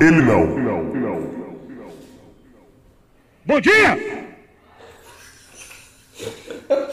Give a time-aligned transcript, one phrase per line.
[0.00, 0.46] Ele não.
[3.44, 4.28] Bom dia!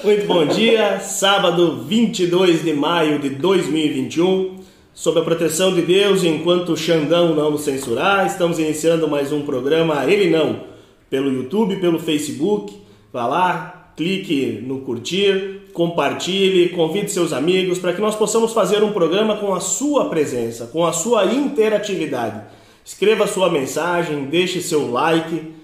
[0.04, 4.58] Muito bom dia, sábado 22 de maio de 2021.
[4.92, 9.44] Sob a proteção de Deus, enquanto o Xandão não nos censurar, estamos iniciando mais um
[9.44, 10.62] programa Ele Não,
[11.08, 12.74] pelo YouTube, pelo Facebook.
[13.14, 18.94] Vá lá, clique no curtir, compartilhe, convide seus amigos para que nós possamos fazer um
[18.94, 22.65] programa com a sua presença, com a sua interatividade.
[22.86, 25.56] Escreva sua mensagem, deixe seu like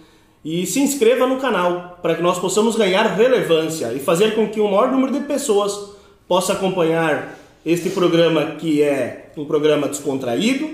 [0.43, 4.59] e se inscreva no canal para que nós possamos ganhar relevância e fazer com que
[4.59, 5.91] o maior número de pessoas
[6.27, 10.67] possa acompanhar este programa que é um programa descontraído,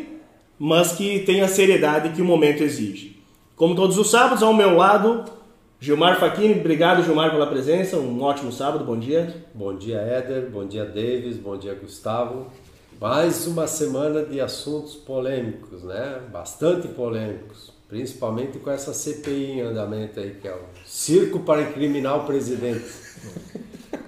[0.57, 3.21] mas que tem a seriedade que o momento exige.
[3.57, 5.25] Como todos os sábados, ao meu lado,
[5.81, 6.59] Gilmar Faquini.
[6.59, 7.97] Obrigado, Gilmar, pela presença.
[7.97, 9.45] Um ótimo sábado, bom dia.
[9.53, 10.49] Bom dia, Éder.
[10.49, 11.35] Bom dia, Davis.
[11.35, 12.47] Bom dia, Gustavo.
[12.99, 16.19] Mais uma semana de assuntos polêmicos, né?
[16.33, 17.71] Bastante polêmicos.
[17.87, 22.85] Principalmente com essa CPI em andamento aí, que é o circo para incriminar o presidente.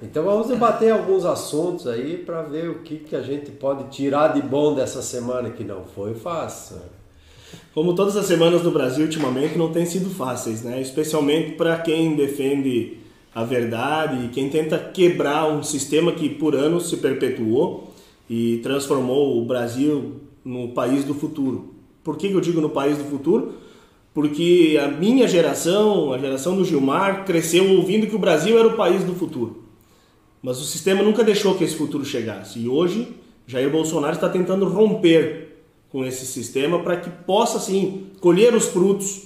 [0.01, 4.29] Então vamos debater alguns assuntos aí para ver o que, que a gente pode tirar
[4.29, 6.77] de bom dessa semana, que não foi fácil.
[7.75, 10.81] Como todas as semanas no Brasil ultimamente não têm sido fáceis, né?
[10.81, 12.97] Especialmente para quem defende
[13.35, 17.88] a verdade e quem tenta quebrar um sistema que por anos se perpetuou
[18.29, 21.73] e transformou o Brasil no país do futuro.
[22.03, 23.53] Por que eu digo no país do futuro?
[24.13, 28.75] Porque a minha geração, a geração do Gilmar, cresceu ouvindo que o Brasil era o
[28.75, 29.63] país do futuro.
[30.41, 32.59] Mas o sistema nunca deixou que esse futuro chegasse.
[32.59, 35.49] E hoje, Jair Bolsonaro está tentando romper
[35.89, 39.23] com esse sistema para que possa, sim, colher os frutos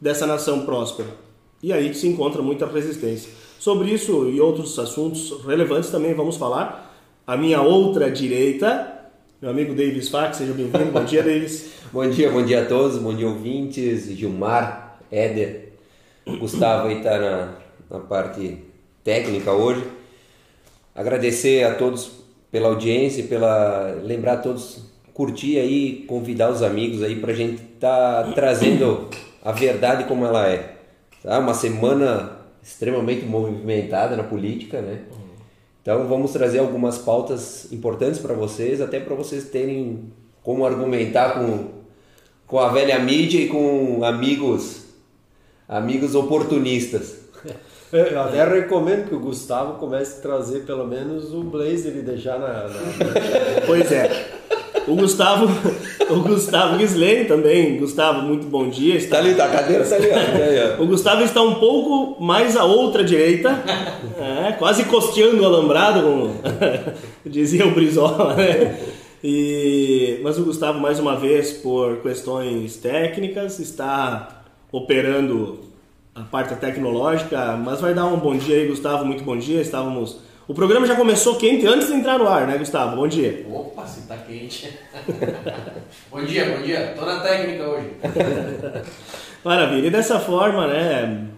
[0.00, 1.08] dessa nação próspera.
[1.62, 3.30] E aí que se encontra muita resistência.
[3.58, 6.89] Sobre isso e outros assuntos relevantes também vamos falar.
[7.30, 8.92] A minha outra direita,
[9.40, 10.90] meu amigo Davis Fax, seja bem-vindo.
[10.90, 11.70] Bom dia, Davis.
[11.92, 15.74] bom dia, bom dia a todos, bom dia ouvintes, Gilmar, Éder,
[16.40, 17.54] Gustavo aí está na,
[17.88, 18.58] na parte
[19.04, 19.84] técnica hoje.
[20.92, 22.10] Agradecer a todos
[22.50, 27.62] pela audiência, pela lembrar a todos curtir aí, convidar os amigos aí para a gente
[27.62, 29.08] estar tá trazendo
[29.44, 30.78] a verdade como ela é.
[31.22, 31.38] Tá?
[31.38, 35.02] Uma semana extremamente movimentada na política, né?
[35.82, 40.12] Então vamos trazer algumas pautas importantes para vocês, até para vocês terem
[40.42, 41.68] como argumentar com,
[42.46, 44.84] com a velha mídia e com amigos
[45.68, 47.20] amigos oportunistas.
[47.92, 52.38] Eu até recomendo que o Gustavo comece a trazer pelo menos o blazer e deixar
[52.38, 52.80] na, na...
[53.66, 54.39] Pois é.
[54.86, 55.46] O Gustavo,
[56.10, 57.76] o Gustavo Gislene também.
[57.78, 58.96] Gustavo, muito bom dia.
[58.96, 60.08] Está tá ali, tá, a cadeira tá ali.
[60.78, 63.62] o Gustavo está um pouco mais à outra direita,
[64.18, 66.34] é, quase costeando o alambrado, como
[67.24, 68.78] dizia o Brizola, né?
[69.22, 74.42] E, mas o Gustavo, mais uma vez, por questões técnicas, está
[74.72, 75.60] operando
[76.14, 79.60] a parte tecnológica, mas vai dar um bom dia aí, Gustavo, muito bom dia.
[79.60, 82.96] Estávamos o programa já começou quente antes de entrar no ar, né, Gustavo?
[82.96, 83.46] Bom dia.
[83.48, 84.76] Opa, se tá quente.
[86.10, 86.92] bom dia, bom dia.
[86.98, 87.90] Tô na técnica hoje.
[89.44, 89.86] Maravilha.
[89.86, 91.28] E dessa forma, né,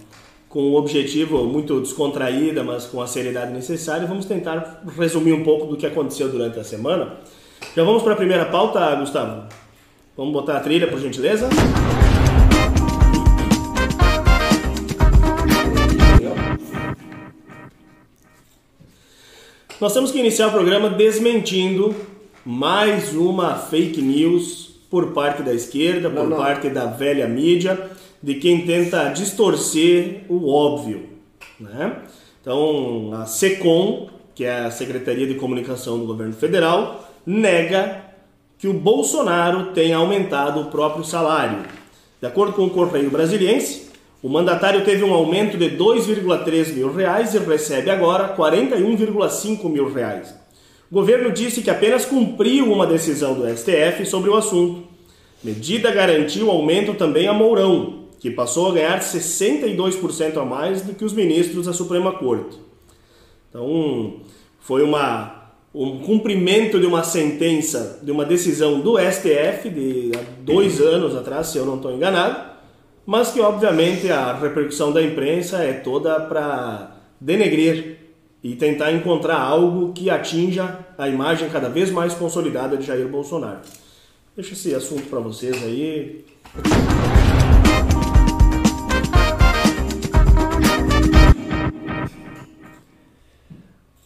[0.48, 5.66] com o objetivo muito descontraída, mas com a seriedade necessária, vamos tentar resumir um pouco
[5.66, 7.18] do que aconteceu durante a semana.
[7.76, 9.46] Já vamos para a primeira pauta, Gustavo?
[10.16, 11.50] Vamos botar a trilha, por gentileza?
[19.82, 21.92] Nós temos que iniciar o programa desmentindo
[22.44, 26.36] mais uma fake news por parte da esquerda, por não, não.
[26.36, 27.90] parte da velha mídia,
[28.22, 31.08] de quem tenta distorcer o óbvio.
[31.58, 31.96] Né?
[32.40, 38.04] Então, a SECOM, que é a Secretaria de Comunicação do Governo Federal, nega
[38.58, 41.58] que o Bolsonaro tenha aumentado o próprio salário.
[42.20, 43.90] De acordo com o Correio Brasiliense,
[44.22, 50.32] o mandatário teve um aumento de 2,3 mil reais e recebe agora 41,5 mil reais.
[50.88, 54.84] O governo disse que apenas cumpriu uma decisão do STF sobre o assunto.
[55.42, 61.04] Medida garantiu aumento também a Mourão, que passou a ganhar 62% a mais do que
[61.04, 62.56] os ministros da Suprema Corte.
[63.48, 64.20] Então,
[64.60, 70.80] foi uma, um cumprimento de uma sentença, de uma decisão do STF de há dois
[70.80, 72.51] anos atrás, se eu não estou enganado,
[73.04, 77.98] mas que obviamente a repercussão da imprensa é toda para denegrir
[78.42, 83.60] e tentar encontrar algo que atinja a imagem cada vez mais consolidada de Jair Bolsonaro.
[84.34, 86.24] Deixa esse assunto para vocês aí.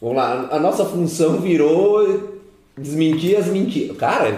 [0.00, 2.35] Vamos lá, a nossa função virou
[2.78, 3.96] desmentir as mentiras.
[3.96, 4.30] Cara,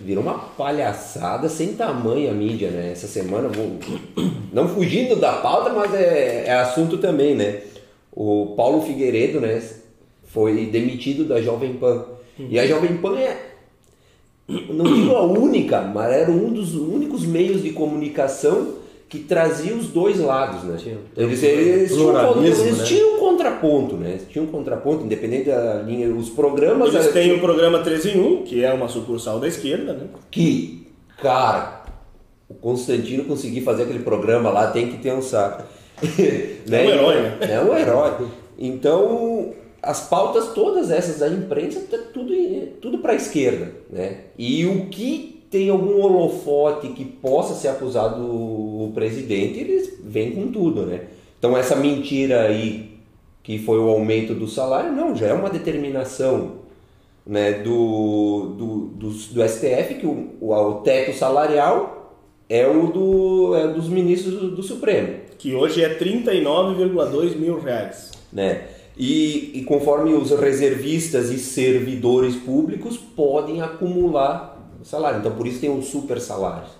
[0.00, 2.92] virou uma palhaçada sem tamanho a mídia, né?
[2.92, 3.78] Essa semana, vou...
[4.52, 7.62] não fugindo da pauta, mas é, é assunto também, né?
[8.12, 9.62] O Paulo Figueiredo, né?
[10.24, 12.04] Foi demitido da Jovem Pan.
[12.38, 13.36] E a Jovem Pan é,
[14.48, 18.77] não digo a única, mas era um dos únicos meios de comunicação
[19.08, 20.76] que trazia os dois lados, né?
[20.78, 22.84] Tinha- Eles, eles, tinham, pluralismo, eles né?
[22.84, 24.18] tinham um contraponto, né?
[24.28, 28.42] Tinham um contraponto, independente da linha, os programas Eles têm o programa 3 em 1,
[28.42, 30.06] que é uma sucursal da esquerda, né?
[30.30, 30.86] que,
[31.22, 31.84] cara,
[32.48, 35.62] o Constantino conseguir fazer aquele programa lá tem que ter um saco.
[36.02, 36.58] Né?
[36.70, 37.38] É um herói, né?
[37.40, 38.12] É um herói.
[38.58, 41.80] Então, as pautas todas essas da imprensa,
[42.12, 42.34] tudo,
[42.80, 44.18] tudo para a esquerda, né?
[44.38, 50.52] E o que tem algum holofote que possa ser acusado o presidente, eles vêm com
[50.52, 51.02] tudo, né?
[51.38, 52.98] Então, essa mentira aí,
[53.42, 56.56] que foi o aumento do salário, não, já é uma determinação
[57.24, 62.16] né, do, do, do, do STF, que o, o, o teto salarial
[62.48, 65.14] é o do, é dos ministros do, do Supremo.
[65.38, 68.10] Que hoje é 39,2 mil reais.
[68.32, 68.64] Né?
[68.96, 75.20] E, e conforme os reservistas e servidores públicos podem acumular salário.
[75.20, 76.70] Então, por isso tem os super salários.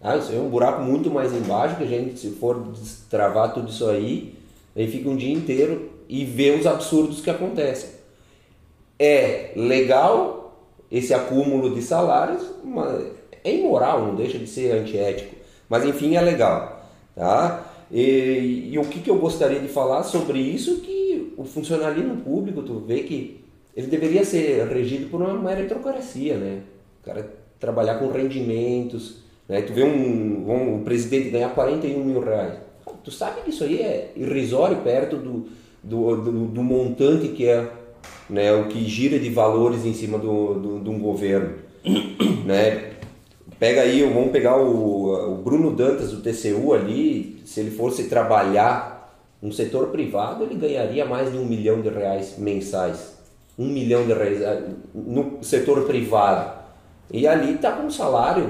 [0.00, 0.16] Tá?
[0.16, 3.88] Isso é um buraco muito mais embaixo, que a gente, se for destravar tudo isso
[3.88, 4.34] aí,
[4.76, 7.90] aí fica um dia inteiro e vê os absurdos que acontecem.
[8.98, 10.56] É legal
[10.90, 13.06] esse acúmulo de salários, mas
[13.44, 15.36] é imoral, não deixa de ser antiético.
[15.68, 16.82] Mas enfim, é legal.
[17.14, 17.64] Tá?
[17.90, 22.62] E, e o que, que eu gostaria de falar sobre isso que o funcionalismo público,
[22.62, 23.44] tu vê que
[23.76, 26.62] ele deveria ser regido por uma meritocracia, né?
[27.08, 27.26] Cara
[27.58, 29.16] trabalhar com rendimentos,
[29.48, 29.62] né?
[29.62, 32.58] Tu vê um, um, um presidente ganhar 41 mil reais.
[33.02, 35.46] Tu sabe que isso aí é irrisório perto do,
[35.82, 37.66] do, do, do montante que é
[38.28, 41.54] né, o que gira de valores em cima do, do, de um governo.
[42.44, 42.92] né?
[43.58, 48.98] Pega aí, vamos pegar o, o Bruno Dantas do TCU ali, se ele fosse trabalhar
[49.40, 53.16] no setor privado, ele ganharia mais de um milhão de reais mensais.
[53.58, 54.62] Um milhão de reais eh,
[54.94, 56.57] no setor privado.
[57.10, 58.46] E ali está com um salário,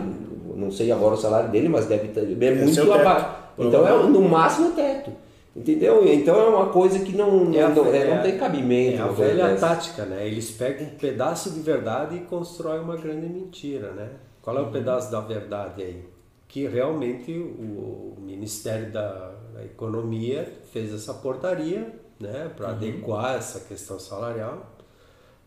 [0.54, 3.26] não sei agora o salário dele, mas deve estar é é muito abaixo.
[3.58, 5.10] Então é no máximo o teto.
[5.56, 6.06] Entendeu?
[6.06, 8.98] Então é uma coisa que não, É a não, é, não é- tem cabimento.
[8.98, 9.66] É a coisa velha dessa.
[9.68, 10.26] tática, né?
[10.26, 14.08] Eles pegam um pedaço de verdade e constroem uma grande mentira, né?
[14.40, 16.04] Qual é o pedaço da verdade aí?
[16.46, 22.50] Que realmente o, o Ministério da, da Economia fez essa portaria, né?
[22.56, 24.64] Para adequar essa questão salarial,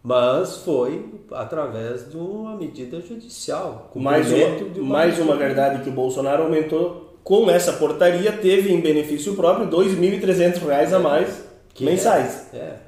[0.04, 3.92] mas foi através de uma medida judicial.
[3.96, 8.82] Mais uma, de mais uma verdade que o Bolsonaro aumentou com essa portaria, teve em
[8.82, 11.44] benefício próprio 2.300 reais a mais
[11.74, 12.48] Que mensais.
[12.54, 12.82] É, é,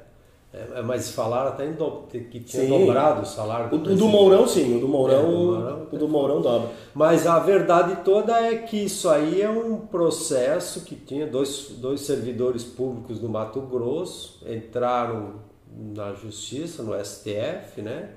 [0.76, 2.68] É, mas falaram até em do- que tinha Sim.
[2.68, 4.06] dobrado o salário O, o do.
[4.08, 5.86] Mourão, sim, o do Mourão, É, do Mourão.
[5.92, 6.70] o do Mourão dobra.
[6.94, 12.00] Mas a verdade toda é que isso aí é um processo que tinha dois, dois
[12.02, 18.10] servidores públicos do Mato Grosso, entraram na justiça, no STF, né?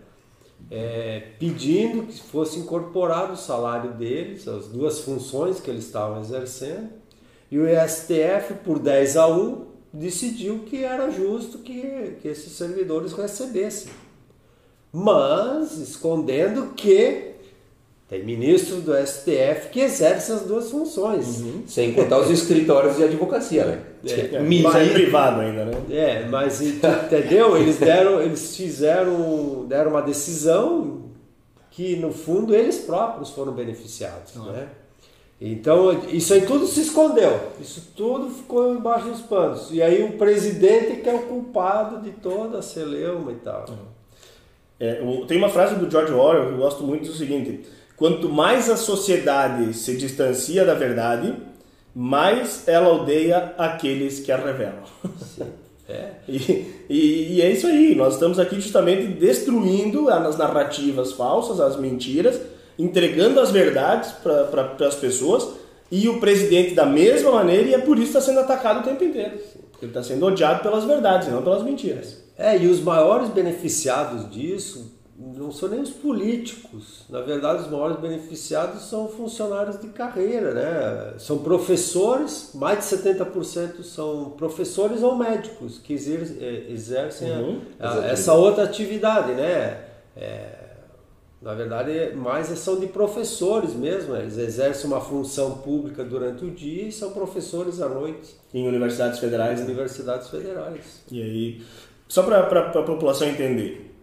[0.72, 6.90] É, pedindo que fosse incorporado o salário deles, as duas funções que eles estavam exercendo,
[7.50, 13.14] e o STF, por 10 a 1, decidiu que era justo que, que esses servidores
[13.14, 13.92] recebessem
[14.92, 17.36] mas escondendo que
[18.10, 21.44] tem ministro do STF que exerce as duas funções.
[21.68, 23.82] Sem contar os escritórios de advocacia, né?
[24.08, 25.72] É, Mil- mas é privado ainda, né?
[25.90, 27.58] É, mas entendeu?
[27.58, 31.02] Eles deram, eles fizeram, deram uma decisão
[31.72, 34.68] que no fundo eles próprios foram beneficiados, né?
[35.40, 39.70] Então isso aí tudo se escondeu, isso tudo ficou embaixo dos panos.
[39.72, 43.66] E aí o presidente que é o culpado de toda a celeuma e tal.
[44.80, 48.70] É, tem uma frase do George Orwell que eu gosto muito do seguinte: quanto mais
[48.70, 51.34] a sociedade se distancia da verdade,
[51.94, 54.84] mais ela odeia aqueles que a revelam.
[55.90, 56.12] É.
[56.28, 61.78] E, e- e é isso aí, nós estamos aqui justamente destruindo as narrativas falsas, as
[61.78, 62.40] mentiras,
[62.78, 65.48] entregando as verdades para as pessoas
[65.90, 68.84] e o presidente da mesma maneira, e é por isso que está sendo atacado o
[68.84, 69.38] tempo inteiro.
[69.72, 72.22] Porque ele está sendo odiado pelas verdades, não pelas mentiras.
[72.38, 77.04] É, e os maiores beneficiados disso não são nem os políticos.
[77.10, 81.14] Na verdade, os maiores beneficiados são funcionários de carreira, né?
[81.18, 87.62] São professores, mais de 70% são professores ou médicos que eh, exercem a- Uhum.
[87.80, 89.86] a- essa outra atividade, né?
[90.16, 90.50] É,
[91.42, 94.14] na verdade, mais são de professores mesmo.
[94.14, 94.22] né?
[94.22, 99.20] Eles exercem uma função pública durante o dia e são professores à noite Em universidades
[99.20, 99.74] federais, nas né?
[99.74, 101.04] universidades federais.
[101.12, 101.62] E aí,
[102.08, 103.96] só para a população entender,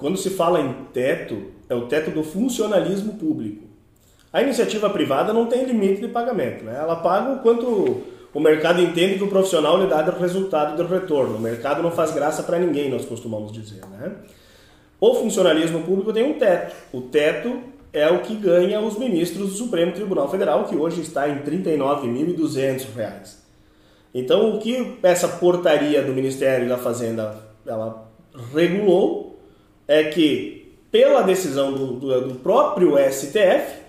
[0.00, 3.68] quando se fala em teto, é o teto do funcionalismo público.
[4.32, 6.76] A iniciativa privada não tem limite de pagamento, né?
[6.76, 8.02] ela paga o quanto
[8.32, 11.36] o mercado entende que o profissional lhe dá o resultado do retorno.
[11.36, 13.84] O mercado não faz graça para ninguém, nós costumamos dizer.
[13.86, 14.12] Né?
[15.00, 16.74] O funcionalismo público tem um teto.
[16.92, 17.60] O teto
[17.92, 21.42] é o que ganha os ministros do Supremo Tribunal Federal, que hoje está em R$
[21.42, 23.40] 39.200.
[24.14, 28.08] Então, o que essa portaria do Ministério da Fazenda ela
[28.54, 29.29] regulou
[29.90, 33.80] é que, pela decisão do, do, do próprio STF,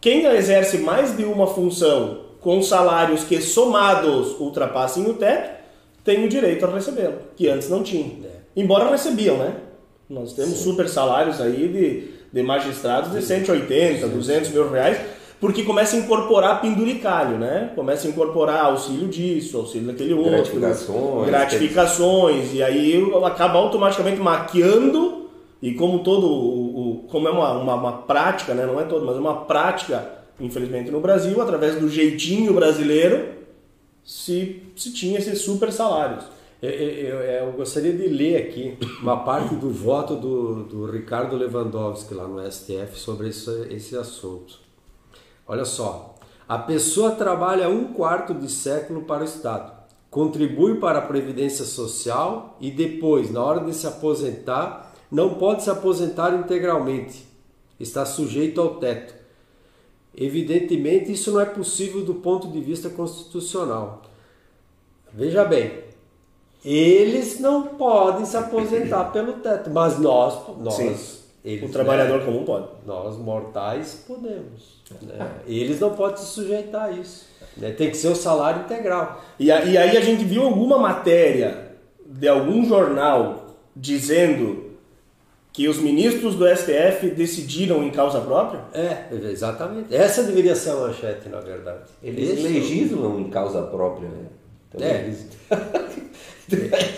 [0.00, 5.58] quem exerce mais de uma função com salários que somados ultrapassem o teto,
[6.02, 8.10] tem o direito a recebê-lo, que antes não tinha.
[8.24, 8.30] É.
[8.56, 9.54] Embora recebiam, né?
[10.10, 10.64] Nós temos Sim.
[10.64, 14.12] super salários aí de, de magistrados de 180, Sim.
[14.12, 14.98] 200 mil reais,
[15.40, 17.72] porque começa a incorporar penduricalho, né?
[17.74, 20.58] Começa a incorporar auxílio disso, auxílio daquele outro.
[20.58, 21.26] Gratificações.
[21.26, 25.18] Gratificações, e aí acaba automaticamente maquiando
[25.60, 28.64] e como todo o, como é uma, uma, uma, prática, né?
[28.64, 33.28] não é todo, mas é uma prática, infelizmente no Brasil, através do jeitinho brasileiro,
[34.04, 36.24] se, se tinha esses super salários.
[36.60, 42.14] Eu, eu, eu, gostaria de ler aqui uma parte do voto do, do Ricardo Lewandowski
[42.14, 44.67] lá no STF sobre esse, esse assunto.
[45.48, 46.14] Olha só,
[46.46, 49.72] a pessoa trabalha um quarto de século para o Estado,
[50.10, 55.70] contribui para a Previdência Social e depois, na hora de se aposentar, não pode se
[55.70, 57.26] aposentar integralmente,
[57.80, 59.14] está sujeito ao teto.
[60.14, 64.02] Evidentemente, isso não é possível do ponto de vista constitucional.
[65.14, 65.84] Veja bem,
[66.62, 72.44] eles não podem se aposentar pelo teto, mas nós, nós eles, o trabalhador né, comum
[72.44, 72.68] pode.
[72.84, 74.77] Nós mortais podemos.
[75.02, 75.30] Né?
[75.46, 77.26] Eles não podem se sujeitar a isso.
[77.56, 77.70] Né?
[77.72, 79.22] Tem que ser o salário integral.
[79.38, 81.72] E, a, e aí a gente viu alguma matéria
[82.04, 84.68] de algum jornal dizendo
[85.52, 88.60] que os ministros do STF decidiram em causa própria?
[88.72, 89.94] É, exatamente.
[89.94, 91.90] Essa deveria ser a manchete, na verdade.
[92.02, 94.26] Eles Esse legislam em causa própria, né?
[94.68, 95.26] Então, é, eles...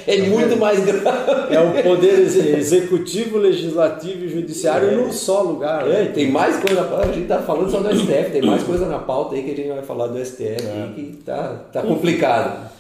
[0.06, 1.54] é muito mais grave.
[1.54, 4.94] É o poder executivo, legislativo e judiciário é.
[4.94, 5.86] num só lugar.
[5.86, 6.12] É, né?
[6.14, 6.82] tem mais coisa.
[6.96, 9.56] A gente está falando só do STF, tem mais coisa na pauta aí que a
[9.56, 10.92] gente vai falar do STF é.
[10.94, 12.70] que tá, tá complicado.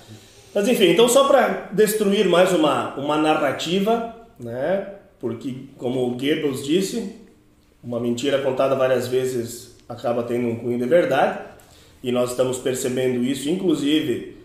[0.54, 4.86] Mas enfim, então só para destruir mais uma, uma narrativa, né?
[5.20, 7.14] porque, como o Goebbels disse,
[7.84, 11.40] uma mentira contada várias vezes acaba tendo um cunho de verdade,
[12.02, 14.39] e nós estamos percebendo isso, inclusive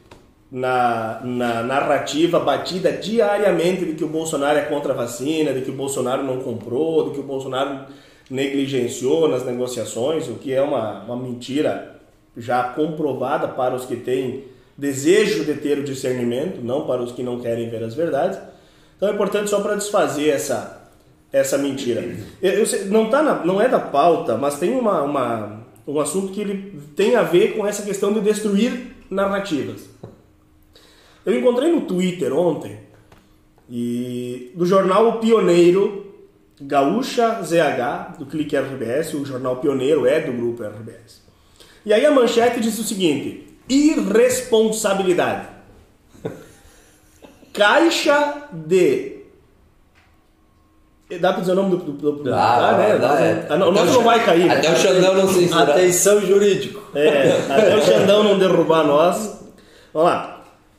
[0.55, 5.69] na, na narrativa batida diariamente de que o Bolsonaro é contra a vacina, de que
[5.69, 7.81] o Bolsonaro não comprou, de que o Bolsonaro
[8.29, 11.97] negligenciou nas negociações, o que é uma, uma mentira
[12.37, 14.45] já comprovada para os que têm
[14.77, 18.39] desejo de ter o discernimento, não para os que não querem ver as verdades.
[18.95, 20.89] Então é importante só para desfazer essa,
[21.33, 22.01] essa mentira.
[22.41, 26.31] Eu, eu não, tá na, não é da pauta, mas tem uma, uma, um assunto
[26.31, 29.93] que ele tem a ver com essa questão de destruir narrativas.
[31.25, 32.79] Eu encontrei no Twitter ontem
[33.69, 36.05] e do jornal Pioneiro
[36.61, 41.21] Gaúcha ZH, do Clique RBS, o jornal pioneiro é do grupo RBS.
[41.85, 45.47] E aí a manchete diz o seguinte: irresponsabilidade.
[47.53, 49.15] Caixa de.
[51.19, 51.77] Dá pra dizer o nome do.
[51.77, 52.97] do, do, do dá, dá, né?
[52.97, 53.47] Dá, é.
[53.49, 54.49] Ah, o nosso não vai cair.
[54.49, 54.75] Até né?
[54.75, 56.81] o Xandão não se Atenção jurídico.
[56.97, 59.41] É, até o Xandão não derrubar nós.
[59.93, 60.34] Vamos lá.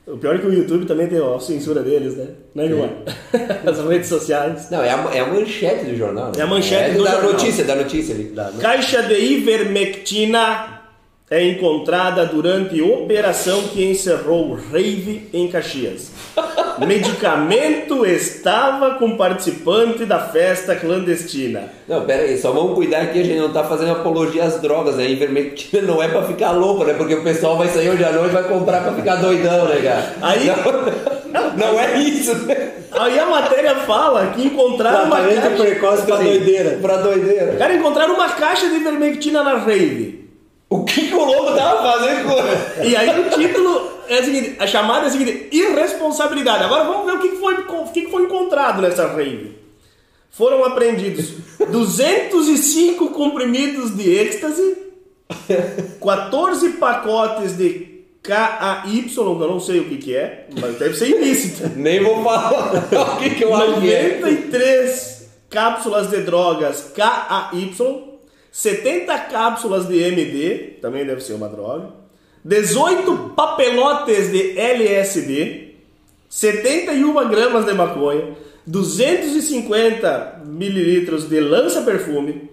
[0.06, 2.28] O pior é que o YouTube também tem a censura deles, né?
[2.54, 2.90] Né, Gilmar?
[3.66, 4.70] As redes sociais.
[4.70, 6.26] Não, é a, é a manchete do jornal.
[6.26, 6.34] Né?
[6.38, 7.32] É a manchete é do da jornal.
[7.32, 8.24] notícia, da notícia ali.
[8.24, 10.75] Da, Caixa de ivermectina
[11.28, 16.12] é encontrada durante operação que encerrou rave em Caxias.
[16.86, 21.72] Medicamento estava com participante da festa clandestina.
[21.88, 24.96] Não, pera aí, só vamos cuidar que a gente não está fazendo apologia às drogas,
[24.96, 25.10] né?
[25.10, 26.92] Ivermectina não é para ficar louco, né?
[26.92, 29.80] Porque o pessoal vai sair hoje à noite e vai comprar para ficar doidão, né,
[29.82, 30.14] cara?
[30.22, 30.46] Aí...
[31.32, 32.72] Não, não é isso, né?
[32.92, 35.50] Aí a matéria fala que encontraram uma caixa...
[35.50, 36.78] precoce pra doideira.
[36.80, 37.56] Pra doideira.
[37.56, 40.25] Cara, encontraram uma caixa de ivermectina na rave.
[40.68, 42.84] O que, que o lobo tava fazendo com.
[42.84, 46.64] E aí o título é o seguinte: a chamada é a seguinte: irresponsabilidade.
[46.64, 49.56] Agora vamos ver o que, que, foi, o que, que foi encontrado nessa rave.
[50.30, 51.32] Foram apreendidos
[51.70, 54.76] 205 comprimidos de êxtase,
[56.02, 61.08] 14 pacotes de KAY, que eu não sei o que, que é, mas deve ser
[61.08, 61.70] ilícito.
[61.76, 64.18] Nem vou falar o que, que eu acho que é.
[64.18, 67.72] 93 cápsulas de drogas KAY
[68.56, 71.90] 70 cápsulas de MD, também deve ser uma droga,
[72.42, 75.74] 18 papelotes de LSD,
[76.26, 78.28] 71 gramas de maconha,
[78.66, 82.50] 250 mililitros de lança-perfume,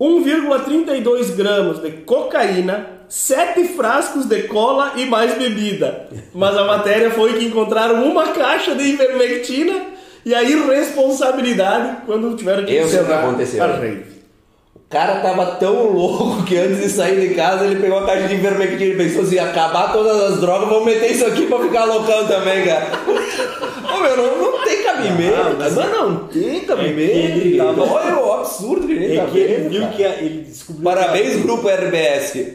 [0.00, 6.08] 1,32 gramas de cocaína, 7 frascos de cola e mais bebida.
[6.32, 9.86] Mas a matéria foi que encontraram uma caixa de ivermectina
[10.24, 14.19] e a irresponsabilidade quando tiveram que que encerrar a rave.
[14.90, 18.26] O cara tava tão louco que antes de sair de casa ele pegou a caixa
[18.26, 21.84] de ivermectina e pensou assim, acabar todas as drogas, vamos meter isso aqui pra ficar
[21.84, 22.88] loucão também, cara.
[23.06, 25.36] Ô meu, não, não tem cabimento.
[25.36, 27.12] Ah, mas- mas não tem cabimento.
[27.12, 29.92] ele tava- Olha o absurdo que ele tá É que ele vendo, viu cara.
[29.92, 30.82] que a- ele descobriu.
[30.84, 32.46] Parabéns, que grupo RBS.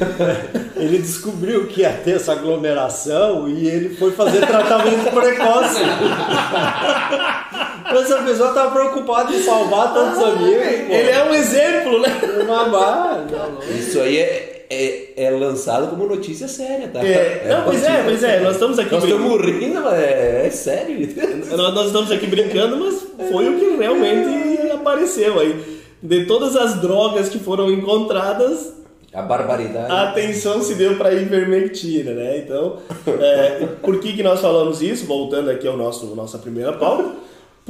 [0.76, 5.80] Ele descobriu que ia ter essa aglomeração e ele foi fazer tratamento precoce.
[7.98, 10.62] Essa pessoa estava preocupada em salvar todos os amigos.
[10.86, 10.92] pô.
[10.94, 12.20] Ele é um exemplo, né?
[12.44, 13.76] Uma barra, não.
[13.76, 17.00] Isso aí é, é, é lançado como notícia séria, tá?
[17.04, 19.36] É, não, pois é, pois é, nós estamos aqui Nós brincando.
[19.36, 21.08] estamos rindo, mas é, é sério.
[21.56, 25.80] Nós, nós estamos aqui brincando, mas foi o que realmente apareceu aí.
[26.02, 28.72] De todas as drogas que foram encontradas,
[29.12, 29.92] A barbaridade.
[29.92, 32.38] a atenção se deu para a ivermectina, né?
[32.38, 32.76] Então,
[33.20, 35.04] é, por que, que nós falamos isso?
[35.06, 37.10] Voltando aqui ao nosso nossa primeira pauta,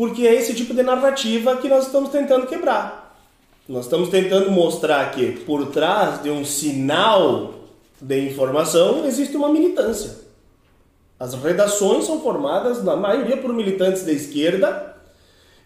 [0.01, 3.15] porque é esse tipo de narrativa que nós estamos tentando quebrar.
[3.69, 7.53] Nós estamos tentando mostrar que por trás de um sinal
[8.01, 10.13] de informação existe uma militância.
[11.19, 14.97] As redações são formadas, na maioria, por militantes da esquerda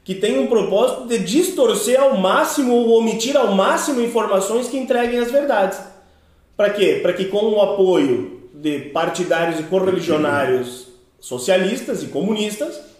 [0.02, 5.20] que têm um propósito de distorcer ao máximo ou omitir ao máximo informações que entreguem
[5.20, 5.78] as verdades.
[6.56, 6.98] Para quê?
[7.00, 10.88] Para que com o apoio de partidários e correligionários
[11.20, 12.93] socialistas e comunistas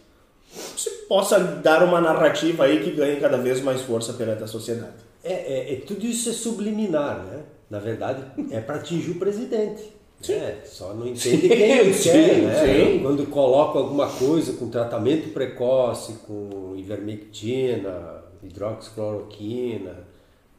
[0.76, 4.92] se possa dar uma narrativa aí que ganhe cada vez mais força perante a sociedade.
[5.22, 7.42] É, é- é- tudo isso é subliminar, né?
[7.70, 9.92] Na verdade, é para atingir o presidente.
[10.28, 12.64] É, só não entende quem Sim, quer, né?
[12.64, 13.00] sim.
[13.02, 20.04] Quando coloca alguma coisa com tratamento precoce, com ivermectina, hidroxicloroquina,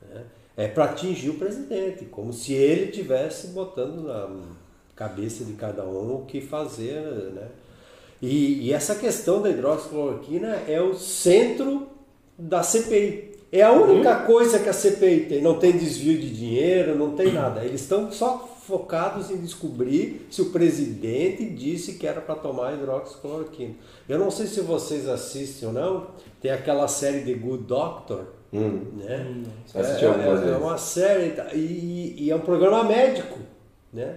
[0.02, 0.24] né?
[0.58, 4.30] é para atingir o presidente, como se ele tivesse botando na
[4.96, 7.02] cabeça de cada um o que fazer,
[7.34, 7.48] né?
[8.26, 11.88] E, e essa questão da hidroxicloroquina é o centro
[12.38, 13.36] da CPI.
[13.52, 15.42] É a única coisa que a CPI tem.
[15.44, 17.64] Não tem desvio de dinheiro, não tem nada.
[17.64, 23.76] Eles estão só focados em descobrir se o presidente disse que era para tomar hidroxicloroquina.
[24.10, 26.08] Eu não sei se vocês assistem ou não.
[26.42, 28.26] Tem aquela série The Good Doctor.
[28.52, 29.44] Né?
[29.68, 30.62] Só assisti algumas é, é vezes.
[30.62, 33.38] uma série e, e é um programa médico,
[33.94, 34.16] né?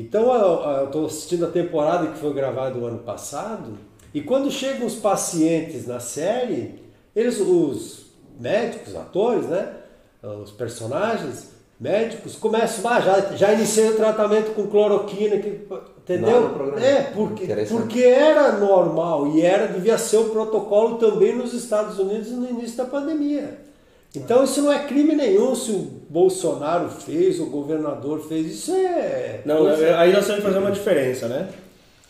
[0.00, 3.78] Então eu estou assistindo a temporada que foi gravada o ano passado
[4.14, 6.82] e quando chegam os pacientes na série,
[7.14, 8.06] eles, os
[8.38, 9.74] médicos, atores, né?
[10.22, 15.66] Os personagens médicos começam, ah, já, já iniciei o tratamento com cloroquina, que,
[15.98, 16.50] entendeu?
[16.50, 16.84] programa.
[16.84, 22.30] É, porque, porque era normal e era devia ser o protocolo também nos Estados Unidos
[22.30, 23.67] no início da pandemia.
[24.14, 29.42] Então isso não é crime nenhum se o Bolsonaro fez, o governador fez, isso é.
[29.44, 31.48] Não, coisa- aí nós temos que fazer uma diferença, né?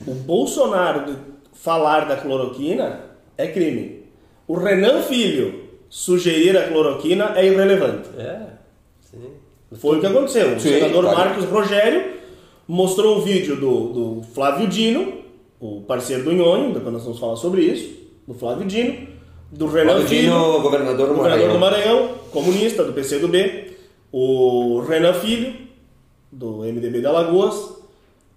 [0.07, 1.19] O Bolsonaro de-
[1.55, 3.01] falar da cloroquina
[3.37, 4.05] é crime.
[4.47, 8.09] O Renan Filho sugerir a cloroquina é irrelevante.
[8.17, 8.41] É,
[9.03, 9.31] sim.
[9.75, 10.55] Foi o que aconteceu.
[10.57, 11.19] O Sim, senador claro.
[11.19, 12.13] Marcos Rogério
[12.67, 15.15] mostrou o vídeo do, do Flávio Dino,
[15.61, 17.93] o parceiro do Nhonho, depois nós vamos falar sobre isso,
[18.27, 19.09] do Flávio Dino,
[19.51, 21.59] do Renan Filho, governador do governador do Maranhão.
[21.59, 23.77] Maranhão, comunista do PCdoB,
[24.13, 25.55] o Renan Filho,
[26.31, 27.77] do MDB da Lagoas,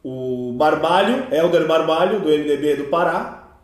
[0.03, 3.57] o Barbalho, Helder Barbalho, do MDB do Pará,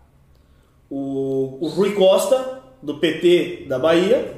[0.90, 4.38] o, o Rui Costa, do PT da Bahia,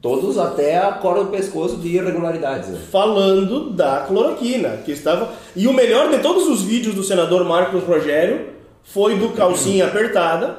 [0.00, 2.70] Todos até a corda do pescoço de irregularidades.
[2.70, 2.80] Né?
[2.90, 5.30] falando da cloroquina, que estava.
[5.54, 8.46] E o melhor de todos os vídeos do senador Marcos Rogério
[8.82, 10.56] foi do calcinha apertada,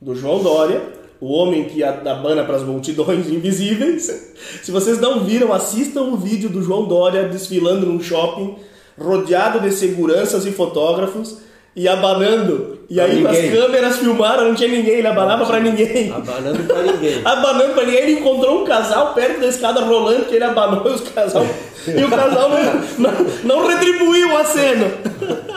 [0.00, 0.80] do João Dória,
[1.22, 4.32] o homem que abana para as multidões invisíveis.
[4.60, 8.56] Se vocês não viram, assistam o vídeo do João Dória desfilando num shopping,
[9.00, 11.38] rodeado de seguranças e fotógrafos
[11.76, 12.80] e abanando.
[12.90, 13.50] E Pra aí as ninguém.
[13.52, 16.12] câmeras filmaram, não tinha ninguém, ele abanava para ninguém.
[16.12, 17.20] Abanando pra ninguém.
[17.24, 20.94] Abanando pra ninguém, ele encontrou um casal perto da escada rolando que ele abanou e,
[20.94, 21.46] os casal,
[21.86, 22.58] e o casal não,
[22.98, 24.90] não, não retribuiu o aceno.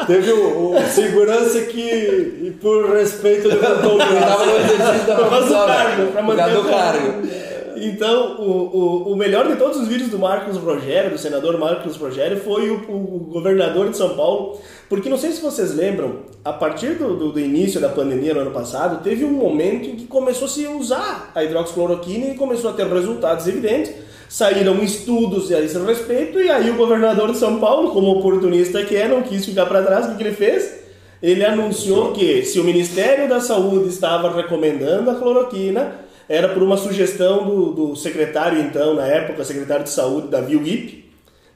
[0.07, 4.73] Teve o, o segurança que, e por respeito, levantou o Ele tava no braço.
[4.73, 7.27] exercício da Pra fazer o função, cargo, pra manter o cargo.
[7.77, 11.97] Então, o, o, o melhor de todos os vídeos do Marcos Rogério, do senador Marcos
[11.97, 14.59] Rogério, foi o, o governador de São Paulo.
[14.87, 18.41] Porque não sei se vocês lembram, a partir do, do, do início da pandemia no
[18.41, 22.69] ano passado, teve um momento em que começou a se usar a hidroxicloroquina e começou
[22.69, 23.93] a ter resultados evidentes.
[24.35, 28.93] Saíram estudos a esse respeito, e aí o governador de São Paulo, como oportunista que
[28.93, 30.83] é, não quis ficar para trás, o que, ele fez?
[31.23, 36.75] ele anunciou que se o Ministério da Saúde estava recomendando a cloroquina, era por uma
[36.75, 41.09] sugestão do, do secretário, então, na época, secretário de Saúde, Davi Wip,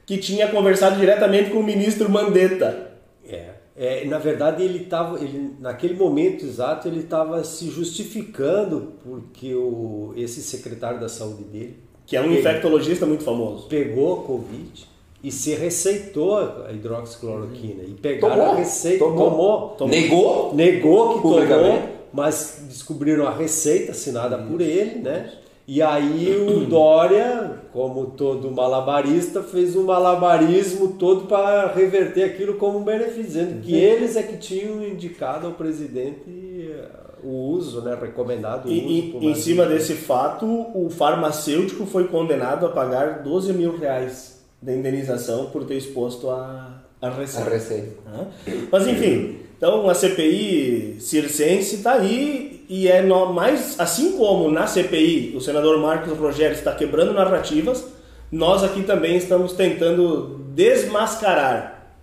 [0.06, 2.92] que tinha conversado diretamente com o ministro Mandetta.
[3.28, 9.54] É, é na verdade, ele estava, ele, naquele momento exato, ele estava se justificando porque
[9.54, 14.84] o, esse secretário da Saúde dele, que é um infectologista muito famoso, pegou a Covid
[15.22, 17.84] e se receitou a hidroxicloroquina.
[17.84, 19.20] E pegaram Tomou, a receita, tomou.
[19.30, 19.94] tomou, Tomou.
[19.94, 20.54] Negou?
[20.56, 25.30] negou que tomou, mas descobriram a receita assinada por ele, né?
[25.68, 32.80] E aí o Dória, como todo malabarista, fez um malabarismo todo para reverter aquilo como
[32.80, 36.88] um benefício, dizendo que eles é que tinham indicado ao presidente eh,
[37.24, 39.24] o uso, né, recomendado o E, uso.
[39.26, 44.72] em cima de- desse fato, o farmacêutico foi condenado a pagar 12 mil reais de
[44.74, 47.50] indenização por ter exposto a, a A receita.
[47.50, 47.88] receita.
[48.10, 48.26] Né?
[48.70, 54.66] Mas enfim, então a CPI circense está aí e é no- mais assim como na
[54.66, 57.84] CPI o senador Marcos Rogério está quebrando narrativas,
[58.30, 61.94] nós aqui também estamos tentando desmascarar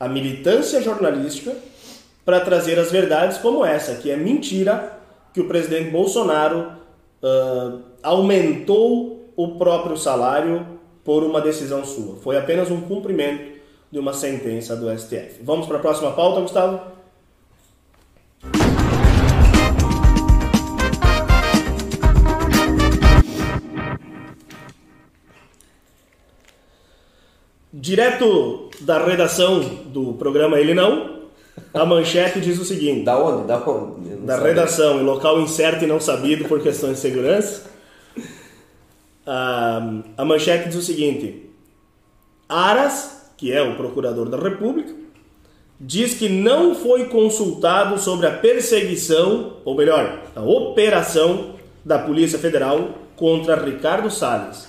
[0.00, 1.52] a militância jornalística
[2.28, 5.00] para trazer as verdades como essa, que é mentira
[5.32, 6.72] que o presidente Bolsonaro
[7.22, 12.16] ah, aumentou o próprio salário por uma decisão sua.
[12.16, 13.58] Foi apenas um cumprimento
[13.90, 15.42] de uma sentença do STF.
[15.42, 16.82] Vamos para a próxima pauta, Gustavo?
[27.72, 31.17] Direto da redação do programa Ele Não,
[31.72, 33.46] a manchete diz o seguinte: Da onde?
[33.46, 34.10] Da onde?
[34.16, 34.48] Da sabia.
[34.48, 37.64] redação em local incerto e não sabido por questões de segurança.
[39.26, 41.50] A, a manchete diz o seguinte:
[42.48, 44.94] Aras, que é o procurador da República,
[45.80, 52.90] diz que não foi consultado sobre a perseguição, ou melhor, a operação da Polícia Federal
[53.16, 54.68] contra Ricardo Salles.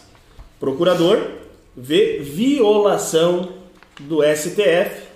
[0.59, 1.19] Procurador
[1.75, 3.49] vê violação
[3.99, 5.08] do STF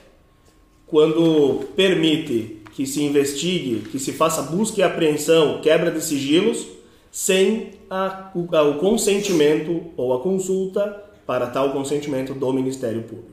[0.93, 6.67] quando permite que se investigue, que se faça busca e apreensão, quebra de sigilos,
[7.11, 13.31] sem a- o, o consentimento ou a consulta para tal consentimento do Ministério Público.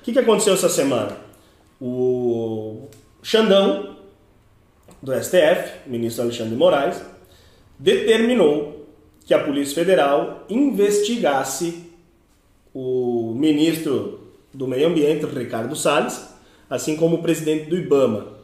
[0.00, 1.16] O que, que aconteceu essa semana?
[1.80, 2.86] O
[3.24, 3.96] Xandão,
[5.02, 7.02] do STF, ministro Alexandre de Moraes,
[7.76, 8.86] determinou
[9.26, 11.82] que a Polícia Federal investigasse
[12.72, 14.20] o ministro
[14.54, 16.37] do Meio Ambiente, Ricardo Salles,
[16.68, 18.38] assim como o presidente do IBAMA.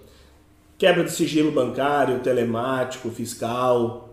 [0.78, 4.04] Quebra de sigilo bancário, telemático, fiscal,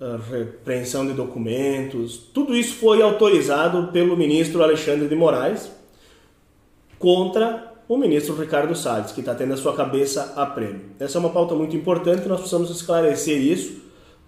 [0.00, 5.70] ah, repreensão de documentos, tudo isso foi autorizado pelo ministro Alexandre de Moraes
[6.98, 10.80] contra o ministro Ricardo Salles, que está tendo a sua cabeça a prêmio.
[10.98, 13.82] Essa é uma pauta muito importante, nós precisamos esclarecer isso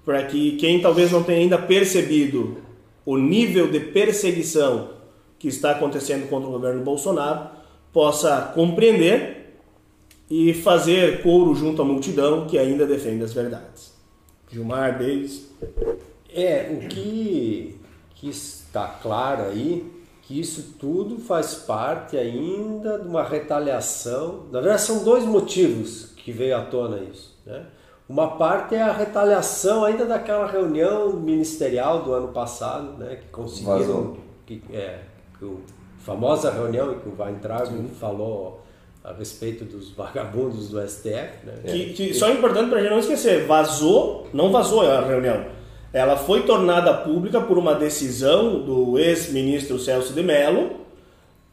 [0.04, 2.58] para que quem talvez não tenha ainda percebido
[3.04, 4.90] o nível de perseguição
[5.38, 7.55] que está acontecendo contra o governo Bolsonaro
[7.96, 9.56] possa compreender
[10.28, 13.94] e fazer coro junto à multidão que ainda defende as verdades.
[14.50, 15.48] Gilmar Davis.
[16.30, 17.80] É, o que,
[18.16, 24.44] que está claro aí, que isso tudo faz parte ainda de uma retaliação.
[24.52, 27.34] Na verdade, são dois motivos que veio à tona isso.
[27.46, 27.64] Né?
[28.06, 34.18] Uma parte é a retaliação ainda daquela reunião ministerial do ano passado, né, que conseguiram.
[34.44, 35.00] Que, é,
[35.38, 35.62] que o,
[36.06, 38.62] famosa reunião em que o Weintraub falou
[39.02, 41.44] a respeito dos vagabundos do STF.
[41.44, 41.54] Né?
[41.64, 45.44] Que, que só é importante para a gente não esquecer, vazou, não vazou a reunião.
[45.92, 50.76] Ela foi tornada pública por uma decisão do ex-ministro Celso de Mello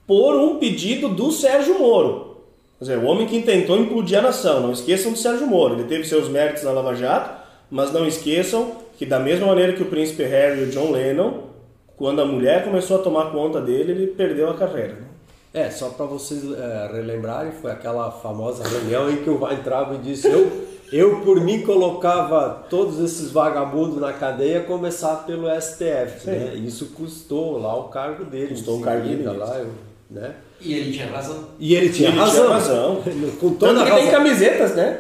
[0.06, 2.38] por um pedido do Sérgio Moro.
[2.78, 4.62] Quer dizer, o homem que tentou implodir a nação.
[4.62, 5.76] Não esqueçam do Sérgio Moro.
[5.76, 9.82] Ele teve seus méritos na Lava Jato, mas não esqueçam que da mesma maneira que
[9.82, 11.53] o príncipe Harry e o John Lennon,
[11.98, 14.94] quando a mulher começou a tomar conta dele, ele perdeu a carreira.
[14.94, 15.08] né?
[15.54, 20.28] É, só para vocês é, relembrarem, foi aquela famosa reunião em que o Weintraub disse:
[20.28, 20.52] eu,
[20.92, 26.26] eu por mim colocava todos esses vagabundos na cadeia, começar pelo STF.
[26.26, 26.54] Né?
[26.56, 28.48] Isso custou lá o cargo dele.
[28.50, 29.24] Custou o cargo dele.
[29.26, 29.68] lá, eu-
[30.10, 30.34] né?
[30.60, 31.44] E ele tinha razão.
[31.60, 32.46] E ele tinha Ele razão.
[32.46, 33.04] tinha razão.
[33.40, 34.20] Com toda Tanto que a tem razão.
[34.24, 35.00] camisetas, né?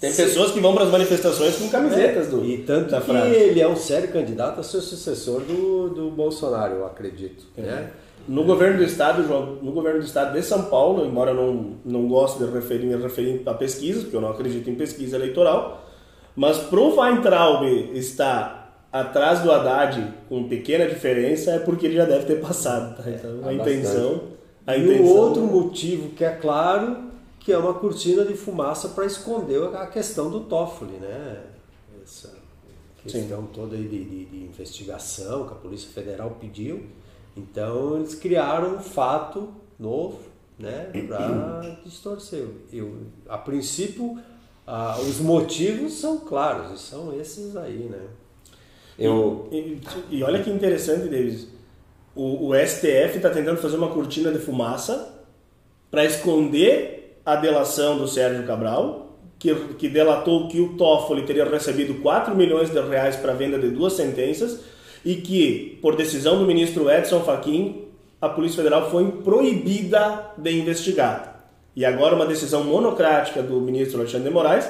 [0.00, 3.60] Tem pessoas que vão para as manifestações com camisetas do, E tanto da que ele
[3.60, 7.44] é um sério candidato a ser sucessor do, do Bolsonaro, eu acredito.
[7.54, 7.90] Né?
[8.26, 9.22] No governo do estado,
[9.62, 12.96] no governo do estado de São Paulo, embora eu não, não goste de referir, me
[12.96, 15.86] referir a pesquisas, porque eu não acredito em pesquisa eleitoral,
[16.34, 22.24] mas pro Weintraub estar atrás do Haddad com pequena diferença é porque ele já deve
[22.24, 23.02] ter passado, tá?
[23.10, 24.22] Então há a intenção,
[24.66, 27.09] a E intenção o outro motivo que é claro
[27.40, 31.42] que é uma cortina de fumaça para esconder a questão do Toffoli, né?
[32.02, 32.32] Essa
[33.02, 33.48] questão Sim.
[33.54, 36.86] toda de, de, de, investigação que a Polícia Federal pediu.
[37.34, 39.48] Então eles criaram um fato
[39.78, 40.20] novo,
[40.58, 42.46] né, para distorcer.
[42.70, 44.20] Eu, a princípio,
[44.66, 48.06] ah, os motivos são claros, e são esses aí, né?
[48.98, 49.48] Eu...
[49.50, 51.48] E, e, olha que interessante, Davis.
[52.14, 55.24] O, o STF está tentando fazer uma cortina de fumaça
[55.90, 61.94] para esconder a delação do Sérgio Cabral, que, que delatou que o Toffoli teria recebido
[62.02, 64.60] 4 milhões de reais para a venda de duas sentenças
[65.04, 67.86] e que, por decisão do ministro Edson Fachin,
[68.20, 71.48] a Polícia Federal foi proibida de investigar.
[71.74, 74.68] E agora uma decisão monocrática do ministro Alexandre de Moraes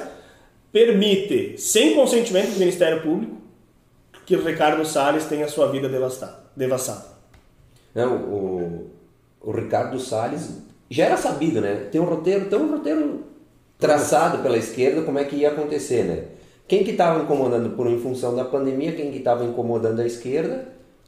[0.71, 3.37] permite, sem consentimento do Ministério Público,
[4.25, 5.89] que o Ricardo Salles tenha sua vida
[6.55, 7.05] devastada.
[7.93, 8.91] Não, o,
[9.41, 10.61] o Ricardo Salles
[10.91, 11.87] já era sabido, né?
[11.89, 13.23] Tem um roteiro, tem um roteiro
[13.79, 16.25] traçado pela esquerda como é que ia acontecer, né?
[16.67, 20.67] Quem que estava incomodando por em função da pandemia, quem que estava incomodando a esquerda?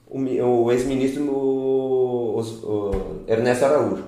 [0.10, 2.40] O, o ex-ministro
[3.28, 4.04] Ernesto Araújo.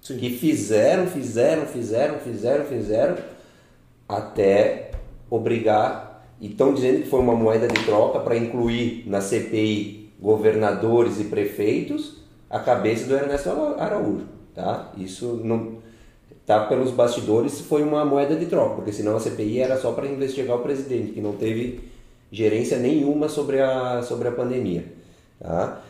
[0.00, 0.16] Sim.
[0.16, 3.16] Que fizeram, fizeram, fizeram, fizeram, fizeram
[4.08, 4.92] até
[5.28, 11.20] obrigar e estão dizendo que foi uma moeda de troca para incluir na CPI governadores
[11.20, 14.26] e prefeitos a cabeça do Ernesto Araújo,
[14.60, 14.92] tá?
[14.98, 15.78] Isso não
[16.46, 20.06] tá pelos bastidores foi uma moeda de troca, porque senão a CPI era só para
[20.06, 21.80] investigar o presidente, que não teve
[22.30, 24.84] gerência nenhuma sobre a sobre a pandemia,
[25.38, 25.82] tá?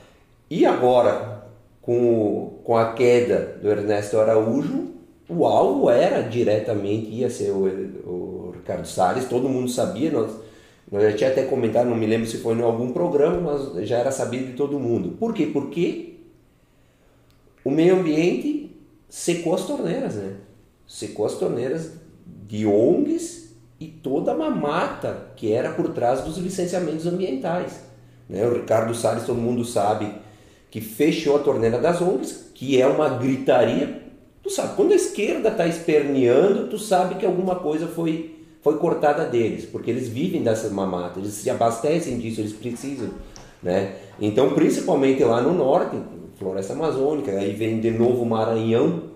[0.51, 1.45] E agora
[1.81, 4.91] com, com a queda do Ernesto Araújo,
[5.29, 7.65] o alvo era diretamente ia ser o,
[8.07, 10.31] o Ricardo Salles, todo mundo sabia, nós,
[10.91, 13.41] nós já tinha até comentado, não me lembro se foi em algum programa,
[13.75, 15.17] mas já era sabido de todo mundo.
[15.19, 15.47] Por quê?
[15.47, 16.17] Porque
[17.65, 18.60] o meio ambiente
[19.11, 20.37] secou as torneiras, né?
[20.87, 21.91] Secou as torneiras
[22.47, 27.81] de ONGs e toda uma mata que era por trás dos licenciamentos ambientais.
[28.29, 28.47] Né?
[28.47, 30.15] O Ricardo Salles, todo mundo sabe,
[30.71, 34.03] que fechou a torneira das ONGs, que é uma gritaria.
[34.43, 39.25] Tu sabe, quando a esquerda está esperneando, tu sabe que alguma coisa foi foi cortada
[39.25, 43.09] deles, porque eles vivem dessa mamata, eles se abastecem disso, eles precisam,
[43.63, 43.95] né?
[44.21, 45.97] Então, principalmente lá no norte,
[46.41, 49.11] floresta amazônica, aí vem de novo Maranhão,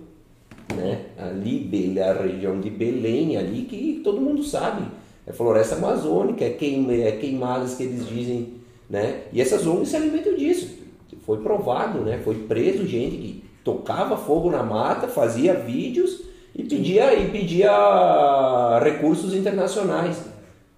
[0.77, 1.07] né?
[1.19, 4.87] Ali, a região de Belém, ali que todo mundo sabe,
[5.27, 8.53] é floresta amazônica, é, queim, é queimadas que eles dizem,
[8.91, 9.23] né?
[9.33, 10.85] E essas ONGs se alimentam disso.
[11.25, 12.21] Foi provado, né?
[12.23, 16.21] Foi preso gente que tocava fogo na mata, fazia vídeos
[16.55, 20.23] e pedia, e pedia recursos internacionais.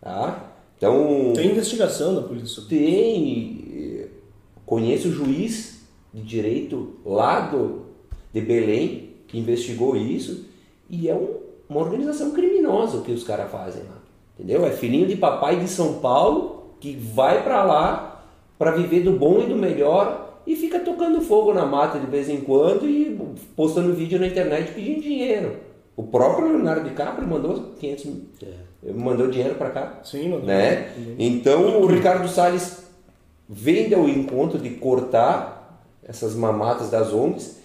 [0.01, 0.53] Tá?
[0.79, 2.63] Então, tem investigação da polícia?
[2.69, 4.07] Tem.
[4.65, 5.76] Conheço o juiz
[6.17, 7.83] de direito lá do,
[8.33, 10.47] de Belém que investigou isso
[10.89, 11.37] e é um,
[11.69, 13.99] uma organização criminosa o que os caras fazem lá.
[14.35, 14.65] Entendeu?
[14.65, 18.25] É filhinho de papai de São Paulo que vai para lá
[18.59, 22.31] para viver do bom e do melhor e fica tocando fogo na mata de vez
[22.31, 23.19] em quando e
[23.55, 25.57] postando vídeo na internet pedindo dinheiro.
[25.95, 28.93] O próprio Leonardo DiCaprio mandou 500 mil, é.
[28.93, 30.01] mandou dinheiro para cá.
[30.03, 30.47] Sim, mandou.
[30.47, 30.93] Né?
[31.19, 32.87] Então o Ricardo Salles
[33.47, 35.56] vem ao encontro de cortar
[36.09, 37.57] essas mamatas das ONGs,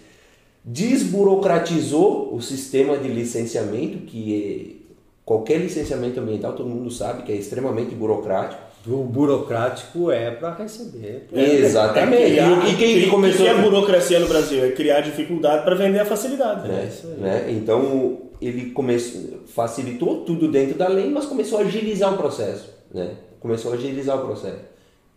[0.64, 4.92] desburocratizou o sistema de licenciamento, que é,
[5.24, 11.28] qualquer licenciamento ambiental todo mundo sabe que é extremamente burocrático o burocrático é para receber.
[11.32, 12.22] É, Exatamente.
[12.22, 14.64] É criar, e quem começou que é a burocracia no Brasil?
[14.64, 16.66] É criar dificuldade para vender a facilidade.
[16.66, 16.90] Né?
[16.90, 17.46] É, né?
[17.50, 22.70] Então ele começou, facilitou tudo dentro da lei, mas começou a agilizar o processo.
[22.92, 23.10] Né?
[23.38, 24.64] Começou a agilizar o processo.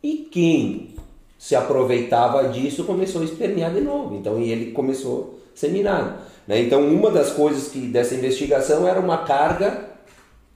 [0.04, 0.90] E quem
[1.38, 4.15] se aproveitava disso começou a espernear de novo.
[4.15, 6.15] Então ele começou a ser minado.
[6.48, 6.62] Né?
[6.62, 9.95] Então uma das coisas que dessa investigação era uma carga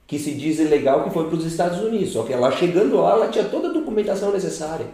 [0.06, 2.12] que se diz ilegal que foi para os Estados Unidos.
[2.12, 4.86] Só que ela chegando lá, ela tinha toda a documentação necessária.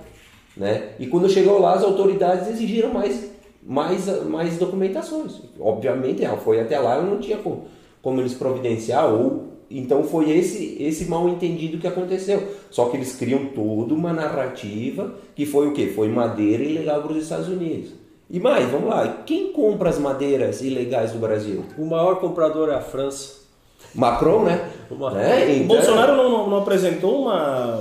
[0.57, 0.91] Né?
[0.99, 3.31] E quando chegou lá, as autoridades exigiram mais,
[3.63, 5.41] mais, mais documentações.
[5.59, 7.67] Obviamente, ela foi até lá, não tinha como,
[8.03, 12.55] como eles providenciar, ou então foi esse, esse mal entendido que aconteceu.
[12.71, 15.93] Só que eles criam toda uma narrativa que foi o quê?
[15.95, 17.91] Foi madeira ilegal para os Estados Unidos.
[18.29, 21.65] E mais, vamos lá, quem compra as madeiras ilegais do Brasil?
[21.79, 23.47] O maior comprador é a França.
[23.95, 24.71] Macron, né?
[25.13, 25.55] né?
[25.55, 25.65] Então...
[25.65, 27.81] O Bolsonaro não, não apresentou uma,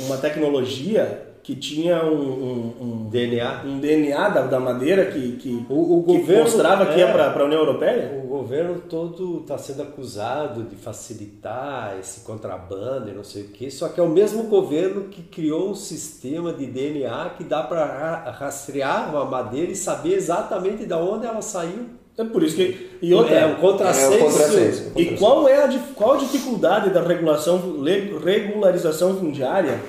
[0.00, 5.66] uma tecnologia que tinha um, um, um DNA, um DNA da, da madeira que, que,
[5.68, 8.22] o, o que governo, mostrava que é, ia para a União Europeia?
[8.22, 13.70] O governo todo está sendo acusado de facilitar esse contrabando e não sei o que,
[13.72, 18.30] só que é o mesmo governo que criou um sistema de DNA que dá para
[18.30, 22.02] rastrear uma madeira e saber exatamente de onde ela saiu.
[22.16, 22.90] É por isso que.
[23.00, 23.34] E outra.
[23.34, 24.12] É um contrassenso.
[24.12, 24.92] É um contrassenso.
[24.94, 27.82] E qual é a, qual a dificuldade da regulação,
[28.22, 29.80] regularização fundiária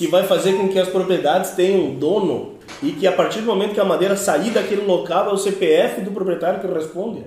[0.00, 3.74] que vai fazer com que as propriedades tenham dono e que a partir do momento
[3.74, 7.22] que a madeira sair daquele local é o CPF do proprietário que responde?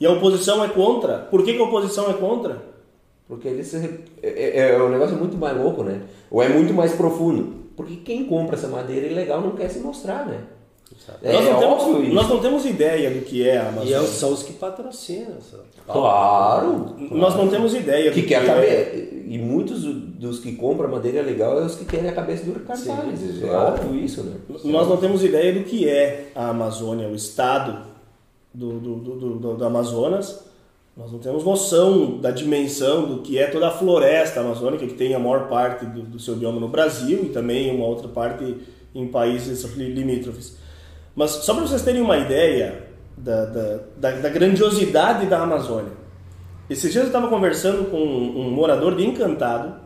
[0.00, 1.18] E a oposição é contra.
[1.18, 2.62] Por que, que a oposição é contra?
[3.28, 6.00] Porque eles é, é, é um negócio muito mais louco, né?
[6.30, 7.66] Ou é muito mais profundo.
[7.76, 10.38] Porque quem compra essa madeira ilegal não quer se mostrar, né?
[11.22, 12.14] É, nós, não temos, óbvio isso.
[12.14, 13.96] nós não temos ideia do que é a E Amazônia.
[13.96, 15.40] é- são os que patrocinam.
[15.40, 15.62] sabe?
[15.86, 16.94] Claro.
[17.10, 19.08] Nós não temos ideia do Que que, quer a é.
[19.26, 23.42] E muitos dos que compram madeira legal é os que querem a cabeça do Salles.
[23.42, 23.74] É claro.
[23.74, 24.36] óbvio isso, né?
[24.64, 27.86] Nós não temos ideia do que é a Amazônia, o estado
[28.52, 30.44] do, do, do, do, do- Amazonas.
[30.94, 35.14] Nós não temos noção da dimensão do que é toda a floresta amazônica, que tem
[35.14, 38.56] a maior parte do, do seu bioma no Brasil e também uma outra parte
[38.94, 40.60] em países li- limítrofes.
[41.14, 45.92] Mas só para vocês terem uma ideia da, da, da, da grandiosidade da Amazônia.
[46.68, 49.80] Esses dias eu estava conversando com um, um morador de Encantado,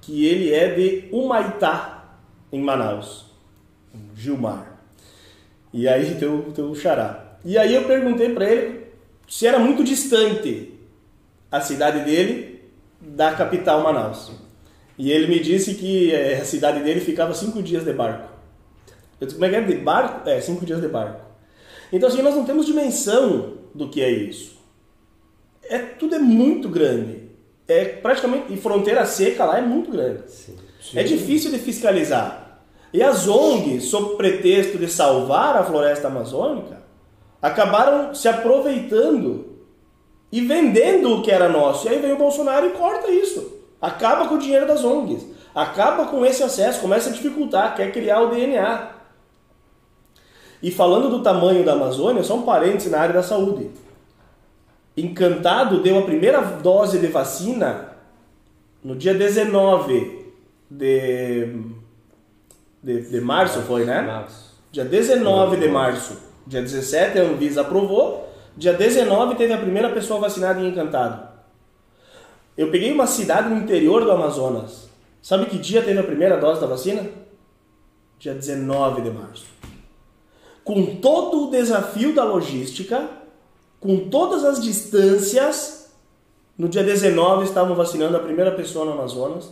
[0.00, 2.16] que ele é de Humaitá,
[2.52, 3.26] em Manaus.
[4.14, 4.80] Gilmar.
[5.72, 7.36] E aí teu, teu xará.
[7.44, 8.86] E aí eu perguntei para ele
[9.28, 10.74] se era muito distante
[11.50, 12.62] a cidade dele
[13.00, 14.32] da capital Manaus.
[14.96, 18.37] E ele me disse que eh, a cidade dele ficava cinco dias de barco.
[19.20, 19.60] Eu disse, como é que é?
[19.60, 20.28] De barco?
[20.28, 21.20] É, cinco dias de barco.
[21.92, 24.58] Então assim, nós não temos dimensão do que é isso.
[25.62, 27.28] É, tudo é muito grande.
[27.66, 30.22] É praticamente, e fronteira seca lá é muito grande.
[30.94, 32.62] É difícil de fiscalizar.
[32.92, 36.82] E as ONGs, sob pretexto de salvar a floresta amazônica,
[37.40, 39.58] acabaram se aproveitando
[40.32, 41.86] e vendendo o que era nosso.
[41.86, 43.58] E aí vem o Bolsonaro e corta isso.
[43.80, 45.26] Acaba com o dinheiro das ONGs.
[45.54, 48.97] Acaba com esse acesso, começa a dificultar, quer criar o DNA.
[50.62, 53.70] E falando do tamanho da Amazônia, só um parênteses na área da saúde.
[54.96, 57.96] Encantado deu a primeira dose de vacina
[58.82, 60.26] no dia 19
[60.70, 61.48] de,
[62.82, 64.02] de, de março, foi, né?
[64.02, 64.58] Março.
[64.72, 66.18] Dia 19 de março.
[66.46, 68.28] Dia 17 a Anvisa aprovou.
[68.56, 71.28] Dia 19 teve a primeira pessoa vacinada em Encantado.
[72.56, 74.88] Eu peguei uma cidade no interior do Amazonas.
[75.22, 77.08] Sabe que dia teve a primeira dose da vacina?
[78.18, 79.57] Dia 19 de março.
[80.68, 83.08] Com todo o desafio da logística,
[83.80, 85.90] com todas as distâncias,
[86.58, 89.50] no dia 19 estavam vacinando a primeira pessoa no Amazonas,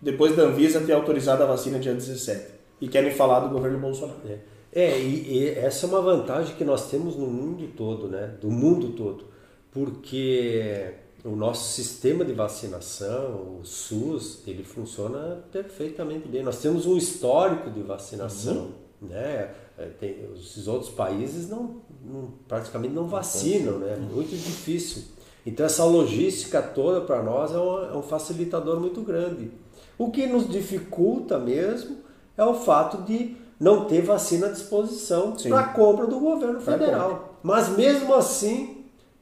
[0.00, 2.54] depois da Anvisa ter autorizado a vacina dia 17.
[2.80, 4.18] E querem falar do governo Bolsonaro.
[4.26, 4.38] É,
[4.72, 8.34] É, e, e essa é uma vantagem que nós temos no mundo todo, né?
[8.40, 9.26] Do mundo todo.
[9.70, 16.42] Porque o nosso sistema de vacinação, o SUS, ele funciona perfeitamente bem.
[16.42, 18.68] Nós temos um histórico de vacinação,
[19.02, 19.50] né?
[19.78, 23.96] É, Tem, esses outros países não, não- praticamente não vacinam, né?
[23.96, 25.02] Muito difícil.
[25.44, 29.50] Então essa logística toda para nós é um, é um facilitador muito grande.
[29.98, 31.98] O que nos dificulta mesmo
[32.36, 37.38] é o fato de não ter vacina à disposição para compra do governo federal.
[37.42, 38.75] Mas mesmo assim,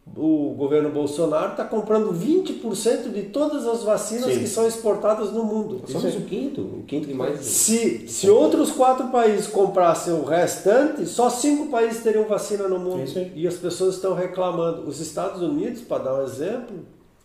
[0.06, 4.40] o governo Bolsonaro está comprando 20% de todas as vacinas Sim.
[4.40, 5.82] que são exportadas no mundo.
[5.88, 7.40] Somos o quinto, o quinto que mais.
[7.40, 13.04] Se, se outros quatro países comprassem o restante, só cinco países teriam vacina no mundo.
[13.34, 14.86] E as pessoas estão reclamando.
[14.86, 16.76] Os Estados Unidos, para dar um exemplo,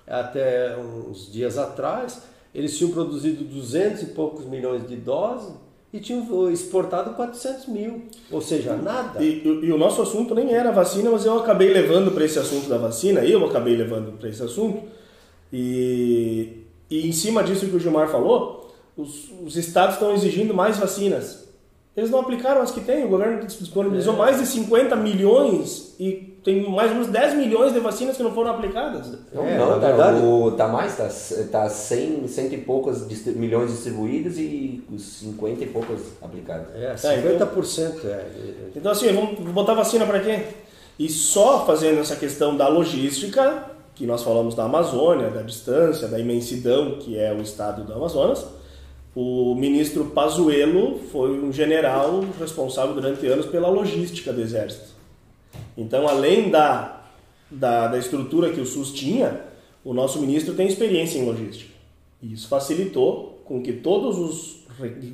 [0.07, 2.21] até uns dias atrás,
[2.55, 5.53] eles tinham produzido 200 e poucos milhões de doses
[5.91, 8.03] e tinham exportado 400 mil.
[8.31, 9.23] Ou seja, nada.
[9.23, 12.37] E, e- e o nosso assunto nem era vacina, mas eu acabei levando para esse
[12.37, 14.83] assunto da vacina, eu acabei levando para esse assunto.
[15.51, 20.77] E, e em cima disso que o Gilmar falou, os, os estados estão exigindo mais
[20.77, 21.47] vacinas.
[21.97, 26.69] Eles não aplicaram as que têm, o governo disponibilizou mais de 50 milhões e tem
[26.69, 29.11] mais uns 10 milhões de vacinas que não foram aplicadas.
[29.33, 31.09] Não, É, não, tá, o, tá mais, tá,
[31.51, 36.67] tá 100, cento e poucas distri- milhões distribuídas e os 50 e poucas aplicadas.
[36.75, 38.25] É, Tá, então- 50% é.
[38.75, 40.43] Então assim, vamos botar vacina para quê?
[40.97, 43.65] E só fazendo essa questão da logística,
[43.95, 48.45] que nós falamos da Amazônia, da distância, da imensidão que é o estado do Amazonas,
[49.15, 54.98] o ministro Pazuello foi um general responsável durante anos pela logística do exército.
[55.79, 57.01] Então, além da,
[57.49, 59.41] da, da estrutura que o SUS tinha,
[59.83, 61.71] o nosso ministro tem experiência em logística.
[62.21, 64.59] E isso facilitou com que todos os,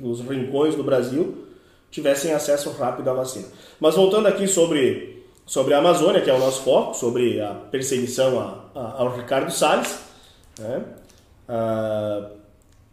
[0.02, 1.46] os rincões do Brasil
[1.90, 3.46] tivessem acesso rápido à vacina.
[3.80, 8.38] Mas voltando aqui sobre, sobre a Amazônia, que é o nosso foco, sobre a perseguição
[8.40, 9.98] a, a- ao Ricardo Salles,
[10.58, 10.82] né?
[11.48, 12.30] Ah,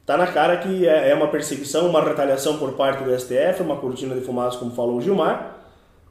[0.06, 3.78] tá na cara que é, é uma perseguição, uma retaliação por parte do STF, uma
[3.78, 5.58] cortina de fumaça, como falou o Gilmar,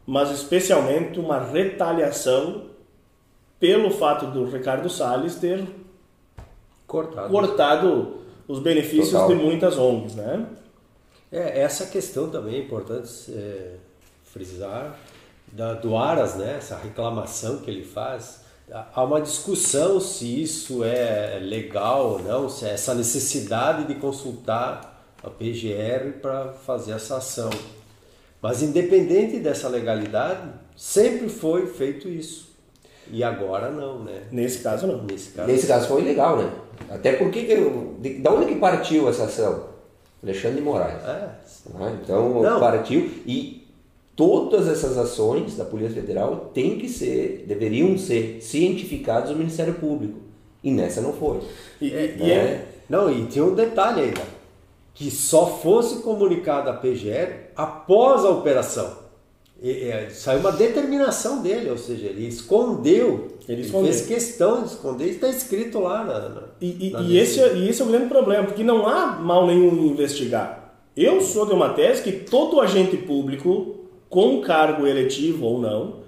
[0.06, 2.66] mas especialmente uma retaliação
[3.58, 5.64] pelo fato do Ricardo Salles ter
[6.86, 7.30] Cortado.
[7.30, 8.16] cortado
[8.48, 9.28] os benefícios Total.
[9.28, 10.46] de muitas ONGs, né?
[11.30, 13.76] É, essa questão também é importante é,
[14.24, 14.98] frisar
[15.50, 16.56] da, do Aras, né?
[16.58, 18.42] essa reclamação que ele faz.
[18.94, 25.04] Há uma discussão se isso é legal ou não, se é essa necessidade de consultar
[25.22, 27.50] a PGR para fazer essa ação.
[28.42, 32.50] Mas independente dessa legalidade, sempre foi feito isso.
[33.10, 34.22] E agora não, né?
[34.32, 35.02] Nesse caso não.
[35.04, 35.48] Nesse caso.
[35.48, 36.50] Nesse caso foi legal, né?
[36.90, 37.54] Até porque, que,
[38.00, 39.66] de, da onde que partiu essa ação?
[40.22, 41.02] Alexandre de Moraes.
[41.04, 41.30] É,
[41.74, 41.98] né?
[42.02, 42.58] Então Não.
[42.60, 43.66] partiu e
[44.16, 50.18] todas essas ações da Polícia Federal têm que ser, deveriam ser cientificadas no Ministério Público.
[50.62, 51.40] E nessa não foi.
[51.80, 52.28] E, e- e né?
[52.34, 54.22] é- Não, e tinha um detalhe ainda,
[54.94, 59.02] que só fosse comunicada a PGR após a operação.
[59.62, 63.92] E, e, saiu uma determinação dele, ou seja, ele escondeu, Ele ele, escondeu.
[63.92, 66.28] fez questão de esconder, está escrito lá na.
[66.28, 68.86] na- E, e- na e esse, é- e esse é o grande problema, porque não
[68.88, 70.74] há mal nenhum em investigar.
[70.96, 73.76] Eu sou de uma tese que todo agente público,
[74.10, 76.00] com cargo eletivo ou não,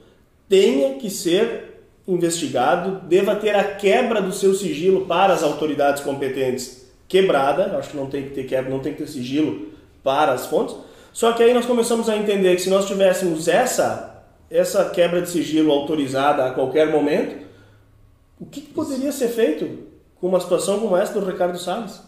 [0.48, 6.86] tenha que ser investigado, deva ter a quebra do seu sigilo para as autoridades competentes
[7.08, 7.76] quebrada.
[7.78, 9.68] Acho que não tem que ter quebra, não tem que ter sigilo
[10.02, 10.74] para as fontes.
[11.14, 15.30] Só que aí nós começamos a entender que se nós tivéssemos essa, essa quebra de
[15.30, 17.46] sigilo autorizada a qualquer momento,
[18.40, 19.84] o que, que poderia ser feito
[20.20, 22.02] com uma situação como essa do Ricardo Salles?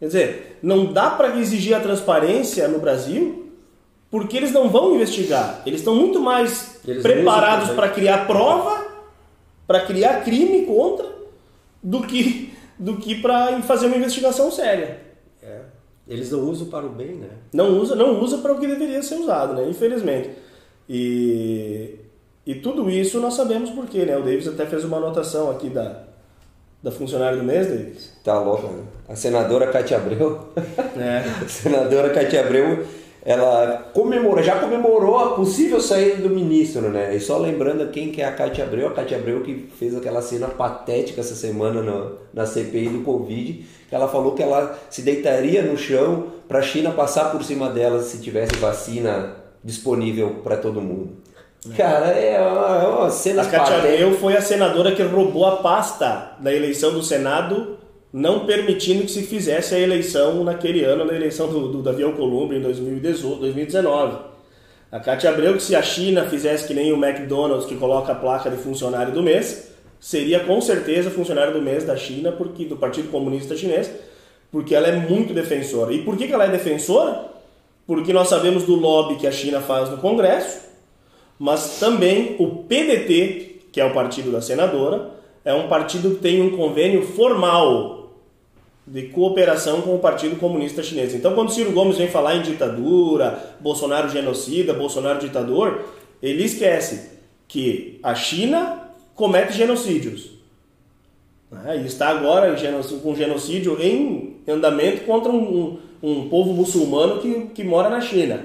[0.00, 3.52] Quer dizer, não dá para exigir a transparência no Brasil
[4.10, 5.60] porque eles não vão investigar.
[5.66, 8.86] Eles estão muito mais Eles preparados para criar prova,
[9.66, 11.06] para criar crime contra,
[11.82, 15.11] do que, do que para fazer uma investigação séria.
[16.06, 17.28] Eles não usam para o bem, né?
[17.52, 19.68] Não usa, não usa para o que deveria ser usado, né?
[19.68, 20.30] Infelizmente.
[20.88, 21.96] E,
[22.44, 24.16] e tudo isso nós sabemos por quê, né?
[24.16, 26.02] O Davis até fez uma anotação aqui da,
[26.82, 28.12] da funcionária do mês, Davis.
[28.24, 28.82] Tá louco, né?
[29.08, 30.48] A senadora Cátia Abreu.
[30.96, 31.18] É.
[31.44, 32.84] A senadora Cátia Abreu,
[33.24, 37.14] ela comemorou, já comemorou a possível saída do ministro, né?
[37.14, 40.20] E só lembrando quem que é a Cátia Abreu, a Cátia Abreu que fez aquela
[40.20, 45.02] cena patética essa semana no- na CPI do Covid, que ela falou que ela se
[45.02, 50.56] deitaria no chão para a China passar por cima dela se tivesse vacina disponível para
[50.56, 51.10] todo mundo.
[51.76, 53.76] Cara, é uma, é uma cena A Cátia.
[53.76, 57.78] Abreu foi a senadora que roubou a pasta da eleição do Senado,
[58.12, 62.58] não permitindo que se fizesse a eleição naquele ano, na eleição do, do Davi Alcolumbre
[62.58, 64.18] em 2018, 2019.
[64.90, 68.14] A Cátia Abreu, que se a China fizesse que nem o McDonald's, que coloca a
[68.14, 72.76] placa de funcionário do mês, seria com certeza funcionário do mês da China, porque do
[72.76, 73.90] Partido Comunista Chinês,
[74.50, 75.94] porque ela é muito defensora.
[75.94, 77.24] E por que, que ela é defensora?
[77.86, 80.60] Porque nós sabemos do lobby que a China faz no Congresso,
[81.38, 85.10] mas também o PDT, que é o partido da senadora,
[85.42, 88.01] é um partido que tem um convênio formal
[88.92, 91.14] de cooperação com o Partido Comunista Chinês.
[91.14, 95.82] Então, quando Ciro Gomes vem falar em ditadura, Bolsonaro genocida, Bolsonaro ditador,
[96.22, 97.10] ele esquece
[97.48, 100.32] que a China comete genocídios.
[101.50, 101.78] né?
[101.82, 102.54] E está agora
[103.02, 108.44] com genocídio em andamento contra um, um- um povo muçulmano que, que mora na China.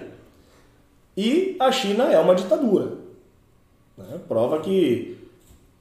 [1.16, 2.94] E a China é uma ditadura.
[3.98, 4.20] né?
[4.30, 5.18] Prova que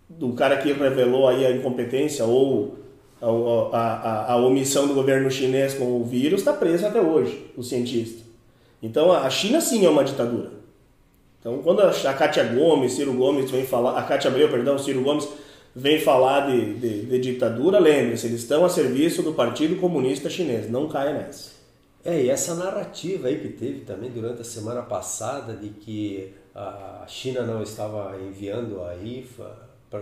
[0.09, 2.77] do cara que revelou aí a incompetência ou
[3.21, 7.63] a, a, a- omissão do governo chinês com o vírus está preso até hoje, o
[7.63, 8.23] cientista.
[8.83, 10.51] Então a China sim é uma ditadura.
[11.41, 15.03] Então quando a a Cátia Gomes, Ciro Gomes vem falar, a Cátia Abreu, perdão, Ciro
[15.03, 15.29] Gomes
[15.75, 20.71] vem falar de, de, de ditadura, lembre-se, eles estão a serviço do Partido Comunista Chinês,
[20.71, 21.51] não caia nessa.
[22.05, 27.05] É, e essa narrativa aí que teve também durante a semana passada de que a
[27.09, 30.01] China não estava enviando a IFA para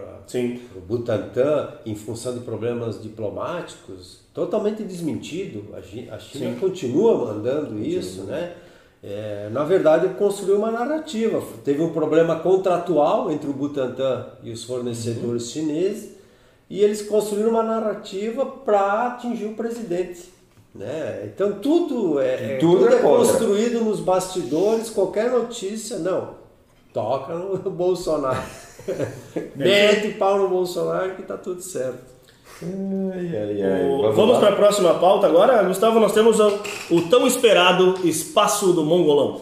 [0.77, 5.75] o Butantan em função de problemas diplomáticos, totalmente desmentido.
[5.77, 6.59] A Chi- a China Sim.
[6.61, 8.55] continua mandando isso, né?
[9.03, 11.43] É, na verdade, construiu uma narrativa.
[11.63, 16.15] Teve um problema contratual entre o Butantan e os fornecedores chineses
[16.71, 20.33] e eles construíram uma narrativa para atingir o presidente.
[20.75, 21.31] Né?
[21.33, 26.43] Então tudo é, é- Tudo tudo é é construído nos bastidores, qualquer notícia, não.
[26.93, 28.43] Toca no Bolsonaro.
[29.57, 32.15] Mete pau no Bolsonaro que tá tudo certo.
[32.63, 33.85] Ai, ai, ai.
[33.89, 35.63] O- Vamos Vamos para a próxima pauta agora.
[35.65, 36.59] Gustavo, nós temos o,
[36.91, 39.41] o tão esperado Espaço do Mongolão.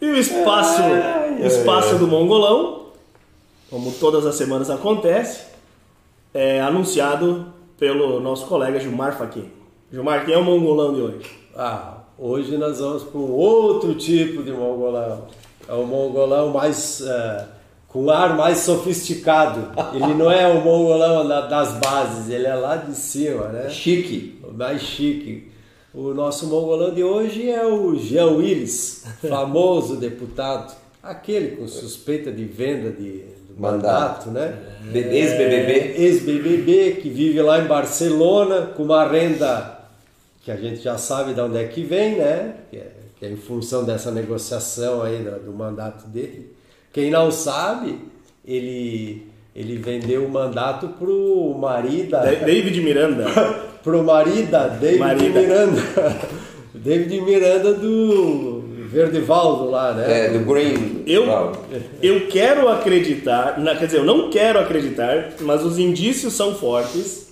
[0.00, 2.86] E o espaço, Ai, espaço do Mongolão,
[3.68, 5.44] como todas as semanas acontece,
[6.32, 9.50] é anunciado pelo nosso colega Gilmar Faquin.
[9.92, 11.30] Gilmar, quem é o mongolão de hoje?
[11.56, 15.26] Ah, hoje nós vamos para um outro tipo de mongolão.
[15.68, 17.00] É o mongolão mais.
[17.00, 17.44] É,
[17.88, 19.72] com ar mais sofisticado.
[19.92, 23.68] Ele não é o mongolão das bases, ele é lá de cima, né?
[23.68, 24.40] Chique.
[24.52, 25.50] Mais chique.
[25.92, 30.72] O nosso mongolão de hoje é o Jean Willis, famoso deputado,
[31.02, 33.24] aquele com suspeita de venda de
[33.58, 34.56] mandato, mandato né?
[34.94, 35.94] Ex-BBB.
[36.00, 39.79] Ex-BBB, que vive lá em Barcelona com uma renda
[40.42, 42.54] que a gente já sabe de onde é que vem, né?
[42.70, 46.52] Que é, que é em função dessa negociação aí do, do mandato dele.
[46.92, 47.98] Quem não sabe,
[48.44, 52.16] ele ele vendeu o mandato pro marido.
[52.44, 53.26] David Miranda.
[53.82, 55.40] pro marido David Marida.
[55.40, 55.82] Miranda.
[56.72, 60.26] David Miranda do Verdevaldo lá, né?
[60.26, 61.02] É, do Green.
[61.06, 61.26] Eu,
[62.02, 67.29] eu quero acreditar, quer dizer, eu não quero acreditar, mas os indícios são fortes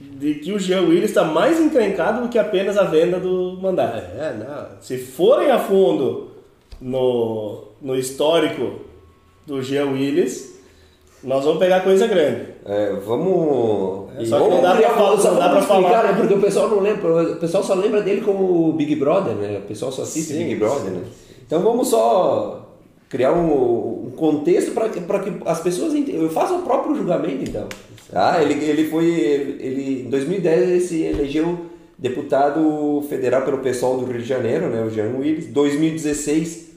[0.00, 3.98] de que o Jean Willis está mais encrencado do que apenas a venda do mandato.
[4.18, 4.80] É, não.
[4.80, 6.30] Se forem a fundo
[6.80, 8.80] no, no histórico
[9.46, 10.58] do Jean Willis,
[11.22, 12.46] nós vamos pegar coisa grande.
[12.64, 14.08] É, vamos.
[14.16, 16.04] É, só que não dá pra, falar, não dá pra falar.
[16.04, 16.14] Né?
[16.18, 19.58] Porque o pessoal não lembra, o pessoal só lembra dele como Big Brother, né?
[19.58, 21.02] O pessoal só assiste sim, Big Brother, né?
[21.46, 22.69] Então vamos só
[23.10, 26.22] criar um, um contexto para que, que as pessoas entendam.
[26.22, 27.68] Eu faço o próprio julgamento, então.
[28.10, 29.04] Ah, ele, ele foi.
[29.04, 31.66] Ele, em 2010 ele se elegeu
[31.98, 34.82] deputado federal pelo pessoal do Rio de Janeiro, né?
[34.82, 35.48] O Jean Willis.
[35.48, 36.70] 2016,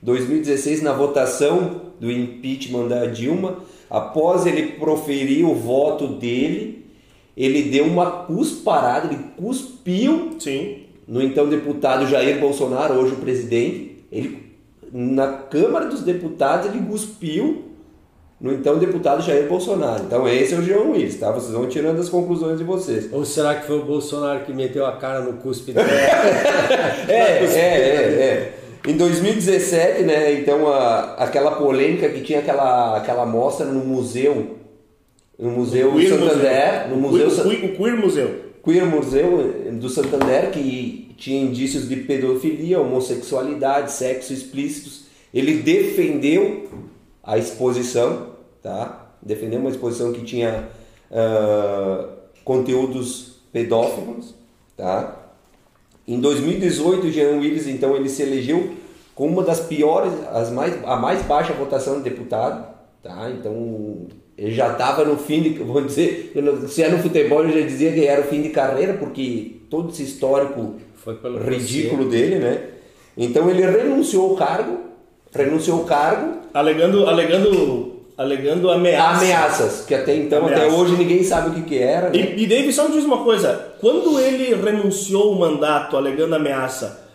[0.00, 3.58] 2016 na votação do impeachment da Dilma
[3.90, 6.86] Após ele proferir o voto dele,
[7.36, 10.84] ele deu uma cusparada, ele cuspiu Sim.
[11.08, 13.96] no então deputado Jair Bolsonaro, hoje o presidente.
[14.12, 14.39] Ele,
[14.92, 17.64] na Câmara dos Deputados, ele cuspiu
[18.40, 20.04] no então deputado Jair Bolsonaro.
[20.04, 21.30] Então esse é o Jean Willis, tá?
[21.30, 23.12] Vocês vão tirando as conclusões de vocês.
[23.12, 25.88] Ou será que foi o Bolsonaro que meteu a cara no cuspe dele?
[27.08, 28.54] é, é, é, é.
[28.86, 34.56] Em 2017, né, então a, aquela polêmica que tinha aquela, aquela mostra no museu,
[35.38, 36.88] no Museu Santander, museu.
[36.88, 38.49] no museu o, o Queer Museu.
[38.62, 45.04] Queer Museu do Santander, que tinha indícios de pedofilia, homossexualidade, sexo explícitos.
[45.32, 46.68] Ele defendeu
[47.22, 48.30] a exposição,
[48.62, 49.12] tá?
[49.22, 50.68] Defendeu uma exposição que tinha
[51.10, 52.08] uh,
[52.44, 54.34] conteúdos pedófilos,
[54.76, 55.16] tá?
[56.06, 58.74] Em 2018, Jean Willis, então, ele se elegeu
[59.14, 62.66] com uma das piores, as mais, a mais baixa votação de deputado,
[63.02, 63.30] tá?
[63.30, 64.08] Então,
[64.40, 66.32] ele já estava no fim de, vou dizer,
[66.66, 69.90] se é no futebol, eu já dizia que era o fim de carreira, porque todo
[69.90, 70.76] esse histórico
[71.44, 72.62] ridículo dele, né?
[73.18, 74.78] Então, ele renunciou ao cargo,
[75.30, 79.22] renunciou ao cargo, alegando, alegando alegando ameaças.
[79.22, 82.08] Ameaças, que até então, até hoje, ninguém sabe o que, que era.
[82.08, 82.34] Né?
[82.36, 87.06] E, e David, só me diz uma coisa: quando ele renunciou o mandato alegando ameaça,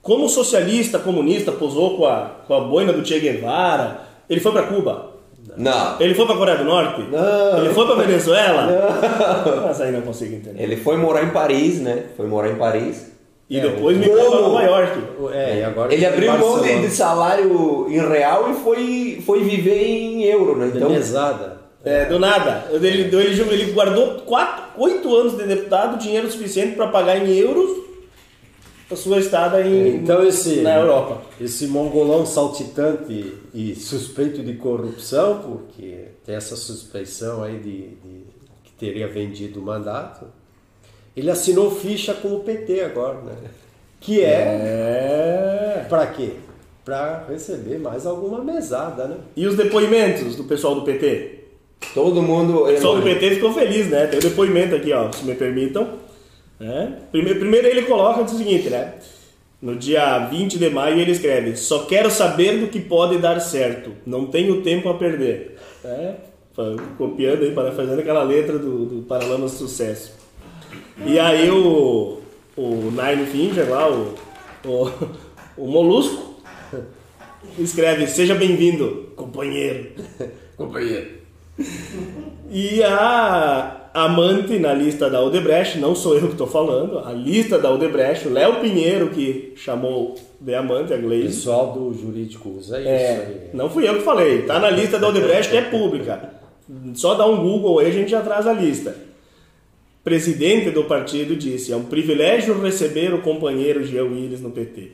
[0.00, 4.00] como socialista, comunista, posou com a, com a boina do Che Guevara,
[4.30, 5.09] ele foi para Cuba?
[5.56, 6.00] Não.
[6.00, 7.02] Ele foi para Coreia do Norte?
[7.10, 7.58] Não.
[7.58, 8.66] Ele foi para Venezuela?
[8.66, 9.66] Não.
[9.66, 10.62] Mas aí não consigo entender.
[10.62, 12.04] Ele foi morar em Paris, né?
[12.16, 13.10] Foi morar em Paris.
[13.48, 15.00] E é, depois me para Nova York.
[15.32, 19.82] É, e agora ele abriu mão de, de, salário em real e foi, foi viver
[19.82, 20.70] em euro, né?
[20.72, 21.58] Então, mesada.
[21.84, 22.66] É, do nada.
[22.70, 27.89] Ele, ele, ele guardou quatro, oito anos de deputado, dinheiro suficiente para pagar em euros
[28.90, 31.22] a sua estada em, então esse, na Europa.
[31.40, 38.24] Esse mongolão saltitante e suspeito de corrupção, porque tem essa suspeição aí de, de
[38.64, 40.26] que teria vendido o mandato,
[41.16, 43.36] ele assinou ficha com o PT agora, né?
[44.00, 45.86] Que é, é...
[45.88, 46.32] para quê?
[46.84, 49.16] Para receber mais alguma mesada, né?
[49.36, 51.40] E os depoimentos do pessoal do PT?
[51.94, 52.62] Todo mundo.
[52.62, 54.06] O pessoal do PT ficou feliz, né?
[54.06, 55.89] Tem o um depoimento aqui, ó, se me permitam.
[56.60, 56.88] É.
[57.10, 58.94] Primeiro, primeiro ele coloca o seguinte, né?
[59.62, 63.92] No dia 20 de maio ele escreve: Só quero saber do que pode dar certo,
[64.06, 65.58] não tenho tempo a perder.
[65.84, 66.14] É.
[66.98, 70.12] Copiando aí, fazendo aquela letra do, do Paralamas Sucesso.
[71.06, 72.20] E aí o,
[72.54, 74.14] o Nine Finger lá, o,
[74.66, 74.90] o,
[75.56, 76.42] o Molusco,
[77.58, 79.92] escreve: Seja bem-vindo, companheiro.
[80.56, 81.20] companheiro.
[82.50, 87.58] E a amante na lista da Odebrecht, não sou eu que estou falando, a lista
[87.58, 91.28] da Odebrecht, o Léo Pinheiro que chamou de amante a Gleice.
[91.28, 93.50] Pessoal do jurídico usa isso é, aí.
[93.52, 96.34] Não fui eu que falei, tá na lista da Odebrecht que é pública.
[96.94, 98.94] Só dá um Google aí a gente já traz a lista
[100.04, 104.92] presidente do partido, disse: É um privilégio receber o companheiro Jean Willis no PT.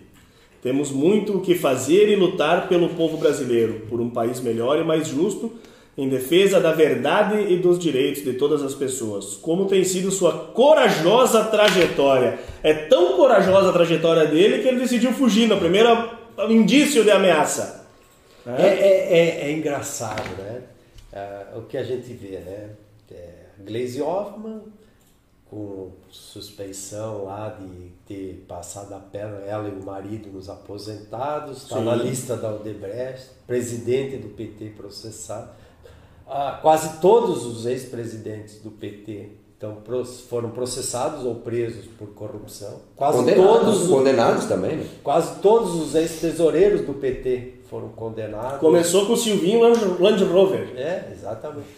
[0.62, 4.84] Temos muito o que fazer e lutar pelo povo brasileiro, por um país melhor e
[4.84, 5.53] mais justo,
[5.97, 9.34] em defesa da verdade e dos direitos de todas as pessoas.
[9.36, 12.38] Como tem sido sua corajosa trajetória.
[12.62, 16.11] É tão corajosa a trajetória dele que ele decidiu fugir no primeiro
[16.51, 17.86] indício de ameaça.
[18.47, 20.62] É, é, é, é engraçado, né?
[21.12, 22.70] É, o que a gente vê, né?
[23.11, 24.61] É, Glaze Hoffman,
[25.49, 31.80] com suspeição lá de ter passado a perna, ela e o marido nos aposentados, está
[31.80, 35.51] na lista da Odebrecht, presidente do PT processado.
[36.27, 39.79] Ah, quase todos os ex-presidentes do PT então,
[40.29, 42.79] foram processados ou presos por corrupção.
[42.95, 44.77] Quase condenados, todos condenados também.
[44.77, 44.87] Né?
[45.03, 48.61] Quase todos os ex-tesoureiros do PT foram condenados.
[48.61, 49.61] Começou com o Silvinho
[49.99, 50.72] Land Rover.
[50.77, 51.68] É, exatamente.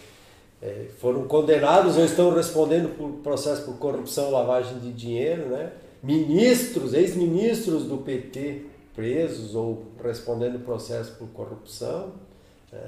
[0.61, 5.71] É, foram condenados ou estão respondendo por processo por corrupção, lavagem de dinheiro, né?
[6.03, 12.11] Ministros, ex-ministros do PT presos ou respondendo processo por corrupção,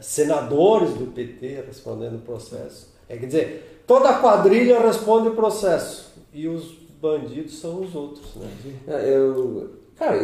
[0.01, 2.93] senadores do PT respondendo processo.
[3.07, 8.35] É, quer dizer, toda a quadrilha responde o processo e os bandidos são os outros,
[8.35, 8.49] né?
[8.87, 10.19] É, eu, cara,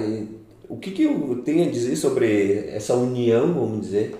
[0.69, 4.15] o que, que eu tenho a dizer sobre essa união, vamos dizer,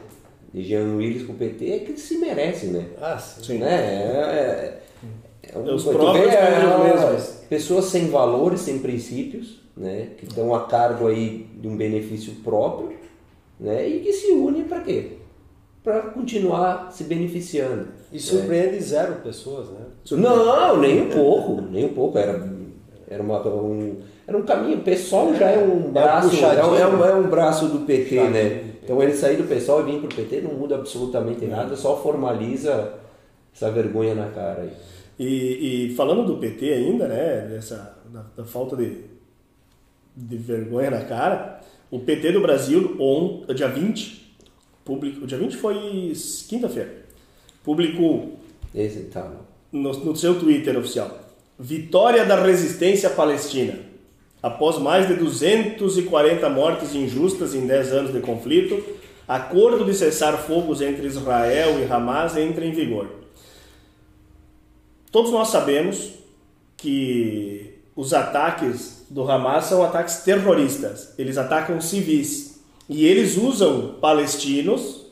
[0.54, 2.88] de Jean Willis com o PT é que eles se merecem, né?
[3.00, 3.60] Ah, sim.
[3.60, 3.70] Né?
[3.70, 4.82] É,
[5.44, 10.10] é, é, Os próprios é, pessoas sem valores, sem princípios, né?
[10.18, 12.98] Que estão a cargo aí de um benefício próprio,
[13.60, 13.88] né?
[13.88, 15.17] E que se unem para quê?
[15.88, 17.88] Para continuar se beneficiando.
[18.12, 19.86] E surpreende zero pessoas, né?
[20.12, 22.18] Não, nem um pouco, nem um pouco.
[22.18, 22.46] Era,
[23.10, 23.96] era uma, um,
[24.28, 24.80] era um caminho.
[24.80, 28.22] O pessoal já é um braço, é, um, é um, é um braço do PT,
[28.28, 28.64] né?
[28.84, 31.96] Então ele sair do pessoal e vir para o PT não muda absolutamente nada, só
[31.96, 32.96] formaliza
[33.56, 34.74] essa vergonha na cara aí.
[35.18, 39.06] E, e falando do PT ainda, né, dessa, da, da, falta de,
[40.14, 44.27] de vergonha na cara, o PT do Brasil, on, dia 20,
[44.94, 46.14] o dia 20 foi
[46.48, 47.06] quinta-feira,
[47.64, 48.40] publicou
[48.74, 49.32] Esse, tá.
[49.72, 51.28] no, no seu Twitter oficial,
[51.60, 53.80] Vitória da Resistência Palestina.
[54.42, 58.82] Após mais de 240 mortes injustas em 10 anos de conflito,
[59.28, 63.10] acordo de cessar fogos entre Israel e Hamas entra em vigor.
[65.12, 66.14] Todos nós sabemos
[66.78, 71.16] que os ataques do Hamas são ataques terroristas.
[71.18, 72.47] Eles atacam civis
[72.90, 75.06] e eles usam palestinos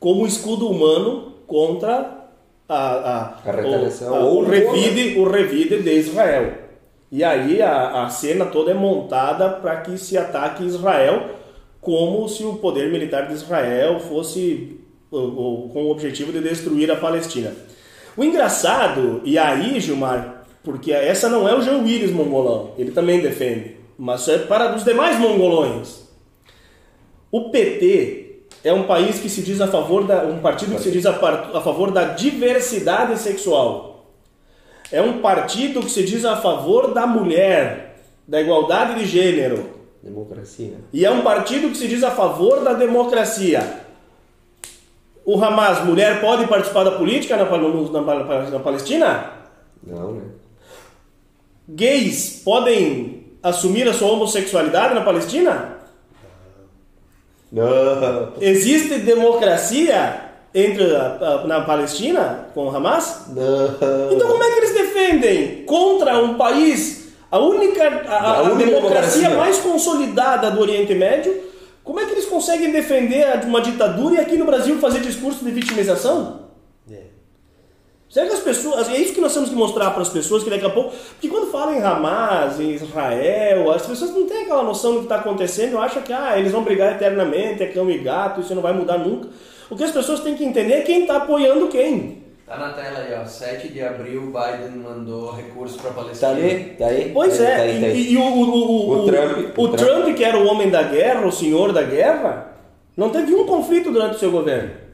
[0.00, 2.28] como escudo humano contra
[2.68, 6.52] a, a, a o, a, o, revide, o revide de Israel.
[7.10, 11.30] E aí a, a cena toda é montada para que se ataque Israel
[11.80, 17.52] como se o poder militar de Israel fosse com o objetivo de destruir a Palestina.
[18.16, 23.20] O engraçado, e aí, Gilmar, porque essa não é o Jean Willis mongolão, ele também
[23.20, 26.05] defende, mas é para os demais mongolões.
[27.30, 28.26] O PT
[28.64, 31.10] é um país que se diz a favor da um partido que se diz a,
[31.10, 34.06] a favor da diversidade sexual.
[34.90, 37.96] É um partido que se diz a favor da mulher,
[38.26, 39.70] da igualdade de gênero.
[40.02, 40.74] Democracia.
[40.92, 43.82] E é um partido que se diz a favor da democracia.
[45.24, 49.32] O Hamas, mulher, pode participar da política na, na, na Palestina?
[49.84, 50.22] Não, né?
[51.68, 55.75] Gays podem assumir a sua homossexualidade na Palestina?
[57.52, 58.32] Não.
[58.40, 60.22] Existe democracia
[60.54, 63.26] entre a, a, na Palestina com o Hamas?
[63.28, 64.12] Não.
[64.12, 68.66] Então como é que eles defendem contra um país, a única a, a, a democracia,
[68.66, 71.44] democracia mais consolidada do Oriente Médio?
[71.84, 75.50] Como é que eles conseguem defender uma ditadura e aqui no Brasil fazer discurso de
[75.52, 76.45] vitimização?
[78.16, 78.20] É.
[78.20, 78.88] Será que as pessoas.
[78.88, 80.94] É isso que nós temos que mostrar para as pessoas que daqui a pouco.
[81.10, 85.04] Porque quando falam em Hamas, em Israel, as pessoas não têm aquela noção do que
[85.04, 88.62] está acontecendo, acham que ah, eles vão brigar eternamente, é cão e gato, isso não
[88.62, 89.28] vai mudar nunca.
[89.68, 92.24] O que as pessoas têm que entender é quem está apoiando quem.
[92.46, 93.24] Tá na tela aí, ó.
[93.26, 96.30] 7 de abril, Biden mandou recurso para Palestina.
[96.30, 97.10] Tá aí, tá aí.
[97.12, 98.00] Pois tá é, tá aí, tá aí.
[98.00, 101.26] E, e, o, o, o, o, Trump, o, Trump, que era o homem da guerra,
[101.26, 102.52] o senhor da guerra,
[102.96, 104.85] não teve um conflito durante o seu governo.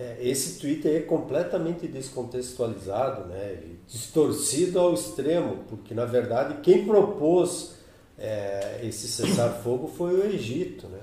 [0.00, 3.58] É, esse Twitter é completamente descontextualizado, né?
[3.86, 7.74] distorcido ao extremo, porque na verdade quem propôs
[8.18, 10.86] é, esse cessar-fogo foi o Egito.
[10.86, 11.00] Né?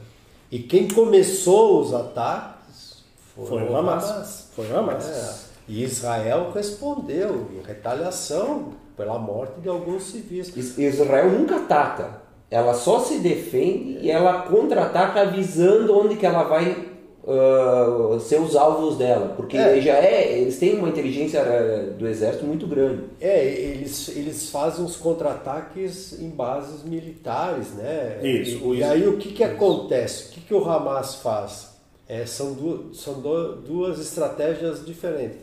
[0.52, 3.04] E quem começou os ataques
[3.36, 4.50] foi o Hamas.
[4.56, 5.08] Foi o Hamas.
[5.08, 5.36] É.
[5.68, 10.52] E Israel respondeu em retaliação pela morte de alguns civis.
[10.76, 12.22] Israel nunca ataca.
[12.50, 16.87] Ela só se defende e ela contra-ataca avisando onde que ela vai
[17.28, 19.34] uh, ser os alvos dela.
[19.36, 19.80] Porque é.
[19.82, 23.04] já é, eles têm uma inteligência uh, do exército muito grande.
[23.22, 28.20] É, eles, eles fazem os contra-ataques em bases militares, né?
[28.24, 28.74] Isso.
[28.74, 30.30] E, e aí o que, que acontece?
[30.30, 31.78] O que, que o Hamas faz?
[32.08, 35.40] é, são, duas, são do, duas estratégias diferentes.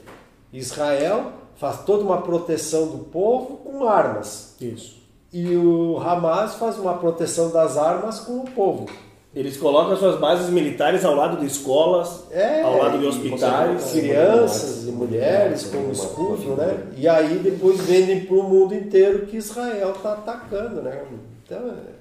[0.52, 4.56] Israel faz toda uma proteção do povo com armas.
[4.60, 5.02] Isso.
[5.32, 8.86] E o Hamas faz uma proteção das armas com o povo.
[9.34, 13.90] Eles colocam suas bases militares ao lado de escolas, É, ao lado de hospitais.
[13.90, 16.84] Crianças e mulheres com escudo, né?
[16.96, 21.02] E aí depois vendem para o mundo inteiro que Israel está atacando, né?
[21.44, 21.94] Então, é-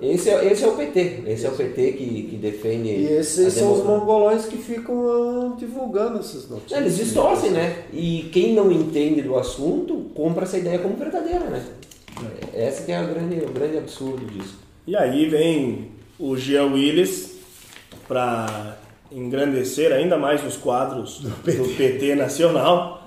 [0.00, 1.24] Esse é, esse é o PT.
[1.26, 2.88] Esse é o PT que, que defende.
[2.88, 6.80] e esses a são os mongolões que ficam ah, divulgando essas notícias.
[6.80, 7.82] Eles distorcem, né?
[7.92, 11.64] E quem não entende do assunto compra essa ideia como verdadeira, né?
[12.54, 14.56] Essa que é a grande, o grande absurdo disso.
[14.86, 17.38] E aí vem o Jean Willis
[18.06, 18.76] para
[19.10, 23.02] engrandecer ainda mais os quadros do PT, nacional,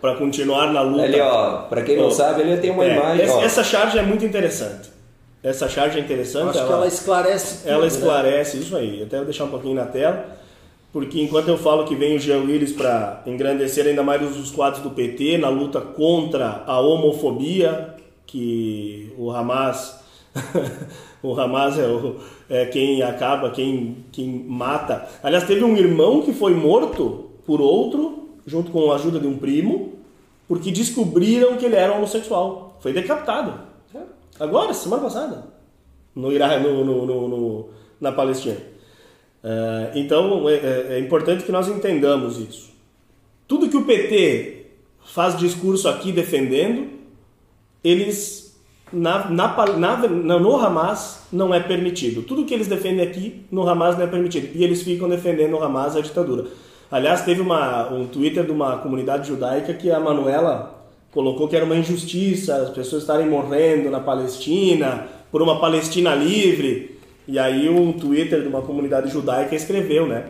[0.00, 1.04] para continuar na luta.
[1.04, 3.24] Ali, ó, pra quem não Ó, sabe, ali tem uma é, imagem.
[3.24, 3.42] Essa, ó.
[3.42, 4.90] essa charge é muito interessante.
[5.42, 6.56] Essa charge é interessante.
[6.56, 7.86] Acho que ela esclarece tudo, ela né?
[7.86, 9.02] esclarece isso aí.
[9.02, 10.36] Até vou deixar um pouquinho na tela.
[10.92, 14.82] Porque enquanto eu falo que vem o Jean Willis para engrandecer ainda mais os quadros
[14.82, 17.94] do PT na luta contra a homofobia,
[18.26, 20.00] que o Hamas,
[21.32, 22.16] o Hamas é, o-
[22.48, 25.08] é quem acaba, quem, quem mata.
[25.22, 29.36] Aliás, teve um irmão que foi morto por outro, junto com a ajuda de um
[29.36, 29.94] primo,
[30.48, 32.76] porque descobriram que ele era homossexual.
[32.80, 33.54] Foi decapitado.
[34.38, 35.46] Agora, semana passada.
[36.14, 37.68] No no- no- no-
[38.00, 38.56] na Palestina.
[39.42, 42.70] É, então, é, é- é importante que nós entendamos isso.
[43.48, 44.66] Tudo que o PT
[45.04, 46.88] faz discurso aqui defendendo,
[47.82, 48.45] eles,
[48.92, 52.22] na, na, na- no Hamas, não é permitido.
[52.22, 54.48] Tudo que eles defendem aqui, no Hamas não é permitido.
[54.54, 56.46] E eles ficam defendendo o Hamas, a ditadura.
[56.90, 60.74] Aliás, teve uma, um Twitter de uma comunidade judaica que a Manuela
[61.12, 66.96] colocou que era uma injustiça as pessoas estarem morrendo na Palestina por uma Palestina livre.
[67.26, 70.26] E aí um Twitter de uma comunidade judaica escreveu, né?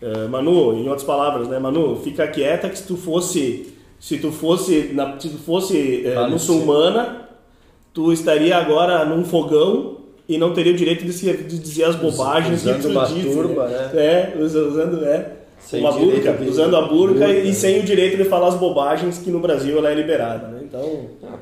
[0.00, 1.58] Eh, Manu, em outras palavras, né?
[1.58, 6.14] Manu, fica quieta que se tu fosse se tu fosse na, se tu fosse eh,
[6.30, 7.27] muçulmana,
[7.98, 9.96] tu estaria agora num fogão
[10.28, 13.04] e não teria o direito de, se- de dizer as bobagens usando que tu uma
[13.06, 13.90] disse, turba, né?
[13.94, 15.32] É, usa- usando, é.
[15.58, 17.52] Sem uma burca, de- usando a burca, burca, e né?
[17.52, 20.60] sem o direito de falar as bobagens que no Brasil ela é liberada, né?
[20.62, 21.38] Então, Ah,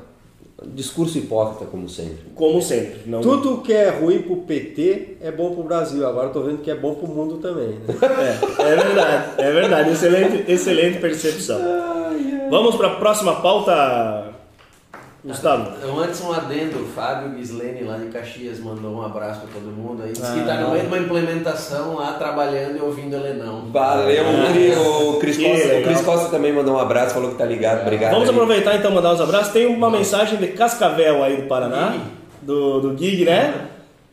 [0.73, 2.17] discurso hipócrita, como sempre.
[2.33, 3.01] como sempre.
[3.05, 3.21] Não...
[3.21, 6.07] Tudo que é ruim pro PT é bom pro Brasil.
[6.07, 7.67] Agora eu tô vendo que é bom pro mundo também.
[7.67, 8.39] Né?
[8.57, 9.91] É, é verdade, é verdade.
[9.91, 11.59] Excelente, excelente percepção.
[12.49, 14.26] Vamos para a próxima pauta,
[15.27, 15.73] Gustavo.
[15.77, 19.65] Então, antes um adendo, o Fábio Gislene lá de Caxias mandou um abraço para todo
[19.65, 20.13] mundo aí.
[20.13, 20.43] Diz que Ah.
[20.45, 23.65] tá no meio de uma implementação lá, trabalhando e ouvindo Helenão.
[23.71, 25.83] Valeu, o Cri- o Cris Que Costa, o legal.
[25.83, 27.81] Cris Costa também mandou um abraço, falou que tá ligado.
[27.81, 28.11] Obrigado.
[28.13, 28.35] Vamos aí.
[28.35, 29.51] aproveitar então mandar os abraços.
[29.51, 31.95] Tem uma mensagem de Cascavel aí do Paraná,
[32.41, 33.53] do, do Gig, né?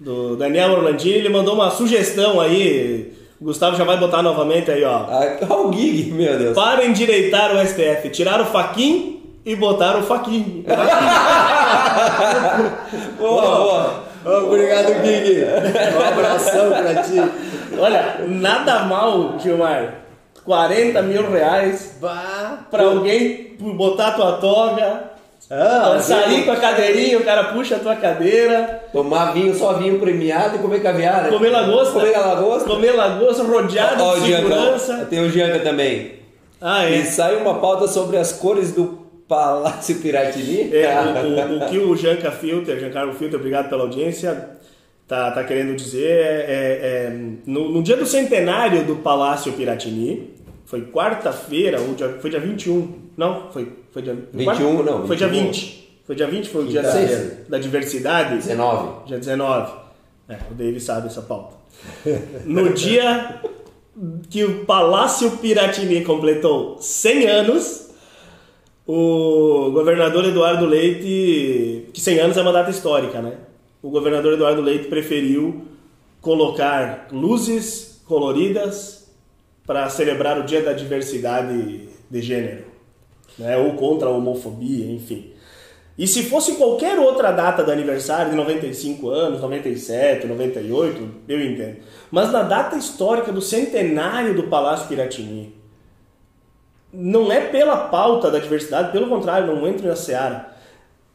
[0.01, 1.15] Do Daniel Orlandini.
[1.19, 3.13] Ele mandou uma sugestão aí.
[3.41, 5.07] O Gustavo já vai botar novamente aí, ó.
[5.09, 6.55] Ah, o Gig, meu Deus.
[6.55, 10.65] Para endireitar o STF, tirar o faquin e botar o faquin.
[13.19, 14.05] Boa, boa.
[14.47, 15.45] Obrigado, Gui.
[15.45, 17.21] Um abração pra ti.
[17.79, 19.95] Olha, nada mal, Gilmar.
[20.45, 22.67] 40 mil reais Bah.
[22.71, 25.05] pra alguém botar tua toga,
[25.51, 29.99] Ah, sair com a cadeirinha, o cara puxa a tua cadeira, Tomar vinho, só vinho
[29.99, 31.23] premiado e comer caviar.
[31.25, 31.31] né?
[31.31, 32.69] comer lagosta, Comer lagosta.
[32.69, 35.07] comer lagosta rodeado Ó, o de Gianca, segurança.
[35.09, 36.13] tem o Gianca também.
[36.61, 37.05] Ah, E é.
[37.05, 40.75] saiu uma pauta sobre as cores do Palácio Piratini.
[40.75, 44.51] É, o, o- o que o Janca Filter, Giancarlo Filter, obrigado pela audiência,
[45.09, 47.17] tá, tá querendo dizer é, é, é,
[47.47, 50.31] no, no dia do centenário do Palácio Piratini,
[50.67, 55.45] foi quarta-feira, dia, foi dia 21, não, foi, foi dia 21, não, Foi dia 21.
[55.47, 56.91] 20, foi dia 20, foi o dia da,
[57.49, 59.07] da diversidade, 19.
[59.07, 59.73] dia 19,
[60.29, 61.55] é, o David sabe essa pauta.
[62.45, 63.41] No dia
[64.29, 67.84] que o Palácio Piratini completou 100 anos,
[68.87, 73.39] o governador Eduardo Leite, que 100 anos é uma data histórica, né?
[73.83, 75.63] O governador Eduardo Leite preferiu
[76.21, 79.11] colocar luzes coloridas
[79.67, 82.65] para celebrar o Dia da Diversidade de Gênero,
[83.39, 83.57] né?
[83.57, 85.33] Ou contra a homofobia, enfim.
[85.97, 91.77] E se fosse qualquer outra data do aniversário, de 95 anos, 97, 98, eu entendo.
[92.11, 95.55] Mas na data histórica do centenário do Palácio Piratini,
[96.95, 100.55] não é pela pauta da diversidade, pelo contrário, não entra na seara.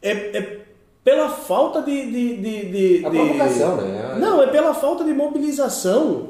[0.02, 0.60] É, é
[1.02, 2.06] pela falta de.
[2.10, 2.64] de, de,
[3.00, 4.16] de A de- né?
[4.18, 6.28] Não, é pela falta de mobilização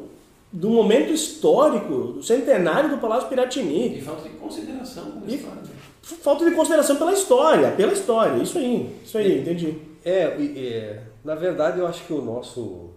[0.53, 3.99] do momento histórico, do centenário do Palácio Piratini.
[3.99, 5.61] E falta de consideração com E- a história.
[6.03, 8.43] Falta de consideração pela história, pela história.
[8.43, 9.77] Isso aí, isso aí, entendi.
[10.05, 12.91] É, e- é, na verdade eu acho que o nosso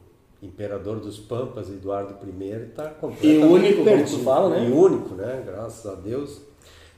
[0.44, 4.18] imperador dos Pampas, Eduardo I, está E completamente único, como perdido.
[4.18, 4.68] tu fala, né?
[4.68, 5.44] E único, né?
[5.46, 6.42] Graças a Deus.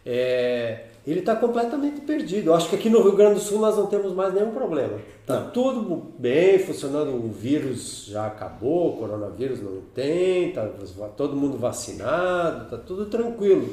[0.06, 2.50] É, ele está completamente perdido.
[2.50, 5.00] Eu acho que aqui no Rio Grande do Sul nós não temos mais nenhum problema.
[5.22, 7.10] Está tudo bem, funcionando.
[7.16, 10.68] O vírus já acabou, o coronavírus não tem, tá
[11.16, 13.68] todo mundo vacinado, está tudo tranquilo.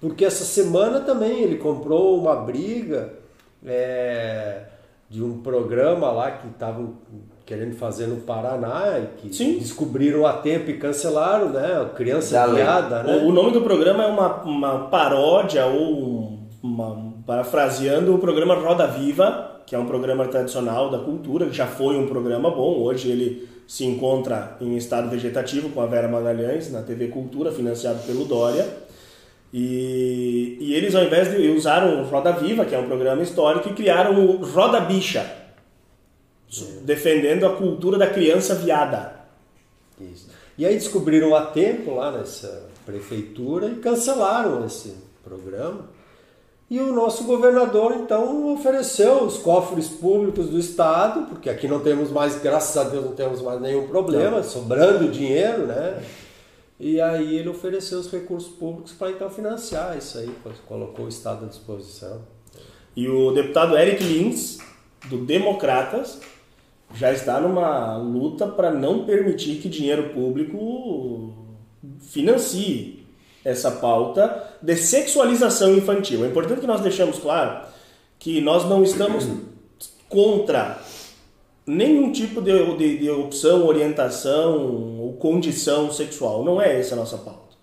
[0.00, 3.14] Porque essa semana também ele comprou uma briga
[3.66, 4.64] é,
[5.10, 6.94] de um programa lá que estavam
[7.48, 9.58] querendo fazer no Paraná e que Sim.
[9.58, 11.88] descobriram a tempo e cancelaram, né?
[11.96, 12.62] Criança Da lei.
[12.62, 13.22] viada, né?
[13.24, 18.86] O, nome do programa é uma, uma paródia ou um- uma, parafraseando o programa Roda
[18.86, 22.80] Viva, que é um programa tradicional da cultura, que já foi um programa bom.
[22.82, 28.00] Hoje ele se encontra em estado vegetativo com a Vera Magalhães na TV Cultura, financiado
[28.06, 28.66] pelo Dória.
[29.54, 33.70] E, e eles, ao invés de usaram o Roda Viva, que é um programa histórico,
[33.70, 35.24] e criaram o Roda Bicha,
[36.82, 39.18] defendendo a cultura da criança viada.
[40.00, 40.28] Isso.
[40.56, 45.86] E aí descobriram a tempo lá nessa prefeitura e cancelaram esse programa.
[46.70, 52.10] E o nosso governador então ofereceu os cofres públicos do estado, porque aqui não temos
[52.10, 56.02] mais, graças a Deus, não temos mais nenhum problema, sobrando dinheiro, né?
[56.78, 60.30] E aí ele ofereceu os recursos públicos para então financiar isso aí,
[60.66, 62.20] colocou o estado à disposição.
[62.94, 64.58] E o deputado Eric Lins,
[65.06, 66.20] do Democratas,
[66.94, 71.32] já está numa luta para não permitir que dinheiro público
[72.00, 73.06] financie
[73.44, 76.24] essa pauta de sexualização infantil.
[76.24, 77.66] É importante que nós deixemos claro
[78.18, 79.26] que nós não estamos
[80.08, 80.78] contra
[81.66, 86.44] nenhum tipo de, de, de opção, orientação ou condição sexual.
[86.44, 87.56] Não é essa a nossa pauta.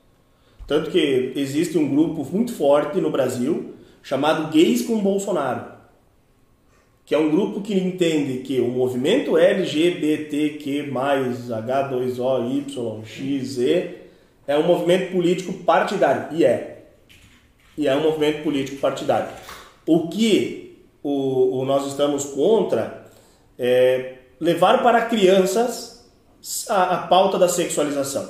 [0.67, 5.74] Tanto que existe um grupo muito forte no Brasil chamado Gays com Bolsonaro,
[7.05, 13.95] que é um grupo que entende que o movimento LGBTQ+, H2O, Y, X, Z,
[14.47, 16.35] é um movimento político partidário.
[16.35, 16.87] E é.
[17.77, 19.29] E é um movimento político partidário.
[19.85, 23.05] O que o, o nós estamos contra
[23.59, 26.09] é levar para crianças
[26.67, 28.27] a, a pauta da sexualização.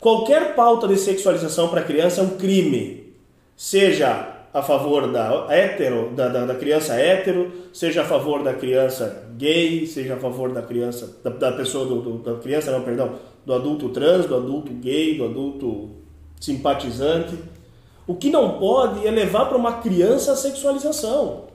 [0.00, 3.14] Qualquer pauta de sexualização para criança é um crime.
[3.56, 9.26] Seja a favor da hétero, da, da, da, criança hétero, seja a favor da criança
[9.36, 13.14] gay, seja a favor da criança, da, da pessoa, do, do, da criança, não, perdão,
[13.44, 15.90] do adulto trans, do adulto gay, do adulto
[16.40, 17.36] simpatizante.
[18.06, 21.46] O que não pode é levar para uma criança a sexualização.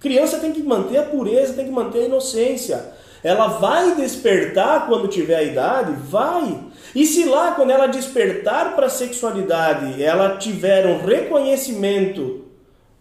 [0.00, 2.92] Criança tem que manter a pureza, tem que manter a inocência.
[3.22, 5.92] Ela vai despertar quando tiver a idade?
[6.08, 6.58] Vai.
[6.94, 12.44] E se lá, quando ela despertar para a sexualidade, ela tiver um reconhecimento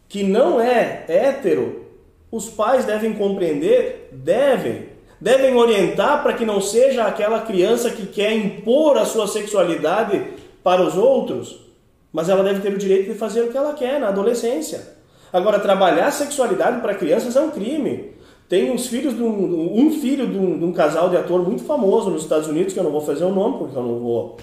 [0.07, 1.85] que não é hétero,
[2.31, 4.09] os pais devem compreender?
[4.11, 4.89] Devem.
[5.19, 10.23] Devem orientar para que não seja aquela criança que quer impor a sua sexualidade
[10.63, 11.59] para os outros,
[12.11, 14.95] mas ela deve ter o direito de fazer o que ela quer na adolescência.
[15.31, 18.13] Agora, trabalhar sexualidade para crianças é um crime.
[18.51, 21.63] Tem uns filhos de um, um filho de um, de um, casal de ator muito
[21.63, 24.35] famoso nos Estados Unidos, que eu não vou fazer o nome, porque eu não vou,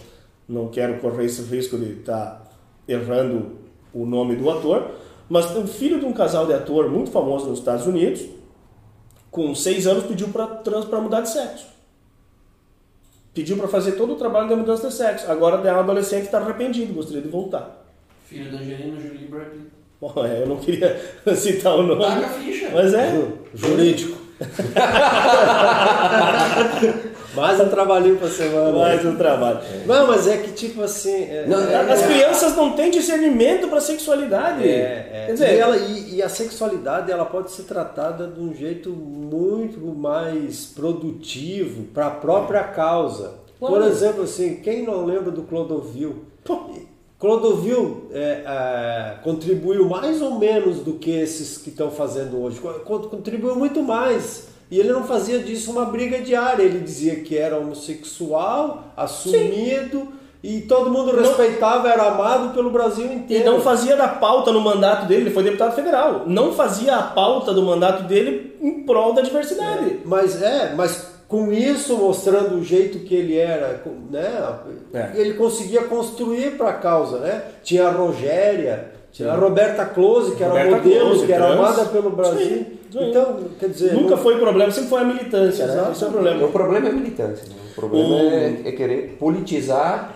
[0.49, 2.43] não quero correr esse risco de estar tá
[2.89, 3.59] errando
[3.93, 4.93] o nome do ator,
[5.29, 8.25] mas um filho de um casal de ator muito famoso nos Estados Unidos,
[9.31, 11.67] com seis anos pediu para mudar de sexo.
[13.35, 15.31] Pediu para fazer todo o trabalho de mudança de sexo.
[15.31, 17.85] Agora é um adolescente está arrependido, gostaria de voltar.
[18.25, 19.78] Filho da Angelina Jolie.
[20.01, 20.99] Bom, é, eu não queria
[21.37, 22.03] citar o nome.
[22.05, 22.71] Taca a ficha.
[22.73, 23.13] Mas é.
[23.55, 24.17] Jurídico.
[27.35, 28.73] Mais um trabalhinho pra semana.
[28.79, 29.59] Mais um trabalho.
[29.87, 31.25] Não, mas é que tipo assim.
[31.25, 34.67] é- Não, é- As crianças não têm discernimento para sexualidade.
[34.69, 35.25] É, é.
[35.27, 38.91] Quer dizer, E, ela- e- e a sexualidade ela pode ser tratada de um jeito
[38.91, 43.35] muito mais produtivo para a própria causa.
[43.59, 46.25] Por exemplo, assim, quem não lembra do Clodovil?
[46.45, 46.71] Pô.
[47.19, 52.61] Clodovil é, é, contribuiu mais ou menos do que esses que estão fazendo hoje.
[52.61, 54.47] Co- co- Contribuiu muito mais.
[54.71, 56.63] E ele não fazia disso uma briga diária.
[56.63, 60.09] Ele dizia que era homossexual, assumido,
[60.45, 63.51] e todo mundo respeitava, era amado pelo Brasil E inteiro.
[63.51, 66.23] não fazia da pauta no mandato dele, ele foi deputado federal.
[66.27, 70.01] Não fazia a pauta do mandato dele em prol da diversidade.
[70.05, 74.59] Mas é, mas com isso mostrando o jeito que ele era, né?
[74.95, 75.11] É.
[75.15, 77.43] Ele conseguia construir para a causa, né?
[77.63, 81.59] Tinha a Rogéria, tinha a Roberta Close, que era Roberta modelo, Close, que era trans.
[81.59, 82.39] amada pelo Brasil.
[82.47, 83.11] Sim, sim.
[83.11, 85.73] Então, quer dizer, Nunca não- foi problema, sempre foi a militância, né?
[85.75, 85.93] Exato.
[85.93, 86.45] Esse é o problema.
[86.47, 87.47] O problema é militância.
[87.49, 87.55] né?
[87.73, 90.15] O problema O- é, é querer politizar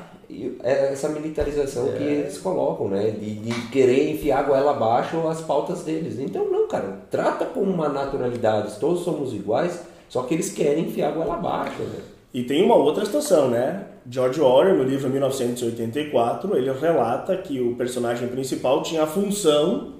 [0.65, 3.11] é essa militarização que eles colocam, né?
[3.11, 6.19] De, de querer enfiar a goela abaixo as pautas deles.
[6.19, 7.01] Então, não, cara.
[7.11, 8.73] Trata com uma naturalidade.
[8.81, 9.81] Todos somos iguais,
[10.13, 12.01] só que eles querem enfiar a goela abaixo, né?
[12.35, 13.87] E tem uma outra situação, né?
[14.11, 19.95] George Orwell, no livro 1984, ele relata que o personagem principal tinha a função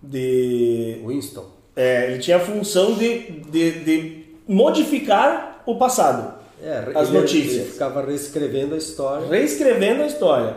[0.00, 1.00] de.
[1.04, 1.44] Winston.
[1.74, 3.18] É, ele tinha a função de,
[3.50, 6.34] de, de modificar o passado.
[6.62, 7.62] É, As ele- notícias.
[7.62, 9.26] Ele ficava reescrevendo a história.
[9.26, 10.56] reescrevendo a história.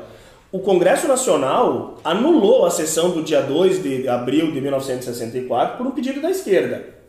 [0.51, 5.91] O Congresso Nacional anulou a sessão do dia 2 de abril de 1964 por um
[5.91, 7.00] pedido da esquerda.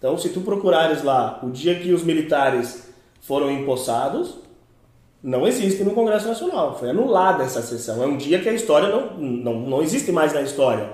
[0.00, 2.88] Então, se tu procurares lá o dia que os militares
[3.20, 4.38] foram empossados,
[5.22, 6.78] não existe no Congresso Nacional.
[6.78, 8.02] Foi anulada essa sessão.
[8.02, 10.88] É um dia que a história não, não, não existe mais na história.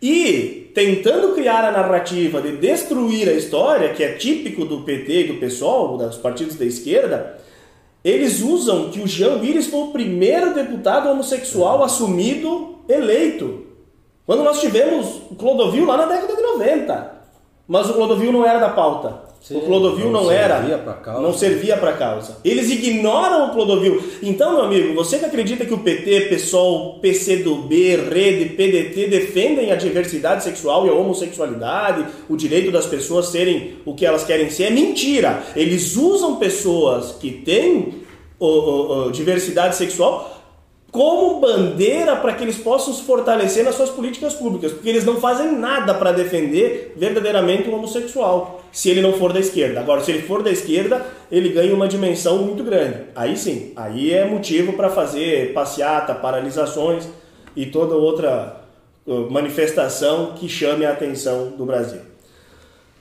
[0.00, 5.26] E tentando criar a narrativa de destruir a história, que é típico do PT e
[5.28, 7.38] do PSOL, dos partidos da esquerda,
[8.04, 13.66] eles usam que o Jean Willis foi o primeiro deputado homossexual assumido eleito.
[14.26, 17.17] Quando nós tivemos o Clodovil lá na década de 90.
[17.68, 19.28] Mas o Clodovil não era da pauta.
[19.42, 20.60] Sim, o Clodovil não não, era.
[21.20, 22.38] Não servia para causa.
[22.44, 24.02] Eles ignoram o Clodovil.
[24.22, 29.76] Então, meu amigo, você que acredita que o PT, PSOL, PCdoB, Rede, PDT defendem a
[29.76, 34.64] diversidade sexual e a homossexualidade, o direito das pessoas serem o que elas querem ser,
[34.64, 35.42] é mentira.
[35.54, 38.06] Eles usam pessoas que têm
[38.40, 40.37] ô, ô, ô, diversidade sexual
[40.90, 45.20] como bandeira para que eles possam se fortalecer nas suas políticas públicas, porque eles não
[45.20, 49.80] fazem nada para defender verdadeiramente o homossexual, se ele não for da esquerda.
[49.80, 53.04] Agora, se ele for da esquerda, ele ganha uma dimensão muito grande.
[53.14, 57.06] Aí sim, aí é motivo para fazer passeata, paralisações
[57.54, 58.62] e toda outra
[59.06, 62.07] uh, manifestação que chame a atenção do Brasil.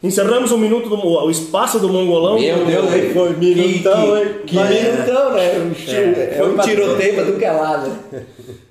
[0.04, 2.40] Encerramos o minuto do o espaço do mongolão.
[2.40, 4.36] Meu Deus, Aí foi minutão, que, hein?
[4.46, 5.60] que, Vai minutão, né?
[5.60, 7.92] Um, tiro, É, foi um tiroteio pra tudo que é lado.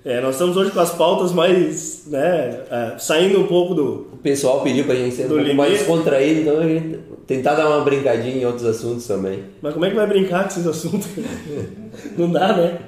[0.04, 4.18] É, nós estamos hoje com as pautas mais, né, é, saindo um pouco do, O
[4.22, 5.78] pessoal pediu pra gente ser um Do pouco mais limite.
[5.78, 9.40] descontraído, então a gente tentar dar uma brincadinha em outros assuntos também.
[9.60, 11.08] Mas como é que vai brincar com esses assuntos?
[12.16, 12.78] Não dá, né?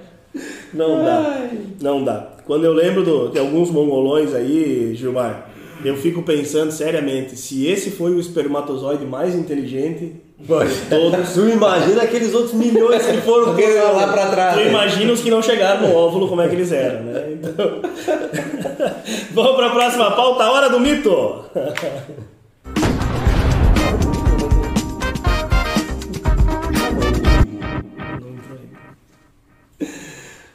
[0.73, 1.41] Não dá.
[1.83, 2.29] Não dá.
[2.47, 5.48] Quando eu lembro do- de alguns mongolões aí, Gilmar,
[5.85, 10.47] eu fico pensando seriamente, se esse foi o espermatozoide mais inteligente de
[10.89, 14.55] todos, Tu imagina aqueles outros milhões que foram Porque pra lá pra trás.
[14.55, 14.69] tu né?
[14.69, 17.25] imagina os que não chegaram no óvulo, como é que eles eram, né?
[17.39, 17.81] Então...
[19.33, 21.45] Vamos para a próxima pauta, hora do mito!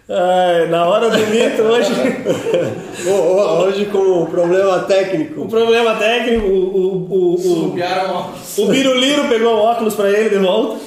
[0.10, 1.92] Ai, na hora do mito hoje,
[3.66, 5.48] Hoje com um problema o técnico.
[5.48, 10.38] problema técnico, o, o, o, o, Subiaram o Biruliro pegou o óculos para ele de
[10.38, 10.78] volta.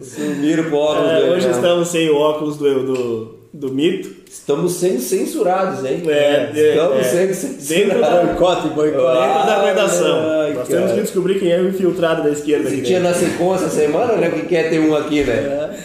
[0.00, 1.56] Sumiram pro óculos É, hoje Evan.
[1.56, 4.16] estamos sem o óculos do, do, do mito.
[4.30, 6.02] Estamos sendo censurados, hein?
[6.06, 7.02] É, é, Estamos é.
[7.02, 8.00] sendo Dentro censurados.
[8.16, 9.20] da- Boicote, boicote.
[9.20, 10.18] Dentro da redação.
[10.18, 10.80] Ai, Nós cara.
[10.80, 13.14] temos que descobrir quem é o infiltrado da esquerda Se aqui tinha dentro.
[13.20, 14.28] na sequência essa semana, né?
[14.28, 15.76] O que quer ter um aqui, né?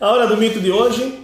[0.00, 1.23] A hora do mito de hoje.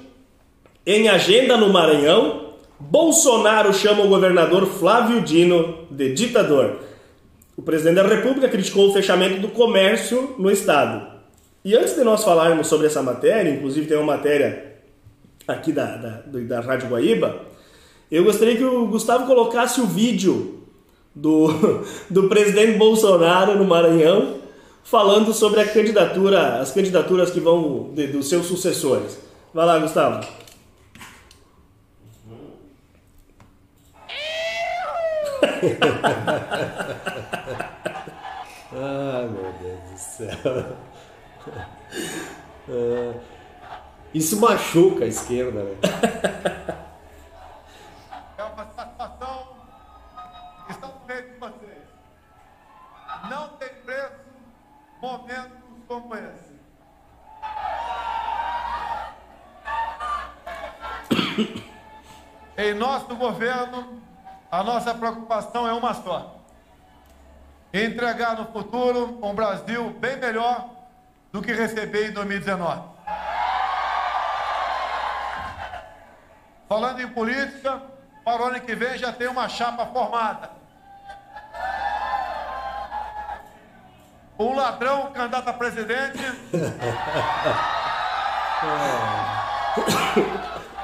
[0.86, 6.78] Em agenda no Maranhão, Bolsonaro chama o governador Flávio Dino de ditador.
[7.54, 11.06] O presidente da República criticou o fechamento do comércio no estado.
[11.62, 14.76] E antes de nós falarmos sobre essa matéria, inclusive tem uma matéria
[15.46, 17.42] aqui da, da, da Rádio Guaíba,
[18.10, 20.62] eu gostaria que o Gustavo colocasse o vídeo
[21.14, 24.36] do, do presidente Bolsonaro no Maranhão
[24.82, 29.18] falando sobre a candidatura, as candidaturas que vão dos seus sucessores.
[29.52, 30.26] Vai lá, Gustavo.
[38.72, 40.76] Ai, meu Deus do céu.
[42.68, 43.14] É,
[44.14, 45.76] Isso machuca a esquerda, né?
[48.38, 49.56] É uma satisfação
[50.68, 51.88] estar no meio de vocês.
[53.28, 54.20] Não tem preço
[55.02, 55.58] momentos
[55.88, 56.50] como esse.
[62.56, 64.02] Em nosso governo,
[64.50, 66.36] a nossa preocupação é uma só:
[67.72, 70.68] entregar no futuro um Brasil bem melhor
[71.32, 72.82] do que receber em 2019.
[76.68, 77.82] Falando em política,
[78.24, 80.50] para o ano que vem já tem uma chapa formada.
[84.38, 86.18] Um ladrão candidato a presidente.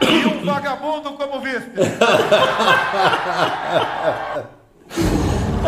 [0.02, 1.70] E um vagabundo como vice.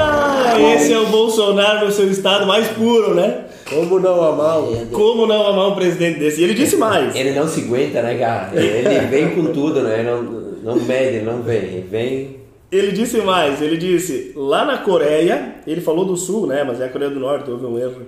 [0.01, 3.47] Ah, esse é o Bolsonaro no seu estado mais puro, né?
[3.69, 4.87] Como não amar o...
[4.93, 6.41] Como não amar um presidente desse?
[6.41, 7.17] E ele disse mais.
[7.17, 8.53] Ele não se aguenta, né, cara?
[8.55, 10.05] Ele vem com tudo, né?
[10.05, 11.57] Não, não mede, não vem.
[11.57, 12.37] Ele vem.
[12.71, 16.85] Ele disse mais, ele disse, lá na Coreia, ele falou do Sul, né, mas é
[16.85, 18.03] a Coreia do Norte, houve um erro.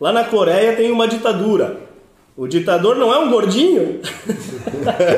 [0.00, 1.78] Lá na Coreia tem uma ditadura.
[2.36, 4.00] O ditador não é um gordinho?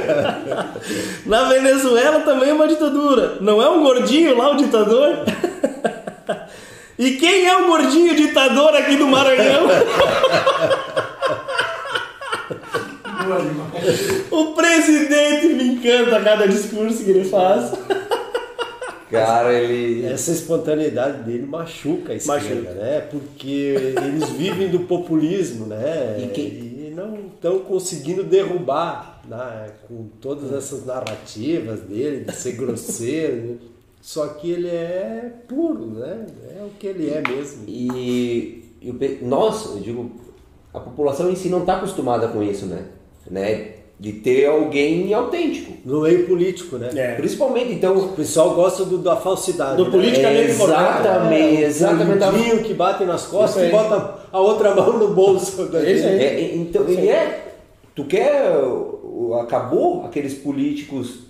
[1.25, 3.39] Na Venezuela também é uma ditadura.
[3.41, 5.25] Não é um gordinho lá o ditador?
[6.99, 9.67] e quem é o gordinho ditador aqui do Maranhão?
[14.31, 17.73] o presidente me encanta cada discurso que ele faz.
[19.11, 20.05] Cara, ele.
[20.05, 22.71] Essa espontaneidade dele machuca a esquerda, Machuca.
[22.75, 23.01] né?
[23.11, 26.17] Porque eles vivem do populismo, né?
[26.19, 29.67] E quem- E não estão conseguindo derrubar né?
[29.87, 33.37] com todas essas narrativas dele de ser grosseiro.
[33.37, 33.57] né?
[34.01, 36.27] Só que ele é puro, né?
[36.59, 37.65] É o que ele é mesmo.
[37.67, 40.11] E, e nós, eu digo,
[40.73, 42.85] a população em si não está acostumada com isso, né?
[43.31, 43.73] né?
[43.99, 45.73] De ter alguém autêntico.
[45.85, 46.91] No meio político, né?
[46.95, 47.15] É.
[47.15, 47.97] Principalmente, então.
[47.97, 49.77] O pessoal gosta do- da falsidade.
[49.79, 49.91] Do né?
[49.91, 50.81] politicamente correto.
[51.01, 52.55] Exatamente, exatamente.
[52.57, 55.67] O que bate nas costas e bota a outra mão no bolso.
[55.67, 56.07] da É gente.
[56.07, 57.55] É, então, ele é.
[57.95, 58.53] Tu quer.
[59.41, 61.21] Acabou aqueles políticos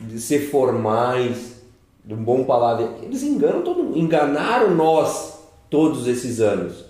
[0.00, 1.62] de ser formais,
[2.04, 2.88] de um bom palavra.
[3.02, 3.98] Eles enganam todo mundo.
[3.98, 5.38] Enganaram nós
[5.68, 6.86] todos esses anos.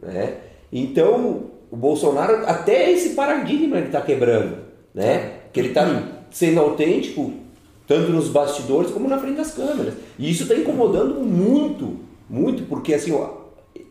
[0.00, 0.36] Né?
[0.72, 4.58] Então, o Bolsonaro, até esse paradigma ele está quebrando.
[4.94, 5.32] Né?
[5.52, 5.84] Que ele está
[6.30, 7.32] sendo autêntico,
[7.86, 9.94] tanto nos bastidores como na frente das câmeras.
[10.18, 11.96] E isso está incomodando muito,
[12.30, 13.41] muito, porque assim, ó,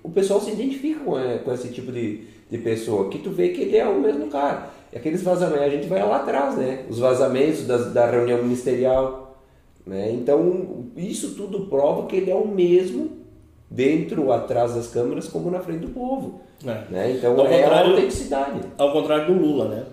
[0.04, 3.50] o pessoal se identifica com, é, com esse tipo de, de pessoa, que tu vê
[3.50, 4.70] que ele é o mesmo cara.
[4.92, 6.86] E aqueles vazamentos, a gente vai lá atrás, né?
[6.90, 9.38] Os vazamentos das, da reunião ministerial.
[9.86, 10.12] Né?
[10.12, 13.22] Então, isso tudo prova que ele é o mesmo
[13.70, 16.42] dentro, atrás das câmeras, como na frente do povo.
[16.66, 16.92] É.
[16.92, 17.12] Né?
[17.18, 18.60] Então, Ao é a autenticidade.
[18.78, 19.86] Ao contrário do Lula, né?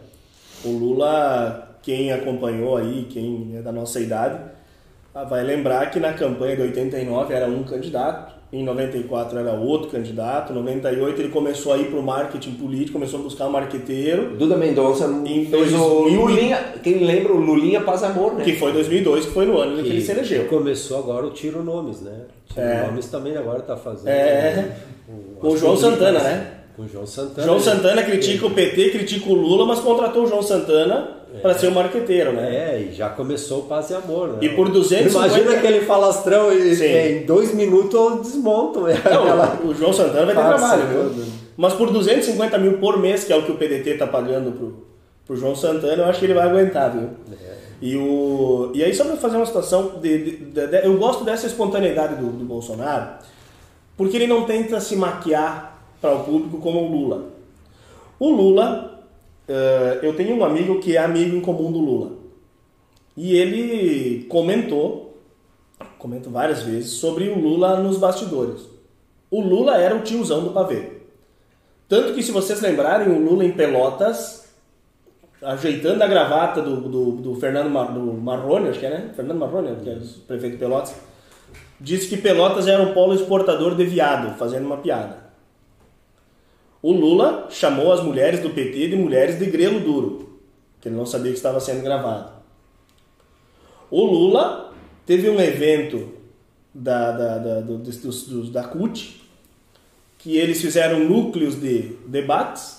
[0.64, 4.40] O Lula, quem acompanhou aí, quem é da nossa idade,
[5.14, 9.90] ah, vai lembrar que na campanha de 89 era um candidato, em 94 era outro
[9.90, 13.50] candidato, em 98 ele começou a ir para o marketing político, começou a buscar um
[13.50, 18.34] marqueteiro, Duda Mendonça Em fez o 2000 e- Lulinha, quem lembra o Lulinha Paz Amor,
[18.34, 18.44] né?
[18.44, 20.44] que foi 2002, que foi no ano em que ele se elegeu.
[20.46, 22.22] Começou agora o Tiro Nomes, né?
[22.46, 22.86] Tiro É.
[22.86, 24.08] Nomes também agora tá fazendo.
[24.08, 24.76] É.
[25.40, 26.50] Com o João Santana, né?
[26.74, 27.46] Com o João Santana.
[27.46, 31.68] João Santana critica o PT, critica o Lula, mas contratou o João Santana para ser
[31.68, 32.54] o marqueteiro, né?
[32.74, 34.38] É, e já começou o Paz e Amor, né?
[34.42, 36.74] E por 250 Imagina aquele falastrão e,
[37.22, 38.88] em dois minutos desmontam.
[38.88, 41.02] É aquela- Não, o João Santana vai ter farsa trabalho, viu?
[41.10, 41.26] toda.
[41.56, 44.86] Mas por 250 mil por mês, que é o que o PDT tá pagando pro,
[45.26, 47.08] pro João Santana, eu acho que ele vai aguentar, viu?
[47.80, 51.22] E, o, e aí, só para fazer uma situação, de, de- de- de- eu gosto
[51.24, 53.06] dessa espontaneidade do, do Bolsonaro,
[53.96, 57.24] porque ele não tenta se maquiar para o público como o Lula.
[58.18, 58.97] O Lula,
[59.48, 62.12] eh, eu tenho um amigo que é amigo em comum do Lula.
[63.16, 65.18] E ele comentou,
[65.98, 68.68] comento várias vezes, sobre o Lula nos bastidores.
[69.30, 70.98] O Lula era o tiozão do pavê.
[71.88, 74.48] Tanto que, se vocês lembrarem, o Lula em Pelotas,
[75.42, 79.10] ajeitando a gravata do, do, do Fernando Mar, do Marrone, acho que é, né?
[79.16, 80.94] Fernando Marrone, que é o prefeito de Pelotas,
[81.80, 85.27] disse que Pelotas era um polo exportador de viado, fazendo uma piada.
[86.88, 90.38] O Lula chamou as mulheres do PT de mulheres de grelo duro,
[90.80, 92.30] que ele não sabia que estava sendo gravado.
[93.90, 94.72] O Lula
[95.04, 96.08] teve um evento
[96.72, 99.20] da, da, da, do- dos- dos- da CUT,
[100.18, 102.78] que eles fizeram núcleos de debates,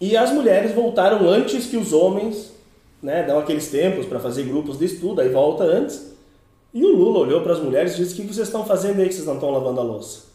[0.00, 2.52] e as mulheres voltaram antes que os homens,
[3.02, 6.14] né, dão aqueles tempos para fazer grupos de estudo, aí volta antes.
[6.72, 9.08] E o Lula olhou para as mulheres e disse: O que vocês estão fazendo aí
[9.08, 10.27] que vocês não estão lavando a louça?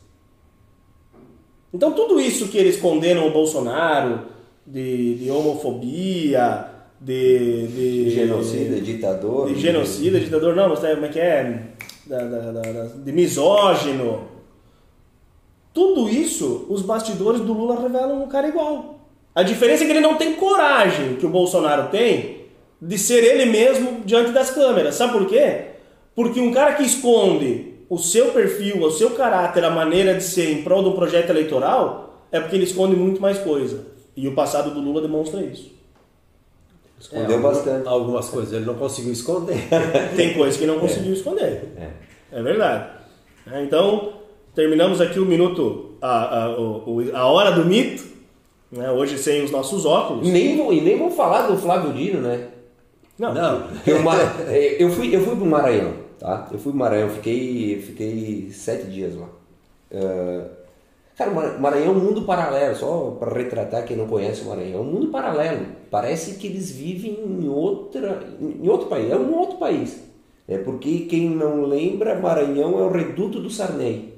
[1.74, 4.22] Então, tudo isso que eles condenam o Bolsonaro,
[4.66, 6.68] de, de homofobia,
[7.02, 9.48] de, de Genocida, ditador.
[9.54, 11.64] de genocida, ditador, não, mas é- como é que é?
[12.06, 14.28] Da- da- da- de misógino.
[15.74, 19.00] Tudo isso, os bastidores do Lula revelam um cara igual.
[19.34, 22.44] A diferença é que ele não tem coragem que o Bolsonaro tem
[22.80, 24.96] de ser ele mesmo diante das câmeras.
[24.96, 25.62] Sabe por quê?
[26.16, 30.50] Porque um cara que esconde o seu perfil, o seu caráter, a maneira de ser
[30.52, 33.86] em prol de um projeto eleitoral, é porque ele esconde muito mais coisa.
[34.16, 35.72] E o passado do Lula demonstra isso.
[37.00, 37.88] Escondeu bastante.
[37.88, 39.58] Algumas coisas ele não conseguiu esconder.
[40.16, 41.70] Tem coisa que não conseguiu esconder.
[42.32, 42.90] É verdade.
[43.52, 44.14] É, Então,
[44.56, 48.04] terminamos aqui o minuto, a, a, o- o- a hora do mito,
[48.72, 48.90] né?
[48.90, 50.28] hoje sem os nossos óculos.
[50.28, 52.48] E nem, vou- e nem vou falar do Flávio Dino, né?
[53.20, 53.68] Não, Não.
[53.86, 53.98] Eu,
[54.48, 55.94] é, eu fui, eu fui pro Maranhão,
[56.24, 56.48] tá?
[56.52, 59.30] Eu fui pro Maranhão, fiquei, fiquei sete dias lá.
[59.94, 60.46] Ah,
[61.18, 64.80] cara, o Maranhão é um mundo paralelo, só para retratar quem não conhece o Maranhão,
[64.80, 65.66] é um mundo paralelo.
[65.92, 70.02] Parece que eles vivem em outra, em outro país, é um outro país.
[70.48, 74.14] É porque quem não lembra, Maranhão é o reduto do Sarney,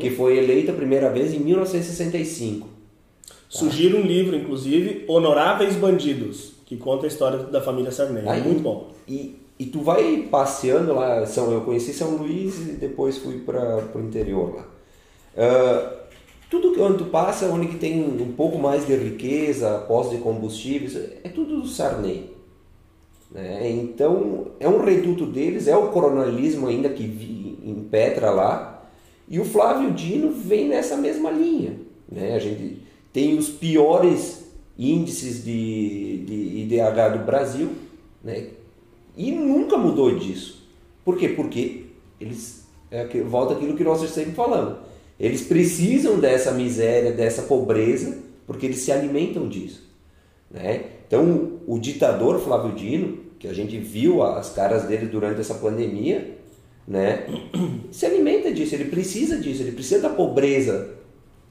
[0.00, 2.66] que foi eleito a primeira vez em 1965.
[3.48, 8.24] Sugiro um livro, inclusive, Honoráveis Bandidos, que conta a história da família Sarney.
[8.28, 8.88] Aí- Muito bom.
[9.08, 13.82] E, e tu vai passeando lá, São, eu conheci São Luís e depois fui para
[13.94, 14.68] o interior lá.
[15.36, 16.06] Ah,
[16.50, 20.22] tudo que onde tu passa, onde que tem um pouco mais de riqueza, postos de
[20.22, 22.30] combustíveis, é tudo do Sarney.
[23.30, 23.68] né?
[23.70, 28.88] Então, é um reduto deles, é o coronelismo ainda que vi, impetra lá,
[29.28, 31.80] e o Flávio Dino vem nessa mesma linha.
[32.08, 32.34] Né?
[32.34, 34.46] A gente tem os piores
[34.78, 37.70] índices de, de IDH do Brasil,
[38.22, 38.50] né?
[39.16, 40.66] E nunca mudou disso.
[41.04, 41.28] Por quê?
[41.28, 41.86] Porque
[42.20, 44.78] eles, é, volta aquilo que nós sempre falamos,
[45.18, 49.88] eles precisam dessa miséria, dessa pobreza, porque eles se alimentam disso.
[50.50, 50.84] Né?
[51.06, 56.36] Então, o ditador Flávio Dino, que a gente viu as caras dele durante essa pandemia,
[56.86, 57.26] né?
[57.90, 60.94] se alimenta disso, ele precisa disso, ele precisa da pobreza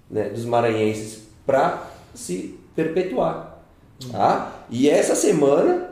[0.09, 3.65] né, dos maranhenses para se perpetuar.
[4.11, 4.65] Tá?
[4.69, 5.89] E essa semana,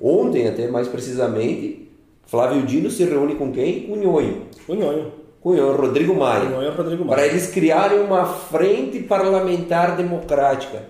[0.00, 1.88] ontem até mais precisamente,
[2.26, 3.82] Flávio Dino se reúne com quem?
[3.82, 4.42] Com o Nhonho.
[4.68, 5.12] O Nhonho.
[5.40, 7.16] Com o Nhonho, Rodrigo Maia O Nhonho é o Rodrigo Maia.
[7.16, 10.82] para eles criarem uma frente parlamentar democrática.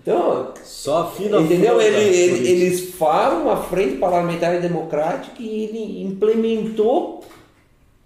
[0.00, 1.80] Então, Só fina entendeu?
[1.80, 7.20] Ele- ele- eles falam uma frente parlamentar democrática e ele implementou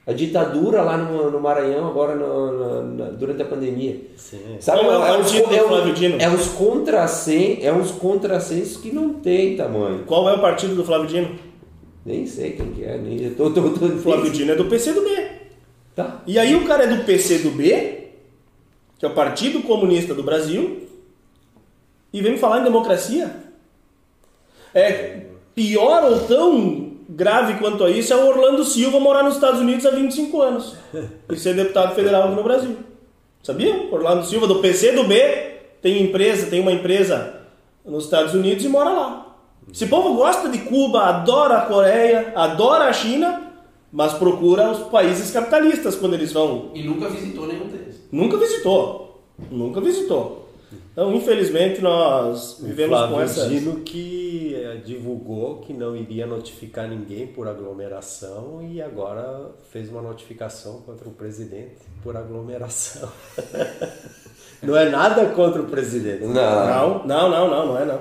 [0.06, 4.00] a ditadura lá no, no Maranhão agora no- no- durante a pandemia.
[4.16, 4.56] Sim.
[4.58, 4.80] Sabe?
[4.80, 9.56] Qual é o uns é, um- é uns contrassensos, é uns contrassensos que não tem
[9.56, 10.04] tamanho.
[10.04, 11.38] Qual é o partido do Flávio Dino?
[12.04, 15.08] Nem sei quem que é, nem tô, tô, tô, O Flávio Dino é do PCdoB.
[15.94, 16.20] Tá.
[16.26, 17.62] E aí o cara é do PCdoB,
[18.98, 20.88] que é o Partido Comunista do Brasil,
[22.12, 23.36] e vem me falar em democracia?
[24.74, 26.81] É pior ou tão
[27.14, 30.74] grave quanto a isso é o Orlando Silva morar nos Estados Unidos há 25 anos
[31.30, 32.76] e ser deputado federal aqui no Brasil.
[33.42, 33.88] Sabia?
[33.90, 35.14] Orlando Silva do PCdoB
[35.80, 37.40] tem empresa, tem uma empresa
[37.84, 39.36] nos Estados Unidos e mora lá.
[39.72, 43.52] Esse povo gosta de Cuba, adora a Coreia, adora a China,
[43.92, 46.70] mas procura os países capitalistas quando eles vão.
[46.74, 48.00] E nunca visitou nenhum deles.
[48.10, 49.22] Nunca visitou.
[49.50, 50.41] Nunca visitou.
[50.92, 53.48] Então, infelizmente, nós vivemos Flávio com essa.
[53.48, 60.02] Dino que eh, divulgou que não iria notificar ninguém por aglomeração e agora fez uma
[60.02, 63.08] notificação contra o presidente por aglomeração.
[64.62, 66.24] não é nada contra o presidente.
[66.24, 66.32] Não.
[66.32, 68.00] Não, não, não, não, não é não.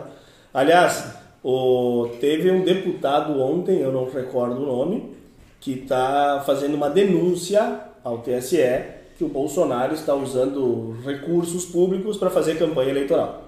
[0.54, 5.16] Aliás, o, teve um deputado ontem, eu não recordo o nome,
[5.60, 12.32] que está fazendo uma denúncia ao TSE que o Bolsonaro está usando recursos públicos para
[12.32, 13.44] fazer campanha eleitoral.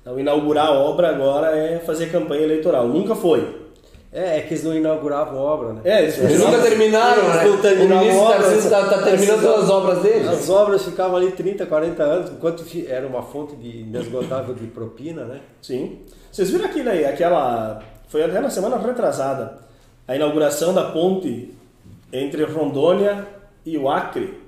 [0.00, 2.86] Então, inaugurar a obra agora é fazer campanha eleitoral.
[2.86, 3.64] Nunca foi.
[4.12, 5.80] É, é que eles não inauguravam obra, né?
[5.82, 7.58] É, eles Eles nunca terminaram, né?
[7.60, 10.28] terminaram o ministro está tá terminando as obras dele.
[10.28, 15.24] As obras ficavam ali 30, 40 anos, enquanto era uma fonte de inesgotável de propina,
[15.24, 15.40] né?
[15.60, 15.98] Sim.
[16.30, 17.82] Vocês viram aquilo aí, aquela.
[18.06, 19.58] Foi até na semana retrasada.
[20.06, 21.52] A inauguração da ponte
[22.12, 23.26] entre Rondônia
[23.66, 24.43] e o Acre.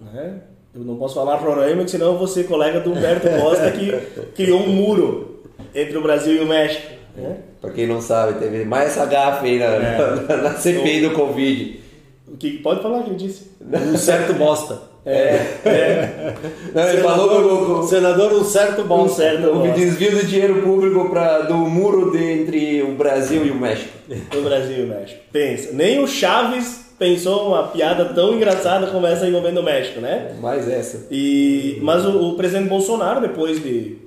[0.00, 0.40] Né?
[0.74, 3.92] Eu não posso falar Roraima, que senão eu vou ser colega do Humberto Costa que
[4.34, 5.42] criou um muro
[5.74, 6.92] entre o Brasil e o México.
[7.16, 7.36] Né?
[7.62, 10.36] Pra quem não sabe, teve mais essa gafe aí na, É.
[10.42, 11.80] na, CPI do Covid.
[12.28, 13.50] O que pode falar que ele disse?
[13.60, 14.82] Um certo bosta.
[15.06, 16.34] É, é
[16.74, 19.22] Não, ele falou Senador, do, senador, um certo um bosta.
[19.22, 23.54] certo bosta desvio do dinheiro público pra, do muro de, entre o Brasil e o
[23.54, 23.96] México.
[24.08, 25.20] do Brasil e o México.
[25.32, 30.36] Pensa, nem o Chaves pensou uma piada tão engraçada como essa envolvendo o México, né?
[30.40, 31.06] Mais essa.
[31.10, 33.98] E, mas o, o presidente Bolsonaro, depois de,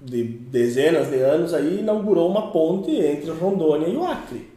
[0.00, 4.50] de dezenas de anos, aí inaugurou uma ponte entre Rondônia e o Acre.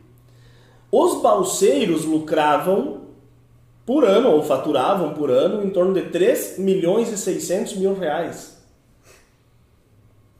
[0.91, 3.02] Os balseiros lucravam
[3.86, 8.57] por ano, ou faturavam por ano, em torno de 3 milhões e 600 mil reais.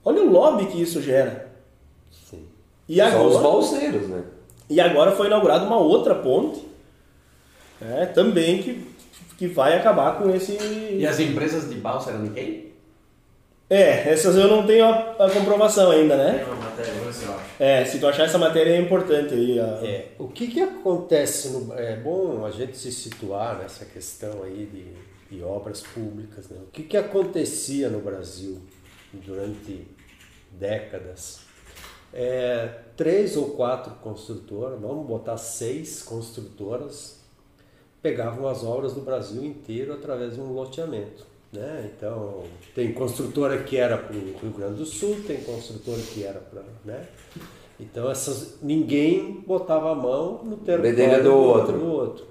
[0.05, 1.51] Olha o lobby que isso gera.
[2.11, 2.45] Sim.
[2.88, 4.23] E Só os agora, balseiros, né?
[4.69, 6.65] e agora foi inaugurada uma outra ponte,
[7.84, 8.88] né, também que,
[9.38, 10.57] que vai acabar com esse...
[10.97, 12.73] E as empresas de balsa eram de quem?
[13.69, 16.43] É, essas eu não tenho a, a comprovação ainda, né?
[16.43, 17.39] Tem uma matéria, eu acho.
[17.60, 19.60] É, se tu achar essa matéria é importante aí.
[19.60, 24.43] a- É, o que que acontece no é bom a gente se situar nessa questão
[24.43, 26.57] aí de, de obras públicas, né?
[26.68, 28.61] O que que acontecia no Brasil
[29.14, 29.88] durante
[30.51, 31.39] décadas?
[32.14, 37.22] É, três ou quatro construtoras, vamos botar seis construtoras,
[38.03, 41.25] pegavam as obras do Brasil inteiro através de um loteamento.
[41.51, 41.91] Né?
[41.95, 42.43] Então,
[42.75, 46.63] tem construtora que era para o Rio Grande do Sul, tem construtora que era para.
[46.84, 47.07] Né?
[47.80, 51.80] Então, essas, ninguém botava a mão no território Bedelha do outro.
[51.80, 52.25] do outro.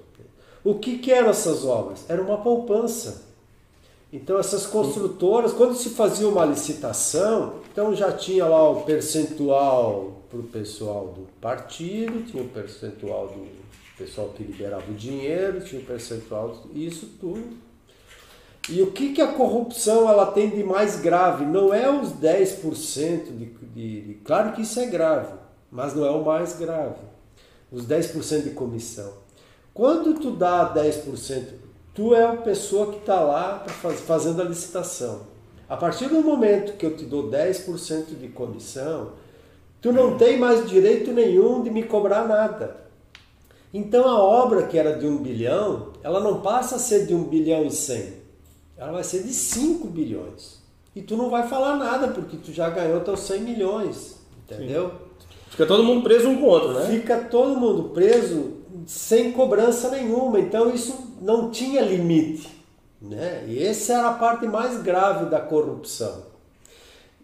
[0.63, 2.05] O que, que eram essas obras?
[2.07, 3.33] Era uma poupança.
[4.13, 10.39] Então essas construtoras, quando se fazia uma licitação, então já tinha lá o percentual para
[10.39, 13.62] o pessoal do partido, tinha o percentual do
[13.97, 17.57] pessoal que liberava o dinheiro, tinha o percentual, isso tudo.
[18.69, 21.45] E o que, que a corrupção ela tem de mais grave?
[21.45, 24.13] Não é os 10% de, de, de.
[24.23, 25.33] Claro que isso é grave,
[25.69, 27.01] mas não é o mais grave.
[27.71, 29.11] Os 10% de comissão.
[29.73, 31.43] Quando tu dá 10%,
[31.93, 35.21] tu é a pessoa que está lá faz, fazendo a licitação.
[35.67, 39.13] A partir do momento que eu te dou 10% de comissão,
[39.81, 42.82] tu não tem mais direito nenhum de me cobrar nada.
[43.73, 47.23] Então a obra que era de um bilhão, ela não passa a ser de um
[47.23, 48.13] bilhão e cem,
[48.77, 50.61] ela vai ser de 5 bilhões.
[50.95, 54.89] E tu não vai falar nada, porque tu já ganhou teus 100 milhões, entendeu?
[54.89, 54.95] Sim.
[55.49, 56.87] Fica todo mundo preso um com o outro, né?
[56.87, 58.53] Fica todo mundo preso
[58.87, 60.39] sem cobrança nenhuma.
[60.39, 62.49] Então isso não tinha limite.
[63.01, 63.45] Né?
[63.47, 66.23] E essa era a parte mais grave da corrupção.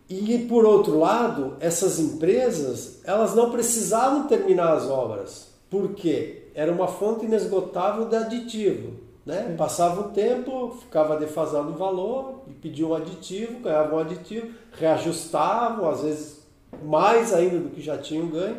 [0.10, 5.48] E por outro lado, essas empresas, elas não precisavam terminar as obras.
[5.70, 6.39] Por quê?
[6.60, 8.92] Era uma fonte inesgotável de aditivo.
[9.26, 9.56] Né?
[9.58, 15.90] Passava o tempo, ficava defasado o valor, e pediam um aditivo, ganhavam um aditivo, reajustavam,
[15.90, 16.40] às vezes
[16.84, 18.58] mais ainda do que já tinham ganho.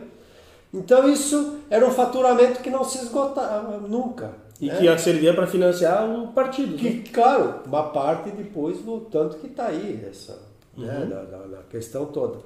[0.73, 4.31] Então isso era um faturamento que não se esgotava nunca.
[4.59, 4.77] E né?
[4.79, 6.79] que servia para financiar o partido.
[6.79, 7.05] Que, né?
[7.13, 8.79] Claro, uma parte depois,
[9.11, 10.39] tanto que está aí, essa,
[10.75, 11.07] né, uhum.
[11.07, 12.39] né, na, na, questão toda.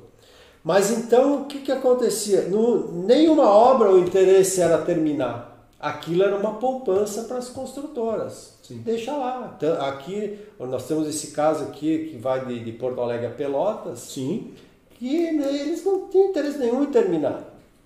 [0.65, 2.43] Mas então o que, que acontecia?
[2.49, 5.69] No, nenhuma obra o interesse era terminar.
[5.79, 8.55] Aquilo era uma poupança para as construtoras.
[8.63, 8.79] Sim.
[8.79, 9.59] Deixa lá.
[9.81, 13.99] Aqui, nós temos esse caso aqui que vai de, de Porto Alegre a Pelotas.
[13.99, 14.55] Sim
[14.99, 17.43] que né, eles não têm interesse nenhum em terminar.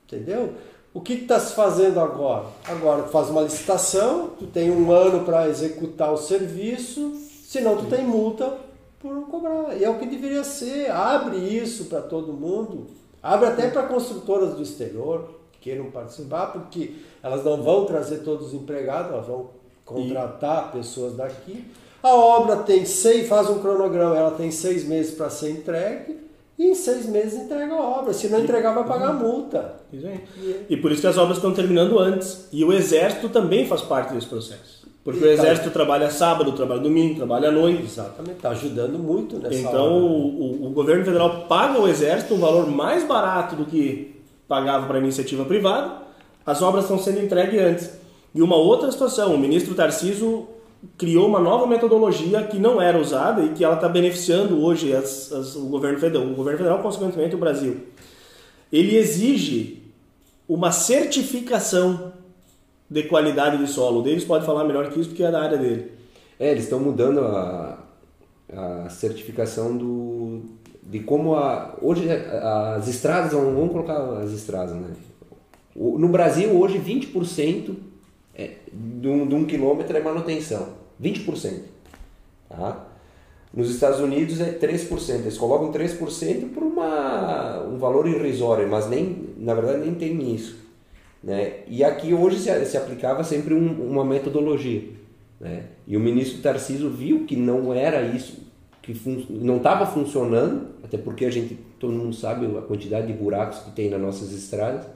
[0.07, 0.55] Entendeu?
[0.95, 2.47] O que está se fazendo agora?
[2.65, 7.15] Agora tu faz uma licitação, tu tem um ano para executar o serviço,
[7.45, 8.57] senão tu tem multa
[9.01, 9.77] por não cobrar.
[9.77, 10.91] E é o que deveria ser.
[10.91, 12.87] Abre isso para todo mundo.
[13.23, 18.49] Abre até para construtoras do exterior que queiram participar, porque elas não vão trazer todos
[18.49, 19.51] os empregados, elas vão
[19.85, 20.79] contratar e...
[20.79, 21.65] pessoas daqui.
[22.03, 26.17] A obra tem seis, faz um cronograma, ela tem seis meses para ser entregue
[26.57, 28.13] e em seis meses entrega a obra.
[28.13, 29.21] Se não entregar, vai pagar uhum.
[29.21, 29.75] multa.
[29.93, 30.67] Aí.
[30.69, 32.49] E por isso que as obras estão terminando antes.
[32.53, 34.78] E o Exército também faz parte desse processo.
[35.05, 35.43] Porque e o tá.
[35.43, 35.73] Exército tá...
[35.73, 37.83] trabalha sábado, trabalha domingo, trabalha à noite.
[37.83, 42.67] Exatamente, está ajudando muito nessa Então o, o, governo federal paga ao Exército um valor
[42.67, 44.17] mais barato do que
[44.47, 46.09] pagava para a iniciativa privada.
[46.45, 47.99] As obras estão sendo entregues antes.
[48.35, 50.47] E uma outra situação, o ministro Tarciso
[50.97, 55.33] criou uma nova metodologia que não era usada e que ela está beneficiando hoje as,
[55.33, 57.79] as, o governo federal, o governo federal, consequentemente o Brasil.
[58.73, 59.83] Ele exige
[60.49, 62.13] uma certificação
[62.91, 64.01] de qualidade de solo.
[64.01, 65.93] O Davis pode falar melhor que isso porque é da área dele.
[66.39, 67.79] É, eles estão mudando a,
[68.53, 70.43] a certificação do,
[70.83, 74.95] de como a, hoje as estradas, vamos colocar as estradas, né?
[75.77, 77.75] No Brasil hoje 20%
[78.35, 80.69] é, de, um, de um quilômetro é manutenção.
[81.01, 81.61] 20%.
[82.49, 82.85] Tá?
[83.53, 85.11] Nos Estados Unidos é 3%.
[85.11, 90.68] Eles colocam 3% por uma, um valor irrisório, mas nem, na verdade nem tem isso.
[91.23, 91.61] Né?
[91.67, 94.83] E aqui hoje se, se aplicava sempre um, uma metodologia.
[95.41, 95.65] Né?
[95.87, 98.39] E o ministro Tarciso viu que não era isso,
[98.83, 103.13] que fun não estava funcionando, até porque a gente, todo mundo sabe a quantidade de
[103.13, 104.87] buracos que tem nas nossas estradas.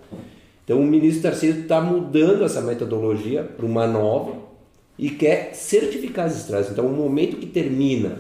[0.65, 4.53] Então o ministro Tarcísio está mudando essa metodologia para uma nova
[4.99, 6.71] e quer certificar as estradas.
[6.71, 8.19] Então, no momento que termina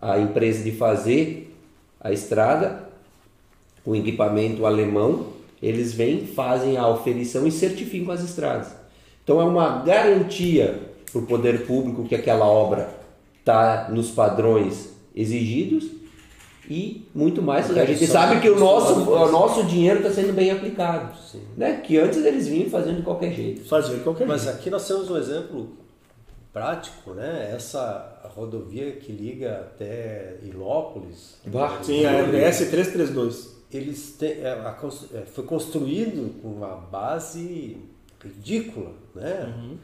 [0.00, 1.54] a empresa de fazer
[2.00, 2.88] a estrada,
[3.84, 5.32] o equipamento alemão,
[5.66, 8.68] eles vêm, fazem a oferição e certificam as estradas.
[9.22, 10.80] Então, é uma garantia
[11.10, 12.90] para o poder público que aquela obra
[13.40, 15.90] está nos padrões exigidos
[16.68, 17.70] e muito mais.
[17.76, 21.16] A gente sabe que o nosso, o nosso dinheiro está sendo bem aplicado.
[21.56, 21.80] Né?
[21.82, 23.64] Que antes eles vinham fazendo de qualquer jeito.
[23.64, 24.56] Fazendo de qualquer Mas jeito.
[24.56, 25.70] aqui nós temos um exemplo
[26.52, 27.52] prático, né?
[27.54, 31.36] Essa rodovia que liga até Ilópolis.
[31.46, 33.55] Bah, sim, a RBS 332.
[33.76, 34.76] Eles têm, é, a,
[35.14, 37.76] é, foi construído com uma base
[38.22, 39.54] ridícula, né?
[39.56, 39.76] Uhum.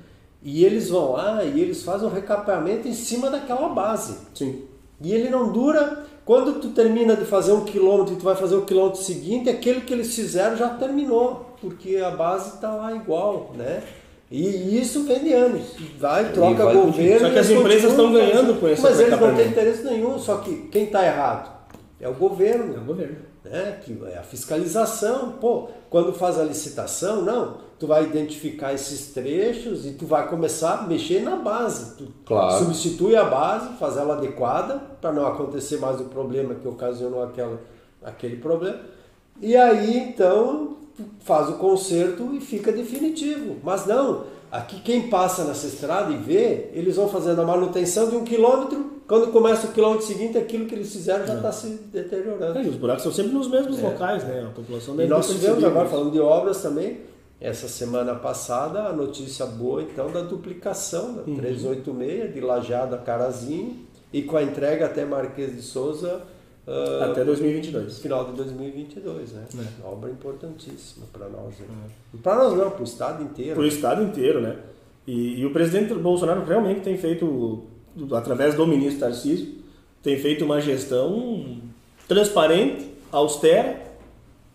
[0.42, 4.18] E eles vão lá e eles fazem um recapeamento em cima daquela base.
[4.34, 4.64] Sim.
[5.00, 8.56] E ele não dura quando tu termina de fazer um quilômetro e tu vai fazer
[8.56, 13.52] o quilômetro seguinte, aquele que eles fizeram já terminou, porque a base está lá igual,
[13.56, 13.82] né?
[14.30, 15.76] E isso vem de anos.
[15.98, 17.26] Vai, troca vai governo.
[17.26, 18.82] Só que as empresas estão ganhando com isso.
[18.82, 21.52] Mas eles não têm interesse nenhum, só que quem está errado
[22.00, 22.74] é o governo.
[22.74, 23.31] É o governo.
[23.44, 23.80] Né?
[23.84, 25.32] Que é a fiscalização.
[25.40, 27.56] Pô, quando faz a licitação, não.
[27.78, 31.96] tu vai identificar esses trechos e tu vai começar a mexer na base.
[31.96, 32.64] Tu Claro.
[32.64, 37.60] substitui a base, faz ela adequada para não acontecer mais o problema que ocasionou aquela,
[38.04, 38.78] aquele problema.
[39.40, 40.76] E aí então
[41.24, 43.56] faz o conserto e fica definitivo.
[43.64, 48.14] Mas não, aqui quem passa nessa estrada e vê, eles vão fazendo a manutenção de
[48.14, 49.01] um quilômetro.
[49.12, 52.58] Quando começa o quilômetro seguinte, aquilo que eles fizeram já está se deteriorando.
[52.58, 54.46] É, e os buracos são sempre nos mesmos locais, né?
[54.48, 57.00] A população E deve nós ter tivemos agora, falando de obras também,
[57.38, 63.80] essa semana passada, a notícia boa então da duplicação da 386 de Lajado a Carazinho
[64.10, 66.22] e com a entrega até Marquês de Souza
[66.66, 67.98] ah, Até 2022.
[67.98, 69.44] final de 2022, né?
[69.84, 71.58] Obra importantíssima para nós.
[71.58, 71.66] Né?
[72.22, 73.56] Para nós não, para o estado inteiro.
[73.56, 74.56] Para o estado inteiro, né?
[75.06, 77.64] E, e o presidente Bolsonaro realmente tem feito,
[78.14, 79.48] através do ministro Tarcísio,
[80.02, 81.58] tem feito uma gestão
[82.08, 83.80] transparente, austera,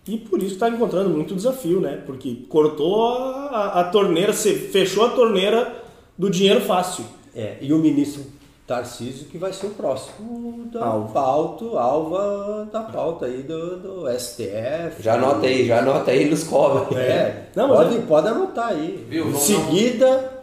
[0.07, 2.01] e por isso está encontrando muito desafio, né?
[2.05, 5.83] Porque cortou a, a- a torneira, se fechou a torneira
[6.17, 7.05] do dinheiro fácil.
[7.35, 8.23] É, e o ministro
[8.65, 11.13] Tarcísio que vai ser o próximo da Alvo.
[11.13, 15.01] pauta, alva da pauta aí do, do STF.
[15.01, 16.99] Já anota aí, já anota aí nos cobra.
[16.99, 19.05] É, Não, mas pode, pode anotar aí.
[19.09, 20.36] Viu, em seguida,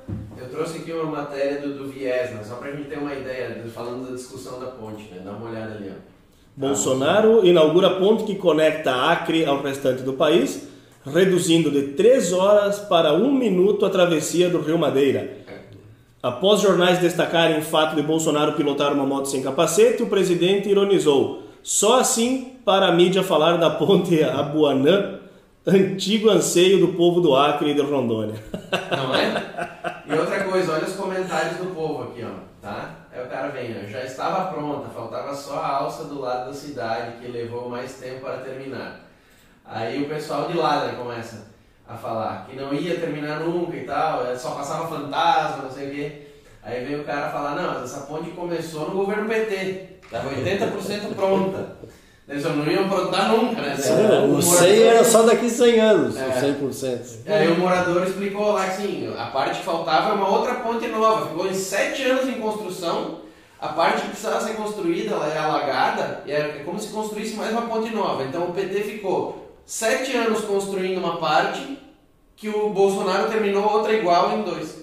[0.55, 2.43] trouxe aqui uma matéria do, do viés, né?
[2.45, 5.21] Só pra gente ter uma ideia, de- falando da discussão da ponte, né?
[5.25, 6.15] Dá uma olhada ali, ó.
[6.57, 10.69] Bolsonaro inaugura a ponte que conecta Acre ao restante do país,
[11.05, 15.39] reduzindo de 3 horas para 1 minuto a travessia do Rio Madeira.
[16.23, 21.43] Após jornais destacarem o fato de Bolsonaro pilotar uma moto sem capacete, o presidente ironizou.
[21.63, 25.19] Só assim para a mídia falar da ponte Abuanã,
[25.67, 28.37] antigo anseio do povo do Acre e de Rondônia.
[28.91, 29.94] Não é?
[30.07, 32.91] E outra coisa, olha os comentários do povo aqui, ó, tá?
[33.11, 36.53] Aí o cara vem, ó, já estava pronta, faltava só a alça do lado da
[36.53, 39.01] cidade, que levou mais tempo para terminar.
[39.65, 41.47] Aí o pessoal de lá né, começa
[41.89, 45.89] a falar que não ia terminar nunca e tal, é, só passava fantasma, não sei
[45.89, 46.27] o quê.
[46.63, 51.15] Aí vem o cara falar, não, mas essa ponte começou no governo PT, estava 80%
[51.15, 51.77] pronta.
[52.27, 53.75] Eles não iam prontar nunca, né?
[53.77, 56.27] o 100 morador- era só daqui 100 anos, É.
[56.29, 57.19] os 100%.
[57.27, 60.87] Aí o morador explicou lá que assim, a parte que faltava é uma outra ponte
[60.89, 61.27] nova.
[61.29, 63.19] Ficou em sete anos em construção.
[63.61, 67.53] A parte que precisava ser construída ela é alagada e é como se construísse mais
[67.53, 68.23] uma ponte nova.
[68.25, 71.79] Então o PT ficou sete anos construindo uma parte
[72.37, 74.83] que o Bolsonaro terminou outra igual em dois.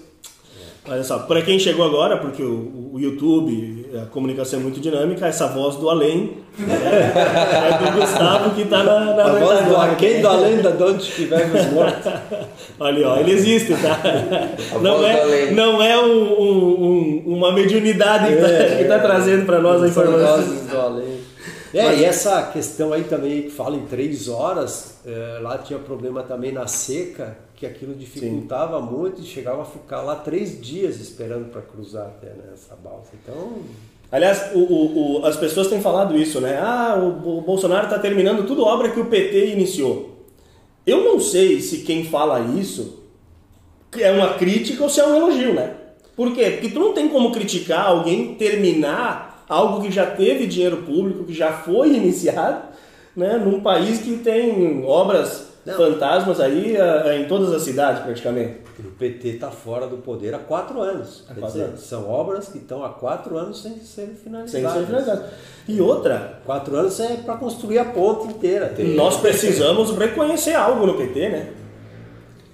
[0.88, 5.26] Olha só, para quem chegou agora, porque o, o YouTube, a comunicação é muito dinâmica,
[5.26, 9.64] essa voz do além é, é do Gustavo que está na, na A voz do
[9.64, 9.92] retaguarda.
[9.92, 12.12] aquém da lenda de onde estivermos mortos.
[12.80, 14.00] Olha, ó, ele existe, tá?
[14.80, 15.54] Não voz do é, além.
[15.54, 20.36] não é um- um- um- uma mediunidade que É, está trazendo para nós a informação.
[20.36, 21.31] vozes do além.
[21.74, 26.22] É, e essa questão aí também que fala em três horas, eh, lá tinha problema
[26.22, 31.50] também na seca, que aquilo dificultava muito e chegava a ficar lá três dias esperando
[31.50, 33.10] para cruzar até né, essa balsa.
[33.22, 33.58] Então,
[34.10, 36.58] Aliás, o- o- o- as pessoas têm falado isso, né?
[36.60, 40.26] Ah, o, o Bolsonaro está terminando tudo obra que o PT iniciou.
[40.86, 42.98] Eu não sei se quem fala isso
[43.98, 45.76] é uma crítica ou se é um elogio, né?
[46.14, 46.50] Por quê?
[46.50, 51.32] Porque tu não tem como criticar alguém terminar algo que já teve dinheiro público, que
[51.34, 52.62] já foi iniciado,
[53.16, 53.36] né?
[53.36, 55.74] Num país que tem obras Não.
[55.74, 58.60] fantasmas aí eh, em todas as cidades, praticamente.
[58.80, 61.24] o PT está fora do poder há quatro anos.
[61.28, 61.80] Há quatro dizer, anos.
[61.82, 64.72] são obras que estão há quatro anos sem serem Sem finalizadas.
[64.72, 65.24] ser finalizado.
[65.68, 68.74] E outra, Quatro anos é para construir a ponte inteira.
[68.96, 71.50] Nós precisamos reconhecer algo no PT, né?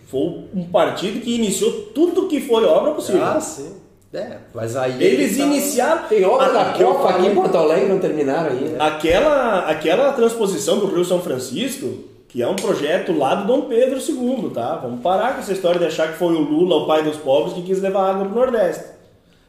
[0.09, 3.23] Foi um partido que iniciou tudo que foi obra possível.
[3.25, 3.75] Ah, sim.
[4.13, 6.09] É, mas aí Eles tá- iniciaram.
[6.09, 8.83] Tem obra a- da Copa aqui em Porto Alegre, não terminaram ainda.
[8.83, 13.99] Aquela, aquela transposição do Rio São Francisco, que é um projeto lá do Dom Pedro
[14.01, 14.77] II, tá?
[14.77, 17.53] Vamos parar com essa história de achar que foi o Lula, o pai dos pobres,
[17.55, 18.85] que quis levar água pro Nordeste.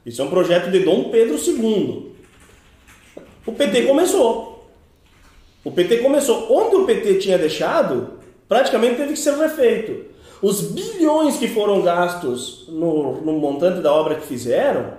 [0.06, 2.12] Isso é um projeto de Dom Pedro II.
[3.46, 4.68] O PT começou.
[5.64, 6.48] O PT começou.
[6.50, 8.12] Onde o PT tinha deixado,
[8.48, 10.06] praticamente teve que ser refeito.
[10.42, 14.94] Os bilhões que foram gastos no, no montante da obra que fizeram,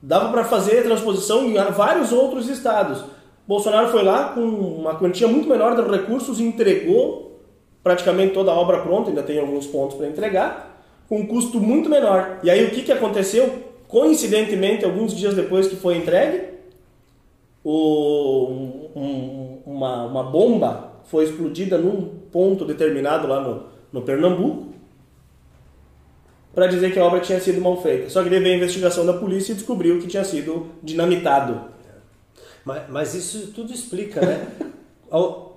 [0.00, 3.04] dava para fazer a transposição em vários outros estados.
[3.46, 7.38] Bolsonaro foi lá com uma quantia muito menor de recursos e entregou
[7.82, 11.88] praticamente toda a obra pronta, ainda tem alguns pontos para entregar, com um custo muito
[11.88, 12.38] menor.
[12.42, 13.62] E aí o que, que aconteceu?
[13.86, 16.48] Coincidentemente, alguns dias depois que foi entregue,
[17.62, 18.48] o-
[18.96, 24.74] um- uma, uma bomba foi explodida num ponto determinado lá no, no Pernambuco
[26.54, 28.08] para dizer que a obra tinha sido mal feita.
[28.08, 31.60] Só que veio a investigação da polícia e descobriu que tinha sido dinamitado.
[32.64, 34.48] Mas, mas isso tudo explica, né?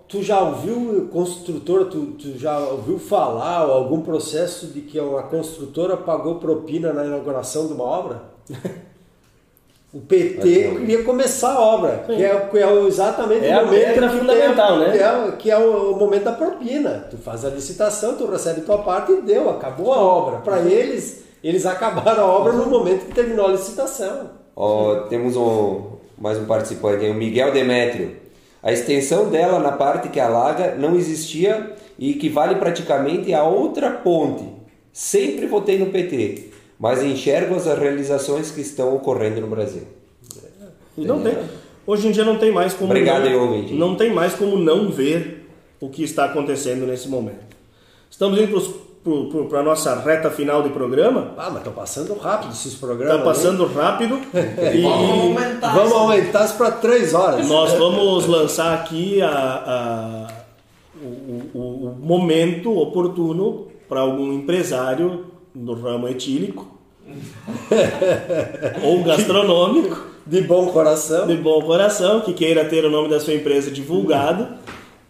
[0.09, 5.21] Tu já ouviu construtora, tu, tu já ouviu falar ou algum processo de que uma
[5.21, 8.23] construtora pagou propina na inauguração de uma obra?
[9.91, 14.19] O PT queria começar a obra, que é, que é exatamente É o momento que
[14.19, 14.91] fundamental, tem, né?
[14.91, 17.07] Que é, que é o, o momento da propina.
[17.09, 20.37] Tu faz a licitação, tu recebe tua parte e deu, acabou a obra.
[20.41, 24.29] Para eles, eles acabaram a obra no momento que terminou a licitação.
[24.55, 28.15] Ó, temos um, mais um participante, aí, o Miguel Demétrio.
[28.61, 34.43] A extensão dela na parte que alaga não existia e equivale praticamente a outra ponte.
[34.93, 36.48] Sempre votei no PT,
[36.79, 39.83] mas enxergo as realizações que estão ocorrendo no Brasil.
[40.97, 41.37] E não tem.
[41.85, 43.57] Hoje em dia não tem mais como Obrigado não,
[43.89, 45.49] não tem mais como não ver
[45.79, 47.55] o que está acontecendo nesse momento.
[48.09, 48.59] Estamos indo
[49.49, 51.33] para a nossa reta final de programa.
[51.37, 53.15] Ah, mas estão passando rápido esses programas.
[53.15, 54.19] Está passando rápido
[54.75, 55.97] e Vamos aumentar Vamos isso.
[55.99, 57.47] aumentar isso para três horas.
[57.47, 60.27] nós vamos lançar aqui a, a-
[61.01, 66.77] o, o- o momento oportuno para algum empresário do ramo etílico
[68.83, 71.27] ou gastronômico De bom coração.
[71.27, 74.47] de bom coração que queira ter o nome da sua empresa divulgado,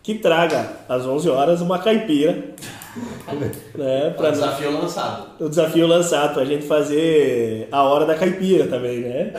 [0.02, 2.32] que traga às 11 horas uma caipira,
[3.76, 5.28] né, Pra para desafio lançado.
[5.40, 9.34] o desafio lançado para a gente fazer a hora da caipira também, né?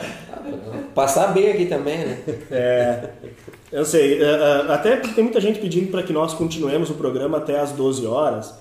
[0.95, 2.17] Passar bem aqui também, né?
[2.51, 3.09] É,
[3.71, 6.93] eu sei, é, é, até porque tem muita gente pedindo para que nós continuemos o
[6.95, 8.53] programa até às 12 horas.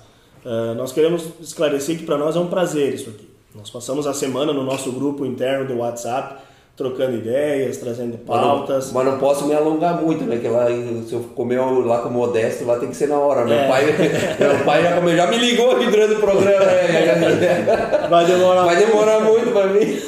[0.44, 3.28] É, nós queremos esclarecer que para nós é um prazer isso aqui.
[3.54, 6.36] Nós passamos a semana no nosso grupo interno do WhatsApp,
[6.76, 8.92] trocando ideias, trazendo Mas não, pautas.
[8.92, 10.38] mas não posso me alongar muito, né?
[10.38, 10.66] Que lá,
[11.06, 13.44] se eu comer lá com o Modesto, lá tem que ser na hora.
[13.44, 13.68] Meu, É.
[13.68, 13.84] pai,
[14.40, 16.64] meu pai já, comeu, já me ligou aqui durante o programa.
[16.64, 18.06] né?
[18.08, 19.98] Vai demorar Vai demorar muito pra mim.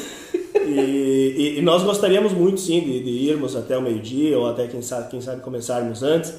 [0.65, 4.67] E, e- e nós gostaríamos muito sim de, de irmos até o meio-dia ou até
[4.67, 6.33] quem sabe, quem sabe começarmos antes.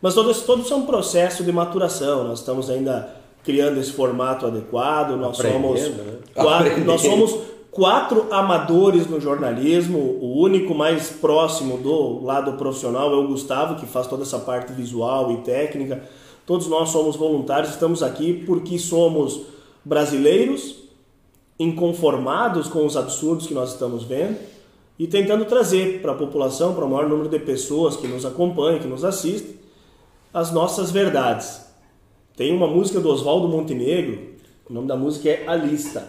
[0.00, 2.24] Mas todo, isso- todo isso é um processo de maturação.
[2.24, 3.08] Nós estamos ainda
[3.44, 5.16] criando esse formato adequado.
[5.16, 6.18] Nós somos né?
[6.34, 7.38] quatro, nós somos
[7.70, 9.98] quatro amadores no jornalismo.
[9.98, 14.72] O único mais próximo do lado profissional é o Gustavo, que faz toda essa parte
[14.72, 16.02] visual e técnica.
[16.46, 19.42] Todos nós somos voluntários, estamos aqui porque somos
[19.84, 20.82] brasileiros
[21.58, 24.36] inconformados com os absurdos que nós estamos vendo
[24.98, 28.78] e tentando trazer para a população, para o maior número de pessoas que nos acompanham,
[28.78, 29.56] que nos assistem,
[30.32, 31.63] as nossas verdades.
[32.36, 34.18] Tem uma música do Oswaldo Montenegro,
[34.68, 36.02] o nome da música é A Lista.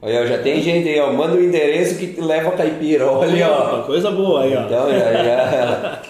[0.00, 1.12] Olha, já tem gente aí, ó.
[1.12, 3.06] Manda o endereço que leva a caipira.
[3.10, 3.82] Olha, ó.
[3.82, 4.62] Coisa boa aí, ó.
[4.62, 6.02] Então, já, já.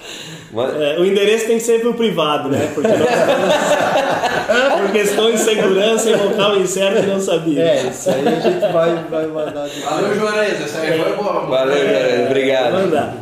[0.53, 2.71] Manda- É, o endereço tem que ser pro privado, né?
[2.75, 7.61] Porque nós estamos por questão de segurança e local incerto não sabia.
[7.63, 9.69] É, isso aí a gente vai, vai mandar.
[9.69, 10.61] Valeu, Juarez.
[10.63, 11.47] Essa aí foi boa.
[11.47, 12.23] Valeu, Jorge.
[12.27, 12.73] Obrigado.
[12.73, 13.15] Mandar.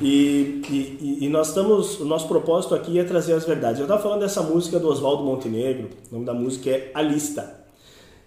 [0.00, 3.78] E, e, e- nós estamos, o nosso propósito aqui é trazer as verdades.
[3.78, 7.60] Eu estava falando dessa música do Oswaldo Montenegro, o nome da música é A Lista.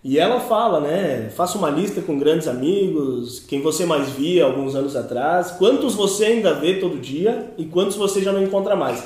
[0.03, 1.31] E ela fala, né?
[1.31, 6.25] Faça uma lista com grandes amigos, quem você mais via alguns anos atrás, quantos você
[6.25, 9.03] ainda vê todo dia e quantos você já não encontra mais.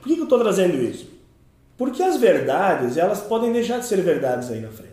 [0.00, 1.06] Por que, que eu estou trazendo isso?
[1.76, 4.90] Porque as verdades, elas podem deixar de ser verdades aí na frente.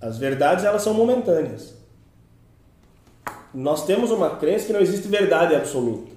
[0.00, 1.74] As verdades, elas são momentâneas.
[3.54, 6.10] Nós temos uma crença que não existe verdade absoluta.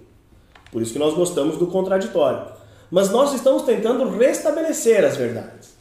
[0.71, 2.51] Por isso que nós gostamos do contraditório.
[2.89, 5.75] Mas nós estamos tentando restabelecer as verdades.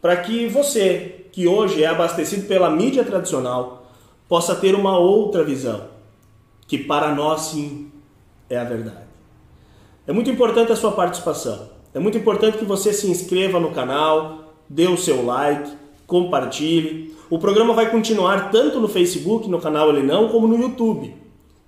[0.00, 3.86] Para que você, que hoje é abastecido pela mídia tradicional,
[4.28, 5.88] possa ter uma outra visão,
[6.66, 7.90] que para nós sim
[8.48, 9.04] é a verdade.
[10.06, 11.70] É muito importante a sua participação.
[11.94, 15.72] É muito importante que você se inscreva no canal, dê o seu like,
[16.06, 17.14] compartilhe.
[17.34, 21.16] O programa vai continuar tanto no Facebook, no canal Ele Não, como no YouTube.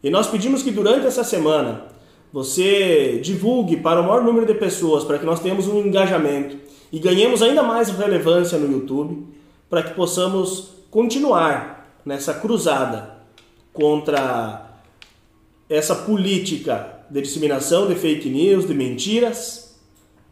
[0.01, 1.87] E nós pedimos que durante essa semana
[2.33, 6.57] você divulgue para o maior número de pessoas, para que nós tenhamos um engajamento
[6.93, 9.27] e ganhemos ainda mais relevância no YouTube,
[9.69, 13.17] para que possamos continuar nessa cruzada
[13.73, 14.71] contra
[15.69, 19.77] essa política de disseminação de fake news, de mentiras,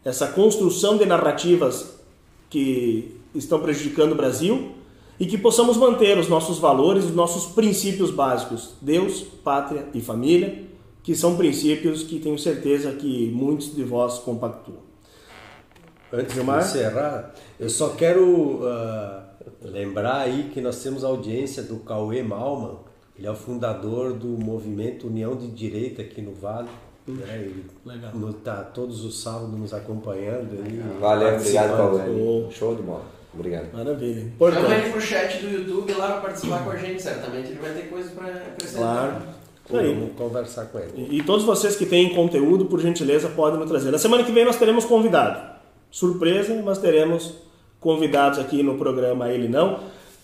[0.05, 1.99] essa construção de narrativas
[2.49, 4.84] que estão prejudicando o Brasil
[5.19, 10.65] e que possamos manter os nossos valores, os nossos princípios básicos, Deus, pátria e família,
[11.03, 14.79] que são princípios que tenho certeza que muitos de vós compactuam.
[16.13, 16.61] Antes Gilmar?
[16.61, 19.25] de encerrar, eu só quero ah,
[19.63, 22.77] lembrar aí que nós temos a audiência do Cauê Malman,
[23.17, 26.69] ele é o fundador do movimento União de Direita aqui no Vale.
[27.07, 27.37] Né?
[27.37, 28.13] Ele Legal.
[28.15, 30.57] no- tá todos os sábados nos acompanhando.
[31.01, 31.77] Valeu, obrigado.
[31.77, 32.49] Paulo.
[32.51, 33.05] Show de bola.
[33.35, 33.73] Obrigado.
[33.73, 34.15] Maravilha.
[34.15, 34.73] Chama Importante.
[34.73, 37.03] ele pro chat do YouTube lá pra participar com a gente.
[37.03, 39.23] Certamente ele vai ter coisas pra acrescentar.
[39.69, 39.95] Claro.
[39.95, 41.09] Vamos conversar com ele.
[41.11, 43.91] E, e todos vocês que têm conteúdo, por gentileza, podem nos trazer.
[43.91, 45.55] Na semana que vem nós teremos convidado.
[45.91, 47.35] Surpresa, mas teremos
[47.81, 49.81] convidados aqui no programa Ele Não.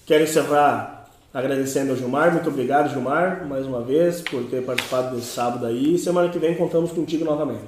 [0.06, 2.32] Quero encerrar agradecendo ao Gilmar.
[2.32, 5.96] Muito obrigado, Gilmar, mais uma vez, por ter participado desse sábado aí.
[5.98, 7.62] Semana que vem contamos contigo novamente.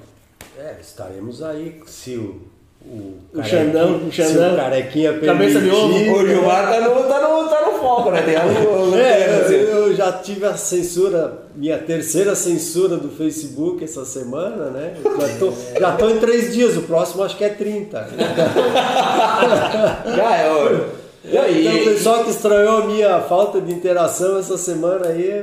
[0.59, 2.52] É, estaremos aí se o
[2.87, 4.55] o, o Xandão, o Xandão.
[4.55, 6.13] o carequinha Cabeça de ovo.
[6.13, 8.23] O Gilmar tá no, tá no, tá no foco, né?
[8.23, 14.05] Tem algo, é, eu, eu, já tive a censura, minha terceira censura do Facebook essa
[14.05, 14.95] semana, né?
[15.03, 18.09] Já tô, já tô em três dias, o próximo acho que é 30.
[20.17, 21.03] já é, olha.
[21.25, 21.67] E aí?
[21.67, 25.43] Então, o pessoal que estranhou a minha falta de interação essa semana aí.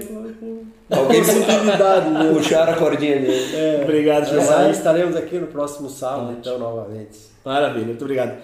[0.92, 3.56] Alguém possibilidade de puxar a cordinha dele.
[3.56, 4.72] É, obrigado, Gilmar.
[4.72, 7.29] Estaremos aqui no próximo sábado, então, novamente.
[7.44, 8.38] Maravilha, muito obrigado.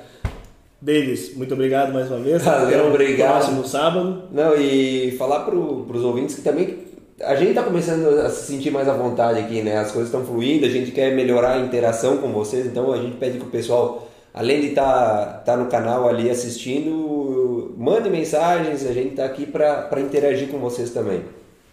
[0.81, 2.43] Davis, muito obrigado mais uma vez.
[2.43, 3.37] Valeu, obrigado.
[3.37, 4.23] Próximo sábado.
[4.31, 6.85] Não, e falar para os ouvintes que também
[7.21, 9.77] a gente está começando a se sentir mais à vontade aqui, né?
[9.77, 13.15] As coisas estão fluindo, a gente quer melhorar a interação com vocês, então a gente
[13.17, 18.85] pede que o pessoal, além de estar tá, tá no canal ali assistindo, mande mensagens,
[18.85, 21.23] a gente está aqui para interagir com vocês também.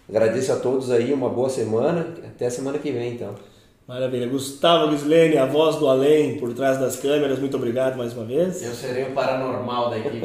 [0.08, 3.34] Agradeço a todos aí, uma boa semana, até a semana que vem então.
[3.86, 4.28] Maravilha.
[4.28, 8.62] Gustavo Gislene, a voz do além, por trás das câmeras, muito obrigado mais uma vez.
[8.62, 10.20] Eu serei o paranormal da equipe.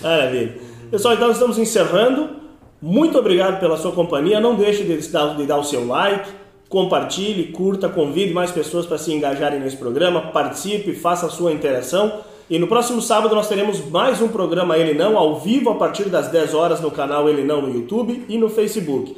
[0.00, 0.56] Maravilha.
[0.90, 2.40] Pessoal, então estamos encerrando.
[2.80, 4.40] Muito obrigado pela sua companhia.
[4.40, 6.30] Não deixe de dar, de dar o seu like,
[6.70, 12.20] compartilhe, curta, convide mais pessoas para se engajarem nesse programa, participe, faça a sua interação.
[12.48, 16.08] E no próximo sábado nós teremos mais um programa Ele Não, ao vivo, a partir
[16.08, 19.14] das 10 horas no canal Ele Não no YouTube e no Facebook.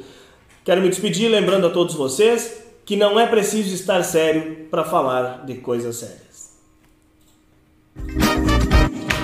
[0.63, 5.45] Quero me despedir lembrando a todos vocês que não é preciso estar sério para falar
[5.45, 6.53] de coisas sérias.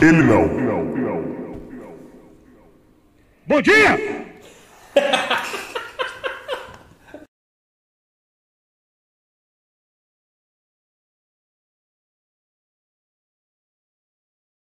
[0.01, 0.59] Ele não.
[3.47, 3.97] Bom dia!